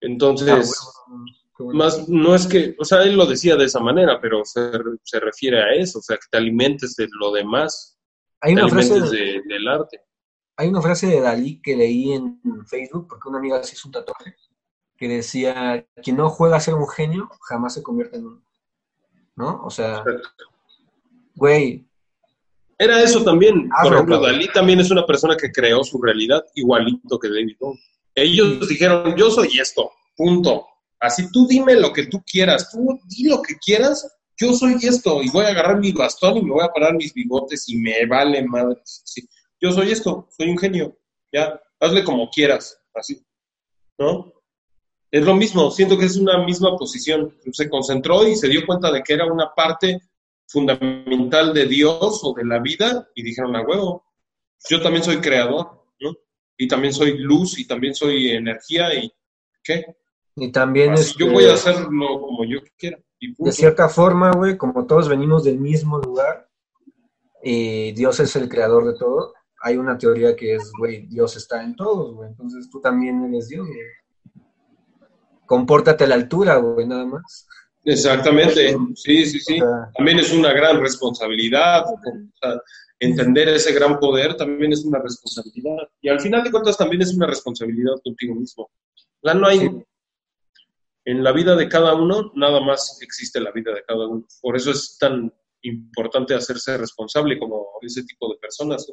Entonces, 0.00 0.70
ah, 1.08 1.64
más 1.72 2.06
no 2.08 2.34
es 2.34 2.46
que, 2.46 2.76
o 2.78 2.84
sea, 2.84 3.02
él 3.02 3.16
lo 3.16 3.24
decía 3.24 3.56
de 3.56 3.64
esa 3.64 3.80
manera, 3.80 4.20
pero 4.20 4.44
se, 4.44 4.60
se 5.02 5.20
refiere 5.20 5.62
a 5.62 5.72
eso, 5.72 6.00
o 6.00 6.02
sea, 6.02 6.16
que 6.16 6.26
te 6.30 6.36
alimentes 6.36 6.96
de 6.96 7.08
lo 7.18 7.32
demás, 7.32 7.98
hay 8.42 8.54
una 8.54 8.68
frase 8.68 9.00
de, 9.00 9.42
del 9.46 9.68
arte. 9.68 10.00
Hay 10.56 10.68
una 10.68 10.82
frase 10.82 11.06
de 11.06 11.20
Dalí 11.20 11.62
que 11.62 11.76
leí 11.76 12.12
en 12.12 12.38
Facebook, 12.66 13.06
porque 13.08 13.28
una 13.30 13.38
amiga 13.38 13.62
se 13.62 13.74
hizo 13.74 13.88
un 13.88 13.92
tatuaje, 13.92 14.34
que 15.00 15.08
decía, 15.08 15.86
quien 16.02 16.18
no 16.18 16.28
juega 16.28 16.56
a 16.56 16.60
ser 16.60 16.74
un 16.74 16.86
genio, 16.86 17.30
jamás 17.48 17.72
se 17.72 17.82
convierte 17.82 18.18
en 18.18 18.26
uno. 18.26 18.42
¿no? 19.34 19.62
O 19.64 19.70
sea, 19.70 20.04
güey. 21.34 21.86
Era 22.78 23.02
eso 23.02 23.24
también. 23.24 23.70
Por 23.82 23.94
ejemplo, 23.94 24.20
Dalí 24.20 24.48
también 24.52 24.78
es 24.78 24.90
una 24.90 25.06
persona 25.06 25.36
que 25.36 25.50
creó 25.50 25.82
su 25.84 26.00
realidad 26.02 26.44
igualito 26.54 27.18
que 27.18 27.28
David 27.28 27.56
Bowie. 27.58 27.80
Ellos 28.14 28.68
dijeron, 28.68 29.16
yo 29.16 29.30
soy 29.30 29.58
esto, 29.58 29.90
punto. 30.16 30.66
Así 30.98 31.30
tú 31.32 31.46
dime 31.46 31.76
lo 31.76 31.94
que 31.94 32.06
tú 32.06 32.22
quieras, 32.30 32.70
tú 32.70 33.00
di 33.06 33.24
lo 33.24 33.40
que 33.40 33.56
quieras, 33.56 34.06
yo 34.38 34.52
soy 34.52 34.74
esto, 34.82 35.22
y 35.22 35.30
voy 35.30 35.46
a 35.46 35.48
agarrar 35.48 35.78
mi 35.78 35.92
bastón 35.92 36.36
y 36.36 36.42
me 36.42 36.52
voy 36.52 36.64
a 36.64 36.68
parar 36.68 36.94
mis 36.94 37.14
bigotes 37.14 37.66
y 37.70 37.76
me 37.76 38.04
vale 38.04 38.42
madre. 38.46 38.80
Sí. 38.84 39.26
Yo 39.60 39.72
soy 39.72 39.92
esto, 39.92 40.28
soy 40.36 40.50
un 40.50 40.58
genio, 40.58 40.94
ya, 41.32 41.58
hazle 41.78 42.04
como 42.04 42.28
quieras, 42.30 42.78
así, 42.94 43.22
¿no? 43.98 44.32
Es 45.10 45.24
lo 45.24 45.34
mismo, 45.34 45.70
siento 45.70 45.98
que 45.98 46.04
es 46.04 46.16
una 46.16 46.44
misma 46.44 46.76
posición. 46.76 47.34
Se 47.52 47.68
concentró 47.68 48.26
y 48.26 48.36
se 48.36 48.48
dio 48.48 48.64
cuenta 48.64 48.92
de 48.92 49.02
que 49.02 49.14
era 49.14 49.26
una 49.26 49.52
parte 49.54 50.00
fundamental 50.46 51.52
de 51.52 51.66
Dios 51.66 52.20
o 52.22 52.32
de 52.34 52.44
la 52.44 52.58
vida 52.58 53.08
y 53.14 53.22
dijeron 53.22 53.56
a 53.56 53.62
huevo, 53.62 54.04
yo 54.68 54.80
también 54.82 55.02
soy 55.02 55.18
creador, 55.18 55.84
¿no? 56.00 56.16
Y 56.56 56.68
también 56.68 56.92
soy 56.92 57.18
luz 57.18 57.58
y 57.58 57.66
también 57.66 57.94
soy 57.94 58.30
energía 58.30 58.94
y 58.94 59.12
¿qué? 59.62 59.96
Y 60.36 60.52
también 60.52 60.92
Así, 60.92 61.10
este, 61.10 61.24
yo 61.24 61.32
voy 61.32 61.44
a 61.44 61.54
hacerlo 61.54 62.20
como 62.20 62.44
yo 62.44 62.60
quiera. 62.76 62.98
Y 63.18 63.34
de 63.36 63.52
cierta 63.52 63.88
forma, 63.88 64.32
güey, 64.32 64.56
como 64.56 64.86
todos 64.86 65.08
venimos 65.08 65.44
del 65.44 65.58
mismo 65.58 65.98
lugar 65.98 66.48
y 67.42 67.92
Dios 67.92 68.20
es 68.20 68.34
el 68.36 68.48
creador 68.48 68.86
de 68.86 68.98
todo, 68.98 69.34
hay 69.62 69.76
una 69.76 69.98
teoría 69.98 70.34
que 70.34 70.54
es, 70.54 70.70
güey, 70.78 71.06
Dios 71.06 71.36
está 71.36 71.62
en 71.62 71.76
todos, 71.76 72.14
güey. 72.14 72.30
Entonces 72.30 72.68
tú 72.70 72.80
también 72.80 73.22
eres 73.24 73.48
Dios, 73.48 73.66
güey. 73.66 73.78
Compórtate 75.50 76.04
a 76.04 76.06
la 76.06 76.14
altura, 76.14 76.58
güey, 76.58 76.86
nada 76.86 77.04
más. 77.06 77.44
Exactamente, 77.84 78.72
sí, 78.94 79.26
sí, 79.26 79.40
sí. 79.40 79.58
También 79.96 80.20
es 80.20 80.32
una 80.32 80.52
gran 80.52 80.80
responsabilidad. 80.80 81.82
entender 83.00 83.48
ese 83.48 83.72
gran 83.72 83.98
poder 83.98 84.36
también 84.36 84.72
es 84.72 84.84
una 84.84 85.00
responsabilidad. 85.00 85.88
Y 86.00 86.08
al 86.08 86.20
final 86.20 86.44
de 86.44 86.52
cuentas 86.52 86.78
también 86.78 87.02
es 87.02 87.12
una 87.12 87.26
responsabilidad 87.26 87.94
contigo 88.04 88.36
mismo. 88.36 88.70
No 89.24 89.48
hay... 89.48 89.58
Sí. 89.58 89.84
En 91.04 91.24
la 91.24 91.32
vida 91.32 91.56
de 91.56 91.68
cada 91.68 91.94
uno, 91.94 92.30
nada 92.36 92.60
más 92.60 92.98
existe 93.02 93.40
la 93.40 93.50
vida 93.50 93.74
de 93.74 93.82
cada 93.82 94.06
uno. 94.06 94.24
Por 94.40 94.54
eso 94.54 94.70
es 94.70 94.96
tan 95.00 95.34
importante 95.62 96.32
hacerse 96.32 96.78
responsable 96.78 97.40
como 97.40 97.66
ese 97.82 98.04
tipo 98.04 98.32
de 98.32 98.38
personas. 98.38 98.86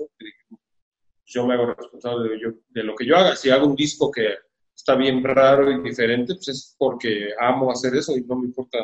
Yo 1.25 1.45
me 1.45 1.53
hago 1.53 1.67
responsable 1.67 2.29
de, 2.31 2.39
yo- 2.41 2.57
de 2.69 2.83
lo 2.83 2.95
que 2.95 3.05
yo 3.05 3.15
haga. 3.15 3.35
Si 3.35 3.51
hago 3.51 3.67
un 3.67 3.75
disco 3.75 4.09
que 4.09 4.29
está 4.77 4.95
bien 4.95 5.23
raro 5.23 5.71
y 5.71 5.81
diferente, 5.81 6.35
pues 6.35 6.47
es 6.49 6.75
porque 6.77 7.31
amo 7.39 7.71
hacer 7.71 7.95
eso 7.95 8.15
y 8.15 8.21
no 8.21 8.35
me 8.35 8.45
importa 8.45 8.77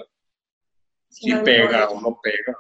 si 1.08 1.30
no, 1.30 1.44
pega 1.44 1.86
no. 1.86 1.92
o 1.92 2.02
no 2.02 2.20
pega. 2.22 2.58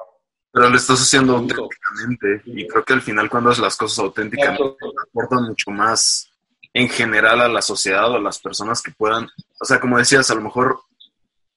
Pero 0.51 0.69
lo 0.69 0.77
estás 0.77 1.01
haciendo 1.01 1.37
Punto. 1.37 1.63
auténticamente. 1.63 2.41
Y 2.45 2.67
creo 2.67 2.85
que 2.85 2.93
al 2.93 3.01
final, 3.01 3.27
cuando 3.27 3.49
haces 3.49 3.63
las 3.63 3.75
cosas 3.75 3.99
auténticamente, 3.99 4.75
aportan 5.09 5.45
mucho 5.45 5.71
más 5.71 6.29
en 6.71 6.87
general 6.89 7.41
a 7.41 7.47
la 7.47 7.61
sociedad 7.61 8.11
o 8.11 8.15
a 8.15 8.21
las 8.21 8.39
personas 8.39 8.81
que 8.83 8.91
puedan. 8.91 9.27
O 9.59 9.65
sea, 9.65 9.79
como 9.79 9.97
decías, 9.97 10.29
a 10.29 10.35
lo 10.35 10.41
mejor 10.41 10.79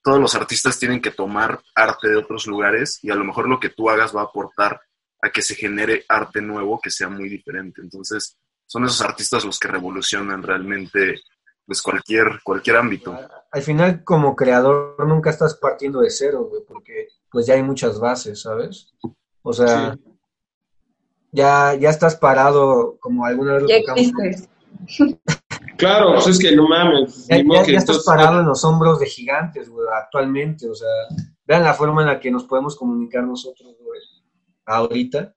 todos 0.03 0.18
los 0.18 0.35
artistas 0.35 0.79
tienen 0.79 1.03
que 1.03 1.11
tomar 1.11 1.61
arte 1.74 2.09
de 2.09 2.16
otros 2.16 2.47
lugares 2.47 2.99
y 3.03 3.11
a 3.11 3.14
lo 3.14 3.24
mejor 3.24 3.49
lo 3.49 3.61
que 3.61 3.68
tú 3.68 3.91
hagas 3.91 4.16
va 4.16 4.22
a 4.22 4.24
aportar 4.24 4.81
a 5.20 5.31
que 5.31 5.43
se 5.43 5.55
genere 5.55 6.05
arte 6.09 6.41
nuevo 6.41 6.81
que 6.81 6.91
sea 6.91 7.11
muy 7.11 7.29
diferente. 7.29 7.83
Entonces, 7.83 8.39
son 8.64 8.85
esos 8.85 9.03
artistas 9.03 9.45
los 9.45 9.59
que 9.59 9.68
revolucionan 9.68 10.43
realmente 10.43 11.20
pues 11.66 11.82
cualquier, 11.82 12.26
cualquier 12.44 12.76
ámbito. 12.76 13.16
al 13.52 13.62
final, 13.62 14.04
como 14.04 14.36
creador, 14.36 14.96
nunca 15.06 15.30
estás 15.30 15.54
partiendo 15.56 16.00
de 16.00 16.10
cero, 16.10 16.46
güey, 16.48 16.62
porque 16.66 17.08
pues 17.30 17.46
ya 17.46 17.54
hay 17.54 17.62
muchas 17.62 17.98
bases, 17.98 18.42
¿sabes? 18.42 18.94
O 19.42 19.52
sea, 19.52 19.94
Sí. 19.94 20.00
ya, 21.32 21.74
ya 21.74 21.90
estás 21.90 22.16
parado, 22.16 22.96
como 23.00 23.24
alguna 23.26 23.54
vez 23.54 23.62
lo 23.62 23.68
Ya 23.68 23.80
tocamos, 23.80 24.00
existes. 24.00 24.48
Claro, 25.78 26.14
pues 26.14 26.26
es 26.28 26.38
que 26.38 26.56
no 26.56 26.66
mames. 26.66 27.26
Ya, 27.28 27.36
ya- 27.36 27.62
que 27.62 27.72
ya 27.72 27.78
estás 27.78 28.02
parado 28.04 28.40
en 28.40 28.46
los 28.46 28.64
hombros 28.64 28.98
de 28.98 29.04
gigantes, 29.06 29.68
güey, 29.68 29.86
actualmente. 29.92 30.70
O 30.70 30.74
sea, 30.74 30.88
vean 31.46 31.64
la 31.64 31.74
forma 31.74 32.00
en 32.00 32.06
la 32.08 32.18
que 32.18 32.30
nos 32.30 32.44
podemos 32.44 32.76
comunicar 32.76 33.24
nosotros, 33.24 33.76
güey, 33.82 34.00
ahorita. 34.64 35.34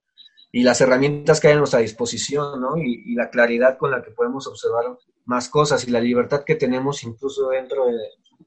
Y 0.50 0.62
las 0.62 0.80
herramientas 0.80 1.40
que 1.40 1.48
hay 1.48 1.54
a 1.54 1.58
nuestra 1.58 1.80
disposición, 1.80 2.58
¿no? 2.58 2.78
Y, 2.78 3.02
y 3.04 3.14
la 3.16 3.28
claridad 3.28 3.76
con 3.76 3.90
la 3.90 4.00
que 4.02 4.12
podemos 4.12 4.46
observar 4.46 4.84
más 5.24 5.48
cosas 5.48 5.86
y 5.86 5.90
la 5.90 6.00
libertad 6.00 6.44
que 6.44 6.56
tenemos 6.56 7.02
incluso 7.04 7.48
dentro 7.50 7.86
de, 7.86 7.98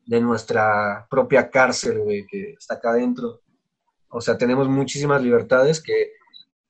de 0.06 0.22
nuestra 0.22 1.08
propia 1.10 1.50
cárcel, 1.50 2.00
güey, 2.00 2.26
que 2.26 2.52
está 2.54 2.76
acá 2.76 2.92
adentro. 2.92 3.42
O 4.10 4.22
sea, 4.22 4.38
tenemos 4.38 4.68
muchísimas 4.68 5.22
libertades 5.22 5.82
que 5.82 6.12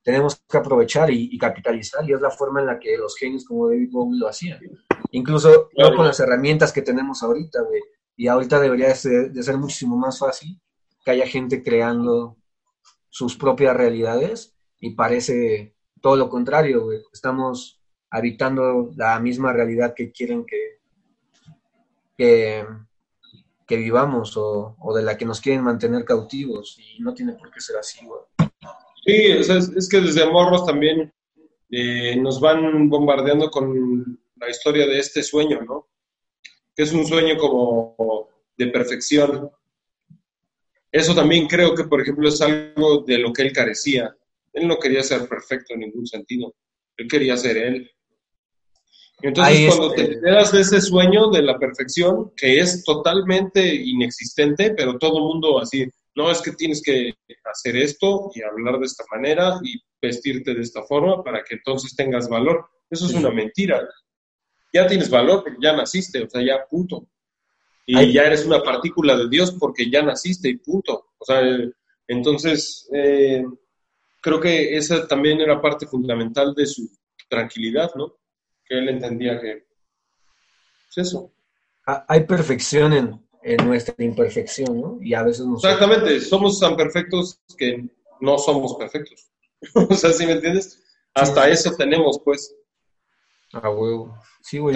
tenemos 0.02 0.42
que 0.48 0.56
aprovechar 0.58 1.10
y, 1.10 1.28
y 1.32 1.38
capitalizar, 1.38 2.08
y 2.08 2.12
es 2.12 2.20
la 2.20 2.30
forma 2.30 2.60
en 2.60 2.66
la 2.66 2.78
que 2.78 2.96
los 2.98 3.16
genios 3.16 3.44
como 3.44 3.68
David 3.68 3.88
Bowie 3.90 4.18
lo 4.18 4.28
hacían. 4.28 4.60
Incluso 5.10 5.68
Claro. 5.70 5.90
no 5.90 5.96
con 5.96 6.06
las 6.06 6.20
herramientas 6.20 6.72
que 6.72 6.82
tenemos 6.82 7.22
ahorita, 7.22 7.62
güey. 7.62 7.80
Y 8.16 8.28
ahorita 8.28 8.60
debería 8.60 8.88
de 8.88 8.94
ser, 8.94 9.32
de 9.32 9.42
ser 9.42 9.56
muchísimo 9.56 9.96
más 9.96 10.18
fácil 10.18 10.60
que 11.04 11.10
haya 11.10 11.26
gente 11.26 11.62
creando 11.62 12.36
sus 13.08 13.36
propias 13.36 13.76
realidades 13.76 14.54
y 14.78 14.90
parece 14.94 15.74
todo 16.00 16.16
lo 16.16 16.28
contrario, 16.28 16.84
güey. 16.84 17.00
Estamos 17.12 17.73
habitando 18.14 18.92
la 18.96 19.18
misma 19.18 19.52
realidad 19.52 19.92
que 19.92 20.12
quieren 20.12 20.46
que, 20.46 20.78
que, 22.16 23.76
vivamos 23.76 24.36
o, 24.36 24.76
o 24.78 24.94
de 24.94 25.02
la 25.02 25.18
que 25.18 25.24
nos 25.24 25.40
quieren 25.40 25.64
mantener 25.64 26.04
cautivos 26.04 26.78
y 26.78 27.02
no 27.02 27.12
tiene 27.12 27.32
por 27.32 27.50
qué 27.50 27.60
ser 27.60 27.76
así. 27.76 28.06
Sí, 29.04 29.12
es, 29.12 29.50
es 29.50 29.88
que 29.88 30.00
desde 30.00 30.30
morros 30.30 30.64
también 30.64 31.12
eh, 31.70 32.14
nos 32.14 32.40
van 32.40 32.88
bombardeando 32.88 33.50
con 33.50 34.20
la 34.36 34.48
historia 34.48 34.86
de 34.86 35.00
este 35.00 35.24
sueño, 35.24 35.60
¿no? 35.62 35.88
Que 36.72 36.84
es 36.84 36.92
un 36.92 37.04
sueño 37.04 37.36
como 37.36 38.28
de 38.56 38.68
perfección. 38.68 39.50
Eso 40.92 41.16
también 41.16 41.48
creo 41.48 41.74
que, 41.74 41.82
por 41.82 42.00
ejemplo, 42.00 42.28
es 42.28 42.40
algo 42.40 43.02
de 43.04 43.18
lo 43.18 43.32
que 43.32 43.42
él 43.42 43.52
carecía. 43.52 44.16
Él 44.52 44.68
no 44.68 44.78
quería 44.78 45.02
ser 45.02 45.28
perfecto 45.28 45.74
en 45.74 45.80
ningún 45.80 46.06
sentido. 46.06 46.54
Él 46.96 47.08
quería 47.08 47.36
ser 47.36 47.56
él. 47.56 47.90
Entonces, 49.22 49.54
Ahí 49.54 49.66
cuando 49.68 49.94
este- 49.94 50.06
te 50.06 50.12
enteras 50.14 50.52
de 50.52 50.60
ese 50.60 50.80
sueño 50.80 51.30
de 51.30 51.42
la 51.42 51.58
perfección, 51.58 52.32
que 52.36 52.58
es 52.58 52.84
totalmente 52.84 53.74
inexistente, 53.74 54.74
pero 54.76 54.98
todo 54.98 55.18
el 55.18 55.24
mundo 55.24 55.60
así, 55.60 55.88
no, 56.14 56.30
es 56.30 56.40
que 56.42 56.52
tienes 56.52 56.82
que 56.82 57.14
hacer 57.44 57.76
esto 57.76 58.30
y 58.34 58.42
hablar 58.42 58.78
de 58.78 58.86
esta 58.86 59.04
manera 59.10 59.58
y 59.62 59.80
vestirte 60.00 60.54
de 60.54 60.60
esta 60.60 60.82
forma 60.82 61.22
para 61.22 61.42
que 61.42 61.54
entonces 61.56 61.94
tengas 61.96 62.28
valor. 62.28 62.66
Eso 62.90 63.06
es 63.06 63.14
una 63.14 63.30
mentira. 63.30 63.88
Ya 64.72 64.86
tienes 64.86 65.10
valor 65.10 65.42
porque 65.42 65.58
ya 65.62 65.74
naciste, 65.74 66.22
o 66.22 66.28
sea, 66.28 66.42
ya 66.44 66.66
punto. 66.68 67.08
Y 67.86 68.12
ya 68.12 68.22
eres 68.22 68.46
una 68.46 68.62
partícula 68.62 69.16
de 69.16 69.28
Dios 69.28 69.52
porque 69.58 69.90
ya 69.90 70.02
naciste 70.02 70.48
y 70.48 70.56
punto. 70.56 71.06
O 71.18 71.24
sea, 71.24 71.40
eh, 71.42 71.70
entonces, 72.08 72.88
eh, 72.92 73.44
creo 74.20 74.40
que 74.40 74.76
esa 74.76 75.06
también 75.06 75.40
era 75.40 75.60
parte 75.60 75.86
fundamental 75.86 76.54
de 76.54 76.66
su 76.66 76.90
tranquilidad, 77.28 77.90
¿no? 77.94 78.16
Que 78.66 78.78
él 78.78 78.88
entendía 78.88 79.40
que 79.40 79.66
es 80.90 80.98
eso. 80.98 81.32
Ha- 81.86 82.04
Hay 82.08 82.24
perfección 82.24 82.92
en, 82.92 83.26
en 83.42 83.66
nuestra 83.66 83.94
imperfección, 84.04 84.80
¿no? 84.80 84.98
Y 85.00 85.14
a 85.14 85.22
veces 85.22 85.46
nos... 85.46 85.62
Exactamente, 85.64 86.20
somos 86.20 86.58
tan 86.60 86.76
perfectos 86.76 87.40
que 87.58 87.88
no 88.20 88.38
somos 88.38 88.74
perfectos. 88.76 89.28
o 89.74 89.94
sea, 89.94 90.12
¿sí 90.12 90.26
me 90.26 90.32
entiendes? 90.32 90.82
Hasta 91.14 91.48
eso 91.48 91.74
tenemos, 91.76 92.20
pues. 92.24 92.54
A 93.52 93.68
huevo. 93.70 94.18
Sí, 94.42 94.58
güey. 94.58 94.74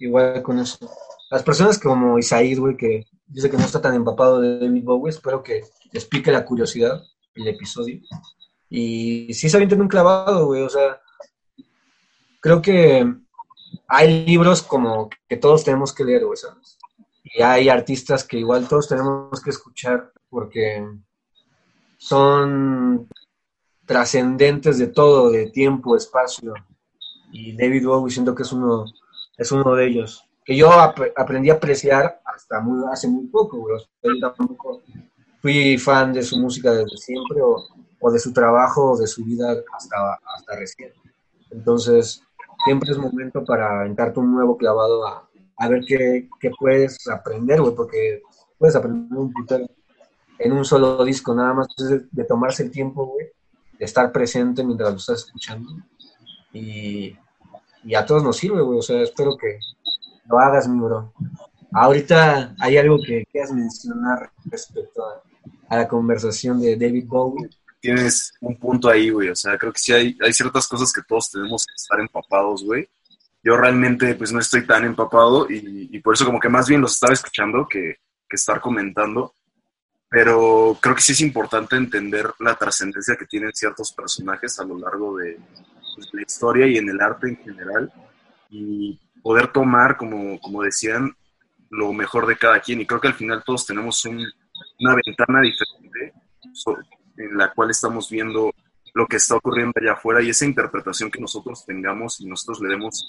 Igual 0.00 0.42
con 0.42 0.58
eso. 0.58 0.90
Las 1.30 1.42
personas 1.42 1.78
como 1.78 2.18
Isaíd, 2.18 2.58
güey, 2.58 2.76
que 2.76 3.04
dice 3.26 3.48
que 3.50 3.56
no 3.56 3.64
está 3.64 3.80
tan 3.80 3.94
empapado 3.94 4.40
de 4.40 4.58
David 4.58 4.82
Bowie, 4.84 5.10
espero 5.10 5.42
que 5.42 5.62
les 5.92 6.04
pique 6.04 6.32
la 6.32 6.44
curiosidad 6.44 7.02
el 7.34 7.48
episodio. 7.48 8.00
Y 8.68 9.32
sí 9.34 9.48
se 9.48 9.56
avientan 9.56 9.80
un 9.80 9.88
clavado, 9.88 10.46
güey, 10.46 10.62
o 10.62 10.68
sea, 10.68 11.00
creo 12.44 12.60
que 12.60 13.10
hay 13.88 14.26
libros 14.26 14.62
como 14.62 15.08
que 15.26 15.38
todos 15.38 15.64
tenemos 15.64 15.94
que 15.94 16.04
leer, 16.04 16.26
güey, 16.26 16.36
¿sabes? 16.36 16.76
Y 17.24 17.40
hay 17.40 17.70
artistas 17.70 18.22
que 18.22 18.38
igual 18.38 18.68
todos 18.68 18.86
tenemos 18.86 19.40
que 19.42 19.48
escuchar 19.48 20.12
porque 20.28 20.86
son 21.96 23.08
trascendentes 23.86 24.76
de 24.78 24.88
todo, 24.88 25.30
de 25.30 25.50
tiempo, 25.50 25.96
espacio. 25.96 26.52
Y 27.32 27.56
David 27.56 27.86
Bowie 27.86 28.12
siento 28.12 28.34
que 28.34 28.42
es 28.42 28.52
uno, 28.52 28.84
es 29.38 29.50
uno 29.50 29.74
de 29.74 29.86
ellos. 29.86 30.22
Que 30.44 30.54
yo 30.54 30.70
ap- 30.70 31.12
aprendí 31.16 31.48
a 31.48 31.54
apreciar 31.54 32.20
hasta 32.26 32.60
muy, 32.60 32.84
hace 32.92 33.08
muy 33.08 33.26
poco, 33.28 33.56
güey. 33.56 34.20
Tampoco 34.20 34.82
fui 35.40 35.78
fan 35.78 36.12
de 36.12 36.22
su 36.22 36.36
música 36.38 36.72
desde 36.72 36.98
siempre 36.98 37.40
o, 37.40 37.56
o 38.00 38.10
de 38.10 38.18
su 38.18 38.34
trabajo 38.34 38.92
o 38.92 38.98
de 38.98 39.06
su 39.06 39.24
vida 39.24 39.56
hasta, 39.74 39.96
hasta 40.36 40.56
recién. 40.56 40.92
Entonces, 41.50 42.22
siempre 42.64 42.90
es 42.90 42.98
momento 42.98 43.44
para 43.44 43.80
aventarte 43.80 44.20
un 44.20 44.32
nuevo 44.32 44.56
clavado 44.56 45.06
a, 45.06 45.28
a 45.56 45.68
ver 45.68 45.82
qué, 45.86 46.28
qué 46.40 46.50
puedes 46.58 47.06
aprender, 47.08 47.60
güey, 47.60 47.74
porque 47.74 48.22
puedes 48.58 48.76
aprender 48.76 49.18
un 49.18 49.32
putero 49.32 49.66
en 50.38 50.52
un 50.52 50.64
solo 50.64 51.04
disco, 51.04 51.34
nada 51.34 51.54
más 51.54 51.68
es 51.78 52.10
de, 52.10 52.24
tomarse 52.24 52.64
el 52.64 52.70
tiempo, 52.70 53.06
güey, 53.06 53.26
de 53.78 53.84
estar 53.84 54.10
presente 54.12 54.64
mientras 54.64 54.90
lo 54.90 54.96
estás 54.96 55.24
escuchando. 55.24 55.70
Y, 56.52 57.16
y 57.84 57.94
a 57.94 58.04
todos 58.04 58.22
nos 58.22 58.36
sirve, 58.36 58.62
güey, 58.62 58.78
o 58.78 58.82
sea, 58.82 59.00
espero 59.02 59.36
que 59.36 59.58
lo 60.26 60.38
hagas, 60.38 60.68
mi 60.68 60.80
bro. 60.80 61.12
Ahorita 61.72 62.54
hay 62.58 62.76
algo 62.76 62.98
que 63.04 63.24
quieras 63.30 63.52
mencionar 63.52 64.30
respecto 64.44 65.04
a, 65.04 65.22
a 65.68 65.76
la 65.78 65.88
conversación 65.88 66.60
de 66.60 66.76
David 66.76 67.06
Bowie. 67.06 67.48
Tienes 67.84 68.32
un 68.40 68.56
punto 68.56 68.88
ahí, 68.88 69.10
güey. 69.10 69.28
O 69.28 69.36
sea, 69.36 69.58
creo 69.58 69.70
que 69.70 69.78
sí 69.78 69.92
hay, 69.92 70.16
hay 70.22 70.32
ciertas 70.32 70.66
cosas 70.66 70.90
que 70.90 71.02
todos 71.06 71.30
tenemos 71.30 71.66
que 71.66 71.74
estar 71.74 72.00
empapados, 72.00 72.64
güey. 72.64 72.88
Yo 73.42 73.58
realmente, 73.58 74.14
pues, 74.14 74.32
no 74.32 74.38
estoy 74.40 74.66
tan 74.66 74.86
empapado 74.86 75.46
y, 75.50 75.90
y 75.94 75.98
por 76.00 76.14
eso 76.14 76.24
como 76.24 76.40
que 76.40 76.48
más 76.48 76.66
bien 76.66 76.80
los 76.80 76.94
estaba 76.94 77.12
escuchando 77.12 77.68
que, 77.68 77.98
que 78.26 78.36
estar 78.36 78.58
comentando. 78.58 79.34
Pero 80.08 80.78
creo 80.80 80.94
que 80.94 81.02
sí 81.02 81.12
es 81.12 81.20
importante 81.20 81.76
entender 81.76 82.32
la 82.38 82.54
trascendencia 82.54 83.16
que 83.16 83.26
tienen 83.26 83.52
ciertos 83.52 83.92
personajes 83.92 84.58
a 84.58 84.64
lo 84.64 84.78
largo 84.78 85.18
de 85.18 85.38
pues, 85.94 86.08
la 86.14 86.22
historia 86.22 86.66
y 86.66 86.78
en 86.78 86.88
el 86.88 86.98
arte 87.02 87.28
en 87.28 87.36
general. 87.36 87.92
Y 88.48 88.98
poder 89.22 89.48
tomar, 89.52 89.98
como, 89.98 90.40
como 90.40 90.62
decían, 90.62 91.14
lo 91.68 91.92
mejor 91.92 92.26
de 92.26 92.38
cada 92.38 92.60
quien 92.60 92.80
y 92.80 92.86
creo 92.86 93.00
que 93.00 93.08
al 93.08 93.14
final 93.14 93.42
todos 93.44 93.66
tenemos 93.66 94.02
un- 94.06 94.24
una 94.80 94.94
ventana 95.04 95.42
diferente 95.42 96.14
en 97.16 97.36
la 97.36 97.52
cual 97.52 97.70
estamos 97.70 98.10
viendo 98.10 98.52
lo 98.94 99.06
que 99.06 99.16
está 99.16 99.34
ocurriendo 99.34 99.72
allá 99.76 99.92
afuera 99.94 100.22
y 100.22 100.30
esa 100.30 100.44
interpretación 100.44 101.10
que 101.10 101.20
nosotros 101.20 101.66
tengamos 101.66 102.20
y 102.20 102.26
nosotros 102.26 102.60
le 102.60 102.68
demos 102.68 103.04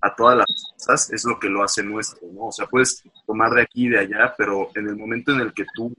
a 0.00 0.14
todas 0.14 0.36
las 0.36 0.46
cosas 0.74 1.10
es 1.12 1.24
lo 1.24 1.38
que 1.38 1.48
lo 1.48 1.62
hace 1.62 1.82
nuestro, 1.82 2.28
¿no? 2.32 2.48
O 2.48 2.52
sea, 2.52 2.66
puedes 2.66 3.02
tomar 3.26 3.50
de 3.52 3.62
aquí 3.62 3.86
y 3.86 3.88
de 3.88 4.00
allá, 4.00 4.34
pero 4.36 4.68
en 4.74 4.88
el 4.88 4.96
momento 4.96 5.32
en 5.32 5.40
el 5.40 5.54
que 5.54 5.64
tú 5.74 5.94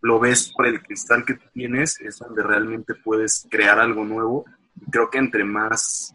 lo 0.00 0.18
ves 0.18 0.50
por 0.56 0.66
el 0.66 0.82
cristal 0.82 1.26
que 1.26 1.34
tienes, 1.52 2.00
es 2.00 2.18
donde 2.18 2.42
realmente 2.42 2.94
puedes 2.94 3.46
crear 3.50 3.78
algo 3.78 4.04
nuevo. 4.04 4.46
Creo 4.90 5.10
que 5.10 5.18
entre 5.18 5.44
más 5.44 6.14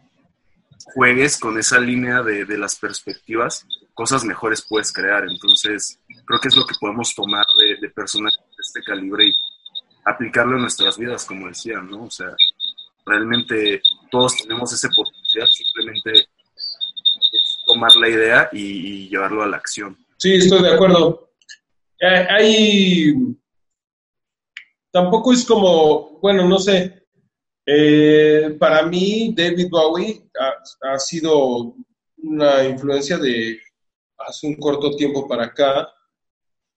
juegues 0.94 1.38
con 1.38 1.58
esa 1.58 1.78
línea 1.78 2.22
de, 2.22 2.44
de 2.44 2.58
las 2.58 2.76
perspectivas, 2.76 3.64
cosas 3.94 4.24
mejores 4.24 4.66
puedes 4.68 4.92
crear. 4.92 5.24
Entonces, 5.28 6.00
creo 6.24 6.40
que 6.40 6.48
es 6.48 6.56
lo 6.56 6.66
que 6.66 6.74
podemos 6.80 7.14
tomar 7.14 7.44
de, 7.60 7.76
de 7.80 7.90
personajes 7.90 8.40
de 8.40 8.62
este 8.62 8.82
calibre 8.82 9.26
y 9.26 9.32
aplicarlo 10.06 10.54
en 10.54 10.62
nuestras 10.62 10.96
vidas, 10.96 11.24
como 11.24 11.48
decían, 11.48 11.90
¿no? 11.90 12.04
O 12.04 12.10
sea, 12.10 12.34
realmente 13.04 13.82
todos 14.10 14.36
tenemos 14.36 14.72
ese 14.72 14.88
potencial, 14.94 15.48
simplemente 15.48 16.28
es 17.32 17.58
tomar 17.66 17.94
la 17.96 18.08
idea 18.08 18.48
y, 18.52 19.08
llevarlo 19.08 19.42
a 19.42 19.48
la 19.48 19.56
acción. 19.56 19.96
Sí, 20.16 20.34
estoy 20.34 20.62
de 20.62 20.74
acuerdo. 20.74 21.30
Hay. 22.00 23.14
Tampoco 24.92 25.32
es 25.32 25.44
como, 25.44 26.18
bueno, 26.20 26.46
no 26.48 26.58
sé. 26.58 27.04
Eh, 27.66 28.56
para 28.60 28.86
mí, 28.86 29.34
David 29.36 29.68
Bowie 29.68 30.22
ha, 30.38 30.92
ha 30.92 30.98
sido 30.98 31.74
una 32.18 32.64
influencia 32.64 33.18
de 33.18 33.60
hace 34.18 34.46
un 34.46 34.56
corto 34.56 34.94
tiempo 34.96 35.26
para 35.26 35.46
acá. 35.46 35.88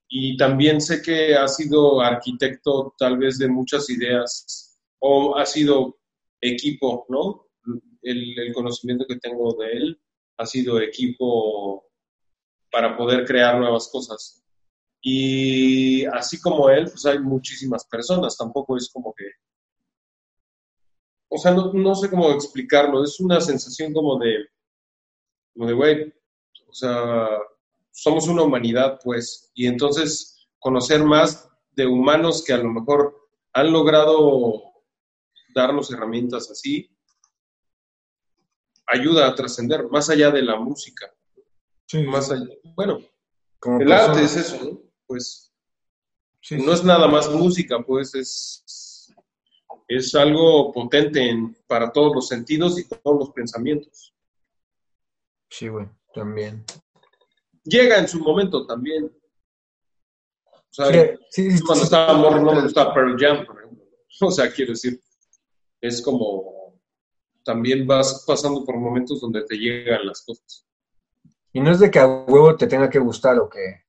Y 0.10 0.36
también 0.38 0.82
sé 0.82 1.02
que 1.02 1.36
ha 1.36 1.48
sido 1.48 2.02
arquitecto 2.02 2.96
tal 2.98 3.18
vez 3.18 3.38
de 3.38 3.48
muchas 3.48 3.90
ideas 3.90 4.80
o 5.00 5.38
ha 5.38 5.46
sido 5.46 6.00
equipo, 6.42 7.06
¿no? 7.10 7.48
El, 8.02 8.38
el 8.40 8.54
conocimiento 8.54 9.06
que 9.08 9.18
tengo 9.18 9.54
de 9.54 9.72
él 9.72 10.02
ha 10.38 10.46
sido 10.46 10.82
equipo 10.82 11.86
para 12.72 12.98
poder 12.98 13.26
crear 13.26 13.60
nuevas 13.60 13.90
cosas. 13.92 14.44
Y 15.02 16.06
así 16.06 16.42
como 16.42 16.70
él, 16.70 16.86
pues 16.86 17.06
hay 17.06 17.20
muchísimas 17.20 17.86
personas, 17.86 18.38
tampoco 18.38 18.78
es 18.78 18.90
como 18.92 19.14
que... 19.14 19.26
O 21.30 21.38
sea, 21.38 21.52
no, 21.52 21.72
no 21.74 21.96
sé 21.96 22.10
cómo 22.10 22.32
explicarlo, 22.32 23.04
es 23.04 23.20
una 23.20 23.40
sensación 23.40 23.94
como 23.94 24.18
de, 24.18 24.48
como 25.54 25.68
de, 25.68 25.74
güey, 25.74 26.14
o 26.68 26.74
sea, 26.74 27.30
somos 27.92 28.28
una 28.28 28.44
humanidad, 28.44 29.00
pues, 29.04 29.52
y 29.54 29.68
entonces 29.68 30.48
conocer 30.60 31.04
más 31.04 31.50
de 31.72 31.86
humanos 31.88 32.44
que 32.46 32.54
a 32.54 32.58
lo 32.58 32.70
mejor 32.70 33.16
han 33.54 33.72
logrado 33.72 34.64
darnos 35.56 35.92
herramientas 35.92 36.50
así, 36.52 36.90
ayuda 38.88 39.28
a 39.28 39.36
trascender, 39.36 39.88
más 39.90 40.10
allá 40.10 40.32
de 40.32 40.42
la 40.42 40.58
música, 40.60 41.14
Sí, 41.88 42.04
más 42.04 42.30
allá, 42.32 42.48
bueno, 42.76 43.00
como 43.60 43.80
el 43.82 43.88
persona. 43.88 44.12
arte 44.14 44.24
es 44.26 44.36
eso, 44.36 44.64
¿no? 44.64 44.80
Pues 45.08 45.46
Sí, 46.42 46.56
no 46.56 46.72
es 46.74 46.84
nada 46.84 47.08
más 47.08 47.30
música, 47.30 47.82
pues 47.86 48.16
es, 48.16 49.14
es 49.88 50.16
algo 50.16 50.72
potente 50.72 51.30
en- 51.30 51.54
para 51.68 51.92
todos 51.92 52.16
los 52.16 52.28
sentidos 52.30 52.80
y 52.80 52.88
todos 52.88 53.20
los 53.20 53.32
pensamientos. 53.32 54.16
Sí, 55.50 55.68
güey, 55.68 55.88
también. 56.14 56.64
Llega 57.70 57.98
en 57.98 58.08
su 58.08 58.20
momento 58.20 58.66
también. 58.66 59.12
O 60.46 60.72
sea, 60.72 60.88
Sí, 60.88 61.00
sí, 61.30 61.52
sí, 61.58 61.64
cuando 61.64 61.84
sí. 61.84 61.86
estaba 61.86 62.14
morro 62.14 62.42
no 62.42 62.54
me 62.54 62.62
gustaba 62.62 62.94
Pearl 62.94 63.16
Jam, 63.20 63.46
por 63.46 63.58
ejemplo. 63.58 63.86
O 64.22 64.32
sea, 64.32 64.52
quiero 64.52 64.72
decir, 64.74 65.00
es 65.80 66.02
como 66.02 66.76
también 67.44 67.88
vas 67.88 68.26
pasando 68.28 68.66
por 68.66 68.76
momentos 68.78 69.22
donde 69.22 69.44
te 69.44 69.56
llegan 69.58 70.06
las 70.06 70.22
cosas. 70.26 70.66
Y 71.54 71.62
no 71.62 71.72
es 71.72 71.80
de 71.80 71.90
que 71.90 72.00
a 72.00 72.08
huevo 72.08 72.56
te 72.56 72.68
tenga 72.68 72.90
que 72.90 73.00
gustar 73.00 73.40
o 73.40 73.50
que 73.50 73.84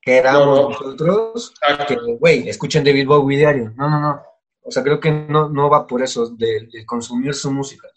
queramos 0.00 0.44
No, 0.44 0.62
no. 0.62 0.68
nosotros, 0.68 1.54
que, 1.88 1.96
güey, 2.18 2.48
escuchen 2.48 2.84
David 2.84 3.06
Bowie 3.06 3.38
diario. 3.38 3.72
No, 3.76 3.88
no, 3.88 4.00
no. 4.00 4.22
O 4.62 4.70
sea, 4.70 4.82
creo 4.82 5.00
que 5.00 5.10
no, 5.10 5.48
no 5.48 5.70
va 5.70 5.86
por 5.86 6.02
eso, 6.02 6.28
de, 6.28 6.68
de 6.70 6.84
consumir 6.86 7.34
su 7.34 7.50
música 7.50 7.88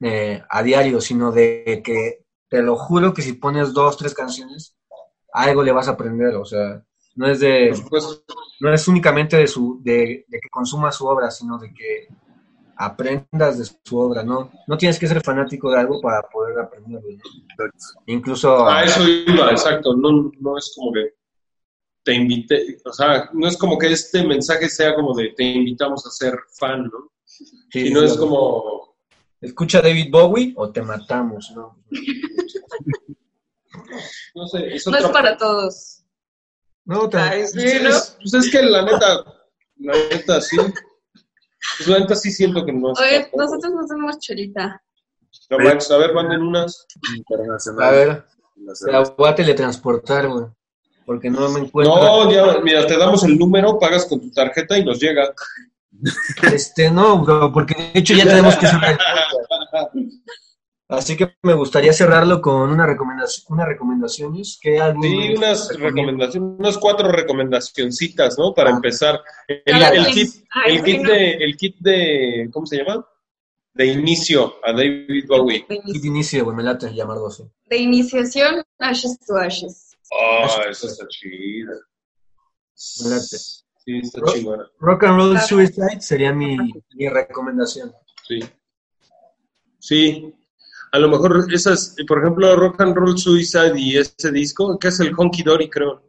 eh, 0.00 0.42
a 0.48 0.62
diario, 0.62 1.00
sino 1.00 1.30
de 1.30 1.82
que 1.84 2.23
te 2.54 2.62
lo 2.62 2.76
juro 2.76 3.12
que 3.12 3.20
si 3.20 3.32
pones 3.32 3.72
dos, 3.72 3.96
tres 3.96 4.14
canciones, 4.14 4.76
algo 5.32 5.60
le 5.64 5.72
vas 5.72 5.88
a 5.88 5.92
aprender. 5.92 6.36
O 6.36 6.44
sea, 6.44 6.80
no 7.16 7.26
es 7.26 7.40
de, 7.40 7.74
no 8.60 8.72
es 8.72 8.86
únicamente 8.86 9.36
de 9.36 9.48
su, 9.48 9.80
de, 9.82 10.24
de 10.28 10.40
que 10.40 10.48
consumas 10.48 10.94
su 10.94 11.04
obra, 11.04 11.32
sino 11.32 11.58
de 11.58 11.74
que 11.74 12.06
aprendas 12.76 13.58
de 13.58 13.64
su 13.64 13.98
obra, 13.98 14.22
¿no? 14.22 14.52
No 14.68 14.78
tienes 14.78 15.00
que 15.00 15.08
ser 15.08 15.20
fanático 15.20 15.68
de 15.68 15.80
algo 15.80 16.00
para 16.00 16.22
poder 16.22 16.56
aprenderlo, 16.60 17.10
¿no? 17.10 17.64
Incluso... 18.06 18.68
A 18.68 18.84
eso 18.84 19.02
iba, 19.02 19.50
exacto. 19.50 19.96
No, 19.96 20.30
no 20.38 20.56
es 20.56 20.72
como 20.76 20.92
que 20.92 21.12
te 22.04 22.14
invite, 22.14 22.78
o 22.84 22.92
sea, 22.92 23.30
no 23.32 23.48
es 23.48 23.56
como 23.56 23.76
que 23.78 23.90
este 23.90 24.24
mensaje 24.24 24.68
sea 24.68 24.94
como 24.94 25.12
de 25.12 25.30
te 25.30 25.42
invitamos 25.42 26.06
a 26.06 26.10
ser 26.10 26.38
fan, 26.56 26.84
¿no? 26.84 27.10
sí, 27.24 27.46
Sino 27.72 28.00
sí, 28.00 28.06
es 28.06 28.16
como, 28.16 28.93
Escucha 29.44 29.80
David 29.82 30.10
Bowie 30.10 30.52
o 30.56 30.70
te 30.70 30.80
matamos, 30.82 31.52
¿no? 31.54 31.78
no 34.34 34.46
sé, 34.48 34.74
es 34.74 34.86
No 34.86 34.96
es 34.96 35.06
para 35.08 35.36
todos. 35.36 36.02
No, 36.84 37.08
te- 37.08 37.16
Ay, 37.18 37.46
Sí, 37.46 37.60
sí, 37.60 37.78
¿no? 37.82 37.90
es, 37.90 38.16
pues 38.20 38.34
es 38.34 38.50
que 38.50 38.62
la 38.62 38.82
neta, 38.82 39.24
la 39.78 39.92
neta 40.10 40.40
sí. 40.40 40.56
Pues 41.78 41.88
la 41.88 41.98
neta 41.98 42.14
sí 42.14 42.30
siento 42.30 42.64
que 42.64 42.72
no 42.72 42.92
es 42.92 43.00
Oye, 43.00 43.30
nosotros 43.36 43.72
no 43.72 43.86
tenemos 43.86 44.18
chelita. 44.18 44.82
No 45.50 45.58
manches, 45.58 45.90
a 45.90 45.98
ver, 45.98 46.14
manden 46.14 46.42
unas. 46.42 46.86
A 47.80 47.90
ver, 47.90 48.24
La 48.86 49.00
voy 49.00 49.28
a 49.28 49.34
teletransportar, 49.34 50.28
güey. 50.28 50.46
Porque 51.04 51.28
no 51.28 51.48
me 51.50 51.60
encuentro. 51.60 51.96
No, 51.96 52.30
ya, 52.30 52.60
mira, 52.60 52.86
te 52.86 52.96
damos 52.96 53.24
el 53.24 53.38
número, 53.38 53.78
pagas 53.78 54.06
con 54.06 54.20
tu 54.20 54.30
tarjeta 54.30 54.78
y 54.78 54.84
nos 54.84 54.98
llega. 55.00 55.34
Este, 56.52 56.90
no, 56.90 57.22
bro, 57.22 57.52
porque 57.52 57.74
de 57.92 58.00
hecho 58.00 58.14
ya 58.14 58.24
tenemos 58.24 58.56
que 58.56 58.66
cerrar. 58.66 58.98
Así 60.88 61.16
que 61.16 61.34
me 61.42 61.54
gustaría 61.54 61.92
cerrarlo 61.94 62.42
con 62.42 62.70
una 62.70 62.86
recomendación, 62.86 63.46
unas 63.48 63.66
recomendaciones. 63.68 64.58
¿Qué 64.60 64.78
Sí, 65.02 65.34
unas 65.34 65.68
recomendaciones, 65.78 66.58
unas 66.58 66.78
cuatro 66.78 67.10
recomendacioncitas, 67.10 68.38
¿no? 68.38 68.52
Para 68.52 68.70
Ah. 68.70 68.74
empezar. 68.74 69.20
El, 69.48 70.06
kit, 70.12 70.44
el 70.66 70.82
kit 70.84 71.02
de, 71.02 71.30
el 71.32 71.56
kit 71.56 71.76
de, 71.80 72.50
¿cómo 72.52 72.66
se 72.66 72.76
llama? 72.78 73.04
De 73.72 73.86
inicio 73.86 74.54
a 74.62 74.72
David 74.72 75.24
Bowie. 75.26 75.64
De, 75.68 75.80
Kit 75.80 76.02
de 76.02 76.08
inicio, 76.08 76.44
güey, 76.44 76.56
me 76.56 76.62
late 76.62 76.92
llamar 76.92 77.16
12. 77.16 77.50
de 77.66 77.76
iniciación, 77.78 78.62
Ashes 78.78 79.18
to 79.26 79.36
Ashes. 79.36 79.96
Ah, 80.12 80.46
esa 80.70 80.86
está 80.86 81.06
chida. 81.08 81.72
Me 83.02 83.10
late. 83.10 83.36
Sí, 83.84 83.98
está 83.98 84.20
Ro- 84.20 84.32
chingona. 84.32 84.70
Rock 84.80 85.04
and 85.04 85.16
Roll. 85.16 85.40
Suicide 85.40 86.00
sería 86.00 86.32
mi, 86.32 86.56
mi 86.94 87.08
recomendación. 87.08 87.92
Sí. 88.26 88.40
Sí. 89.78 90.34
A 90.92 90.98
lo 90.98 91.08
mejor 91.08 91.52
esas, 91.52 91.94
por 92.06 92.20
ejemplo, 92.20 92.54
Rock 92.56 92.80
and 92.80 92.96
Roll 92.96 93.18
Suicide 93.18 93.78
y 93.78 93.96
ese 93.98 94.30
disco, 94.30 94.78
que 94.78 94.88
es 94.88 95.00
el 95.00 95.12
Honky 95.16 95.42
Dory, 95.42 95.68
creo. 95.68 96.02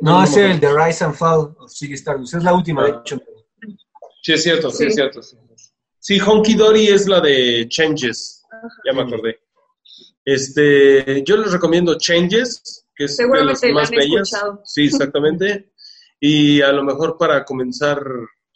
No, 0.00 0.18
No, 0.18 0.24
es 0.24 0.36
no, 0.36 0.42
el 0.42 0.60
The 0.60 0.68
Rise 0.74 1.04
and 1.04 1.14
Fall 1.14 1.54
of 1.58 1.70
Ziggy 1.72 1.94
Stardust. 1.94 2.34
Es 2.34 2.42
la 2.42 2.52
última, 2.52 2.84
de 2.84 2.90
Ah. 2.92 3.00
hecho. 3.00 3.20
Sí, 4.22 4.32
es 4.32 4.42
cierto, 4.42 4.70
sí, 4.70 4.78
Sí. 4.78 4.84
es 4.86 4.94
cierto. 4.94 5.22
sí. 5.22 5.36
Sí, 6.00 6.18
Honky 6.20 6.54
Dory 6.54 6.88
es 6.88 7.06
la 7.08 7.20
de 7.20 7.66
Changes. 7.68 8.42
Ya 8.84 8.92
me 8.92 9.02
acordé. 9.02 9.38
Este, 10.24 11.22
yo 11.24 11.36
les 11.36 11.52
recomiendo 11.52 11.96
Changes, 11.96 12.86
que 12.94 13.04
es 13.04 13.16
de 13.16 13.26
las 13.44 13.62
más 13.72 13.90
bellas. 13.90 14.32
escuchado. 14.32 14.60
Sí, 14.64 14.86
exactamente. 14.86 15.70
y 16.26 16.62
a 16.62 16.72
lo 16.72 16.82
mejor 16.84 17.18
para 17.18 17.44
comenzar 17.44 18.00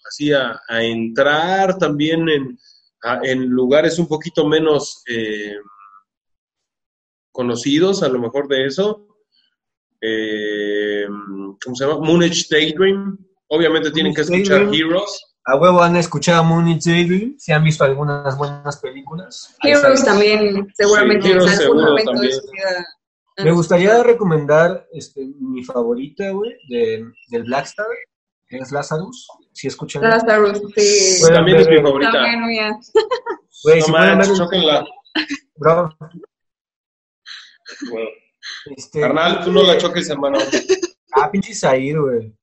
así 0.09 0.33
a, 0.33 0.59
a 0.69 0.83
entrar 0.83 1.77
también 1.77 2.27
en, 2.29 2.59
a- 3.03 3.21
en 3.23 3.45
lugares 3.47 3.99
un 3.99 4.07
poquito 4.09 4.47
menos 4.47 5.03
eh, 5.07 5.57
conocidos, 7.33 8.03
a 8.03 8.09
lo 8.09 8.19
mejor 8.19 8.49
de 8.49 8.67
eso. 8.67 9.07
Eh, 10.01 11.07
¿Cómo 11.63 11.77
se 11.77 11.85
llama? 11.85 12.01
Moonage 12.01 12.47
Daydream. 12.51 13.19
Obviamente 13.49 13.91
tienen 13.91 14.15
que 14.15 14.23
escuchar 14.23 14.61
Daydream. 14.67 14.91
Heroes. 14.93 15.25
A 15.45 15.57
huevo 15.57 15.83
han 15.83 15.97
escuchado 15.97 16.45
Moonage 16.45 16.91
Daydream, 16.91 17.35
si 17.39 17.53
han 17.53 17.65
visto 17.65 17.85
algunas 17.85 18.37
buenas 18.37 18.77
películas. 18.81 19.57
Heroes 19.63 20.05
también, 20.05 20.69
seguramente 20.75 21.27
Sí, 21.27 21.31
Heroes 21.33 21.45
en 21.47 21.51
algún 21.51 21.63
seguro 21.63 21.87
momento 21.87 22.13
también. 22.13 22.31
de 22.35 22.41
su 22.41 22.51
vida. 22.51 22.87
Me 23.45 23.53
gustaría 23.53 23.87
escuchado. 23.89 24.05
recomendar 24.13 24.87
este, 24.93 25.27
mi 25.39 25.63
favorita, 25.65 26.31
güey, 26.31 26.53
de, 26.69 27.05
del 27.29 27.45
Blackstar, 27.45 27.87
que 28.49 28.57
es 28.59 28.73
Lazarus. 28.73 29.29
Si 29.53 29.67
escuchan. 29.67 30.03
Lazarus, 30.03 30.61
sí. 30.77 31.17
Bueno, 31.21 31.37
También 31.37 31.59
es 31.59 31.69
mi 31.69 31.77
favorita. 31.83 32.13
También. 32.13 32.81
Güey, 33.65 33.81
No 33.81 33.85
si 33.87 33.93
manches, 33.93 34.39
chóquenla. 34.39 34.85
bro, 35.57 35.97
Bueno, 37.91 38.09
Este, 38.77 39.01
Carnal, 39.01 39.45
tú 39.45 39.53
no 39.53 39.63
la 39.63 39.77
choques, 39.79 40.09
hermano. 40.11 40.39
Ah, 41.13 41.31
pinche 41.31 41.53
Isair, 41.53 42.01
güey. 42.01 42.35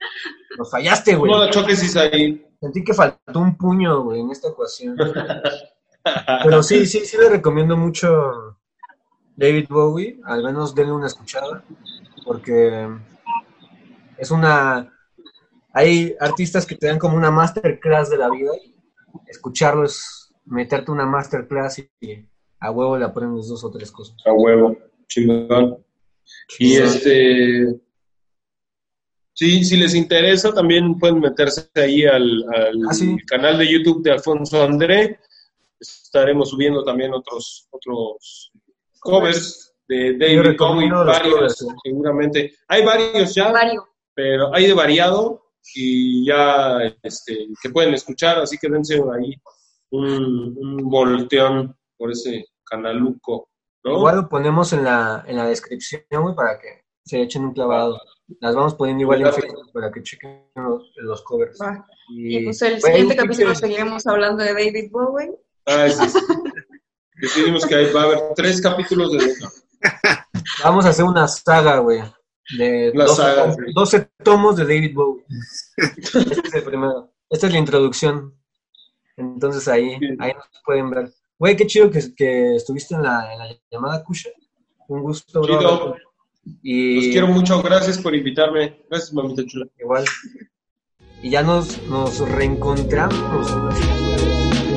Nos 0.58 0.70
fallaste, 0.72 1.16
güey. 1.16 1.32
no 1.32 1.40
la 1.40 1.50
choques, 1.50 1.84
Isaí. 1.84 2.46
Sentí 2.60 2.84
que 2.84 2.94
faltó 2.94 3.40
un 3.40 3.58
puño, 3.58 4.04
güey, 4.04 4.22
en 4.22 4.32
esta 4.32 4.50
ecuación. 4.50 4.98
Pero 6.44 6.62
sí, 6.64 6.86
sí, 6.86 7.00
sí 7.06 7.18
le 7.18 7.30
recomiendo 7.30 7.76
mucho 7.76 8.45
David 9.36 9.68
Bowie. 9.70 10.20
Al 10.26 10.44
menos 10.44 10.74
denle 10.76 10.94
una 10.94 11.08
escuchada. 11.08 11.64
Porque 12.26 12.88
es 14.18 14.32
una... 14.32 14.92
Hay 15.74 16.16
artistas 16.20 16.66
que 16.66 16.76
te 16.76 16.88
dan 16.88 17.00
como 17.00 17.18
una 17.18 17.32
masterclass 17.32 18.10
de 18.10 18.18
la 18.18 18.30
vida. 18.30 18.52
Escucharlo 19.28 19.86
es 19.86 20.34
meterte 20.46 20.92
una 20.92 21.06
masterclass 21.06 21.80
y 21.80 22.26
a 22.60 22.72
huevo 22.72 22.98
le 22.98 23.06
aprendes 23.06 23.48
dos 23.48 23.64
o 23.64 23.72
tres 23.72 23.92
cosas. 23.92 24.16
A 24.26 24.32
huevo, 24.32 24.78
chingón. 25.08 25.78
Y 26.60 26.78
este. 26.78 27.80
Sí, 29.34 29.66
si 29.66 29.76
les 29.76 29.94
interesa, 29.94 30.54
también 30.54 30.98
pueden 30.98 31.20
meterse 31.20 31.70
ahí 31.76 32.06
al, 32.06 32.24
al 32.54 32.80
Ah, 32.90 32.94
sí. 32.94 33.18
canal 33.28 33.58
de 33.58 33.70
YouTube 33.70 34.02
de 34.02 34.12
Alfonso 34.14 34.64
André. 34.64 35.20
Estaremos 35.78 36.52
subiendo 36.52 36.86
también 36.86 37.14
otros, 37.14 37.68
otros 37.70 38.52
covers 39.06 39.74
de 39.88 40.18
David 40.18 40.58
Bowie, 40.58 40.90
varios, 40.90 41.36
covers, 41.36 41.66
seguramente. 41.84 42.54
Hay 42.68 42.84
varios 42.84 43.34
ya, 43.36 43.52
Vario. 43.52 43.88
pero 44.14 44.54
hay 44.54 44.68
de 44.68 44.74
variado 44.74 45.44
y 45.74 46.28
ya 46.28 46.80
este, 47.02 47.48
que 47.62 47.70
pueden 47.70 47.94
escuchar, 47.94 48.40
así 48.40 48.58
que 48.58 48.70
dense 48.70 48.96
ahí 48.96 49.34
un, 49.92 50.58
un 50.58 50.90
volteón 50.90 51.76
por 51.98 52.12
ese 52.12 52.46
canaluco, 52.64 53.50
¿no? 53.84 53.98
Igual 53.98 54.16
lo 54.18 54.30
ponemos 54.30 54.74
en 54.74 54.84
la, 54.84 55.24
en 55.28 55.38
la 55.38 55.48
descripción, 55.48 56.04
güey, 56.10 56.36
para 56.36 56.60
que 56.60 56.84
se 57.06 57.22
echen 57.22 57.46
un 57.46 57.54
clavado. 57.54 58.00
Las 58.42 58.56
vamos 58.56 58.74
poniendo 58.74 59.04
igual 59.04 59.22
en 59.22 59.34
Facebook 59.34 59.72
para 59.72 59.92
que 59.92 60.02
chequen 60.02 60.50
los, 60.56 60.92
los 60.96 61.22
covers. 61.24 61.60
Y, 62.10 62.38
Y 62.38 62.44
pues 62.46 62.62
el 62.64 62.82
siguiente 62.82 63.16
¿qué 63.16 63.22
capítulo 63.22 63.54
seguiremos 63.54 64.08
hablando 64.08 64.44
de 64.44 64.54
David 64.54 64.92
Bowie. 64.92 65.32
Ah, 65.68 65.88
sí, 65.90 66.10
sí. 66.10 66.20
Decidimos 67.26 67.66
que 67.66 67.76
hay- 67.76 67.92
va 67.92 68.02
a 68.02 68.06
haber 68.06 68.20
tres 68.36 68.62
capítulos 68.62 69.12
de 69.14 69.34
Vamos 70.64 70.86
a 70.86 70.90
hacer 70.90 71.06
una 71.06 71.28
saga, 71.28 71.80
güey. 71.80 72.02
De 72.58 72.92
Una 72.94 73.06
12, 73.06 73.22
saga, 73.22 73.42
tomos, 73.44 73.56
sí. 73.56 73.74
12 73.74 74.10
tomos 74.24 74.56
de 74.58 74.64
David 74.64 74.94
Bowie. 74.94 75.26
Este 75.78 76.20
es 76.20 76.54
el 76.54 76.64
primero. 76.64 77.12
Esta 77.30 77.48
es 77.48 77.54
la 77.54 77.60
introducción. 77.60 78.34
Entonces 79.18 79.68
ahí, 79.68 79.98
ahí 80.20 80.34
nos 80.34 80.46
pueden 80.66 80.90
ver. 80.92 81.12
Güey, 81.40 81.56
qué 81.56 81.66
chido 81.66 81.90
que, 81.90 82.14
que 82.16 82.56
estuviste 82.56 82.94
en 82.96 83.04
la, 83.04 83.34
en 83.34 83.40
la 83.40 83.48
llamada 83.72 84.04
Kusha. 84.04 84.30
Un 84.88 85.02
gusto, 85.02 85.42
bro. 85.42 85.58
Chido. 85.60 85.96
Y 86.62 86.96
Los 86.98 87.06
quiero 87.12 87.28
mucho, 87.28 87.62
gracias 87.64 87.98
por 87.98 88.14
invitarme. 88.14 88.80
Gracias, 88.90 89.12
mamita 89.14 89.44
chula. 89.48 89.66
igual. 89.80 90.06
Y 91.24 91.32
ya 91.32 91.42
nos, 91.42 91.82
nos 91.88 92.20
reencontramos. 92.20 93.52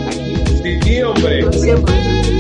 Aquí, 0.07 0.83
sí, 0.83 1.03
hombre. 1.03 1.53
siempre. 1.53 2.38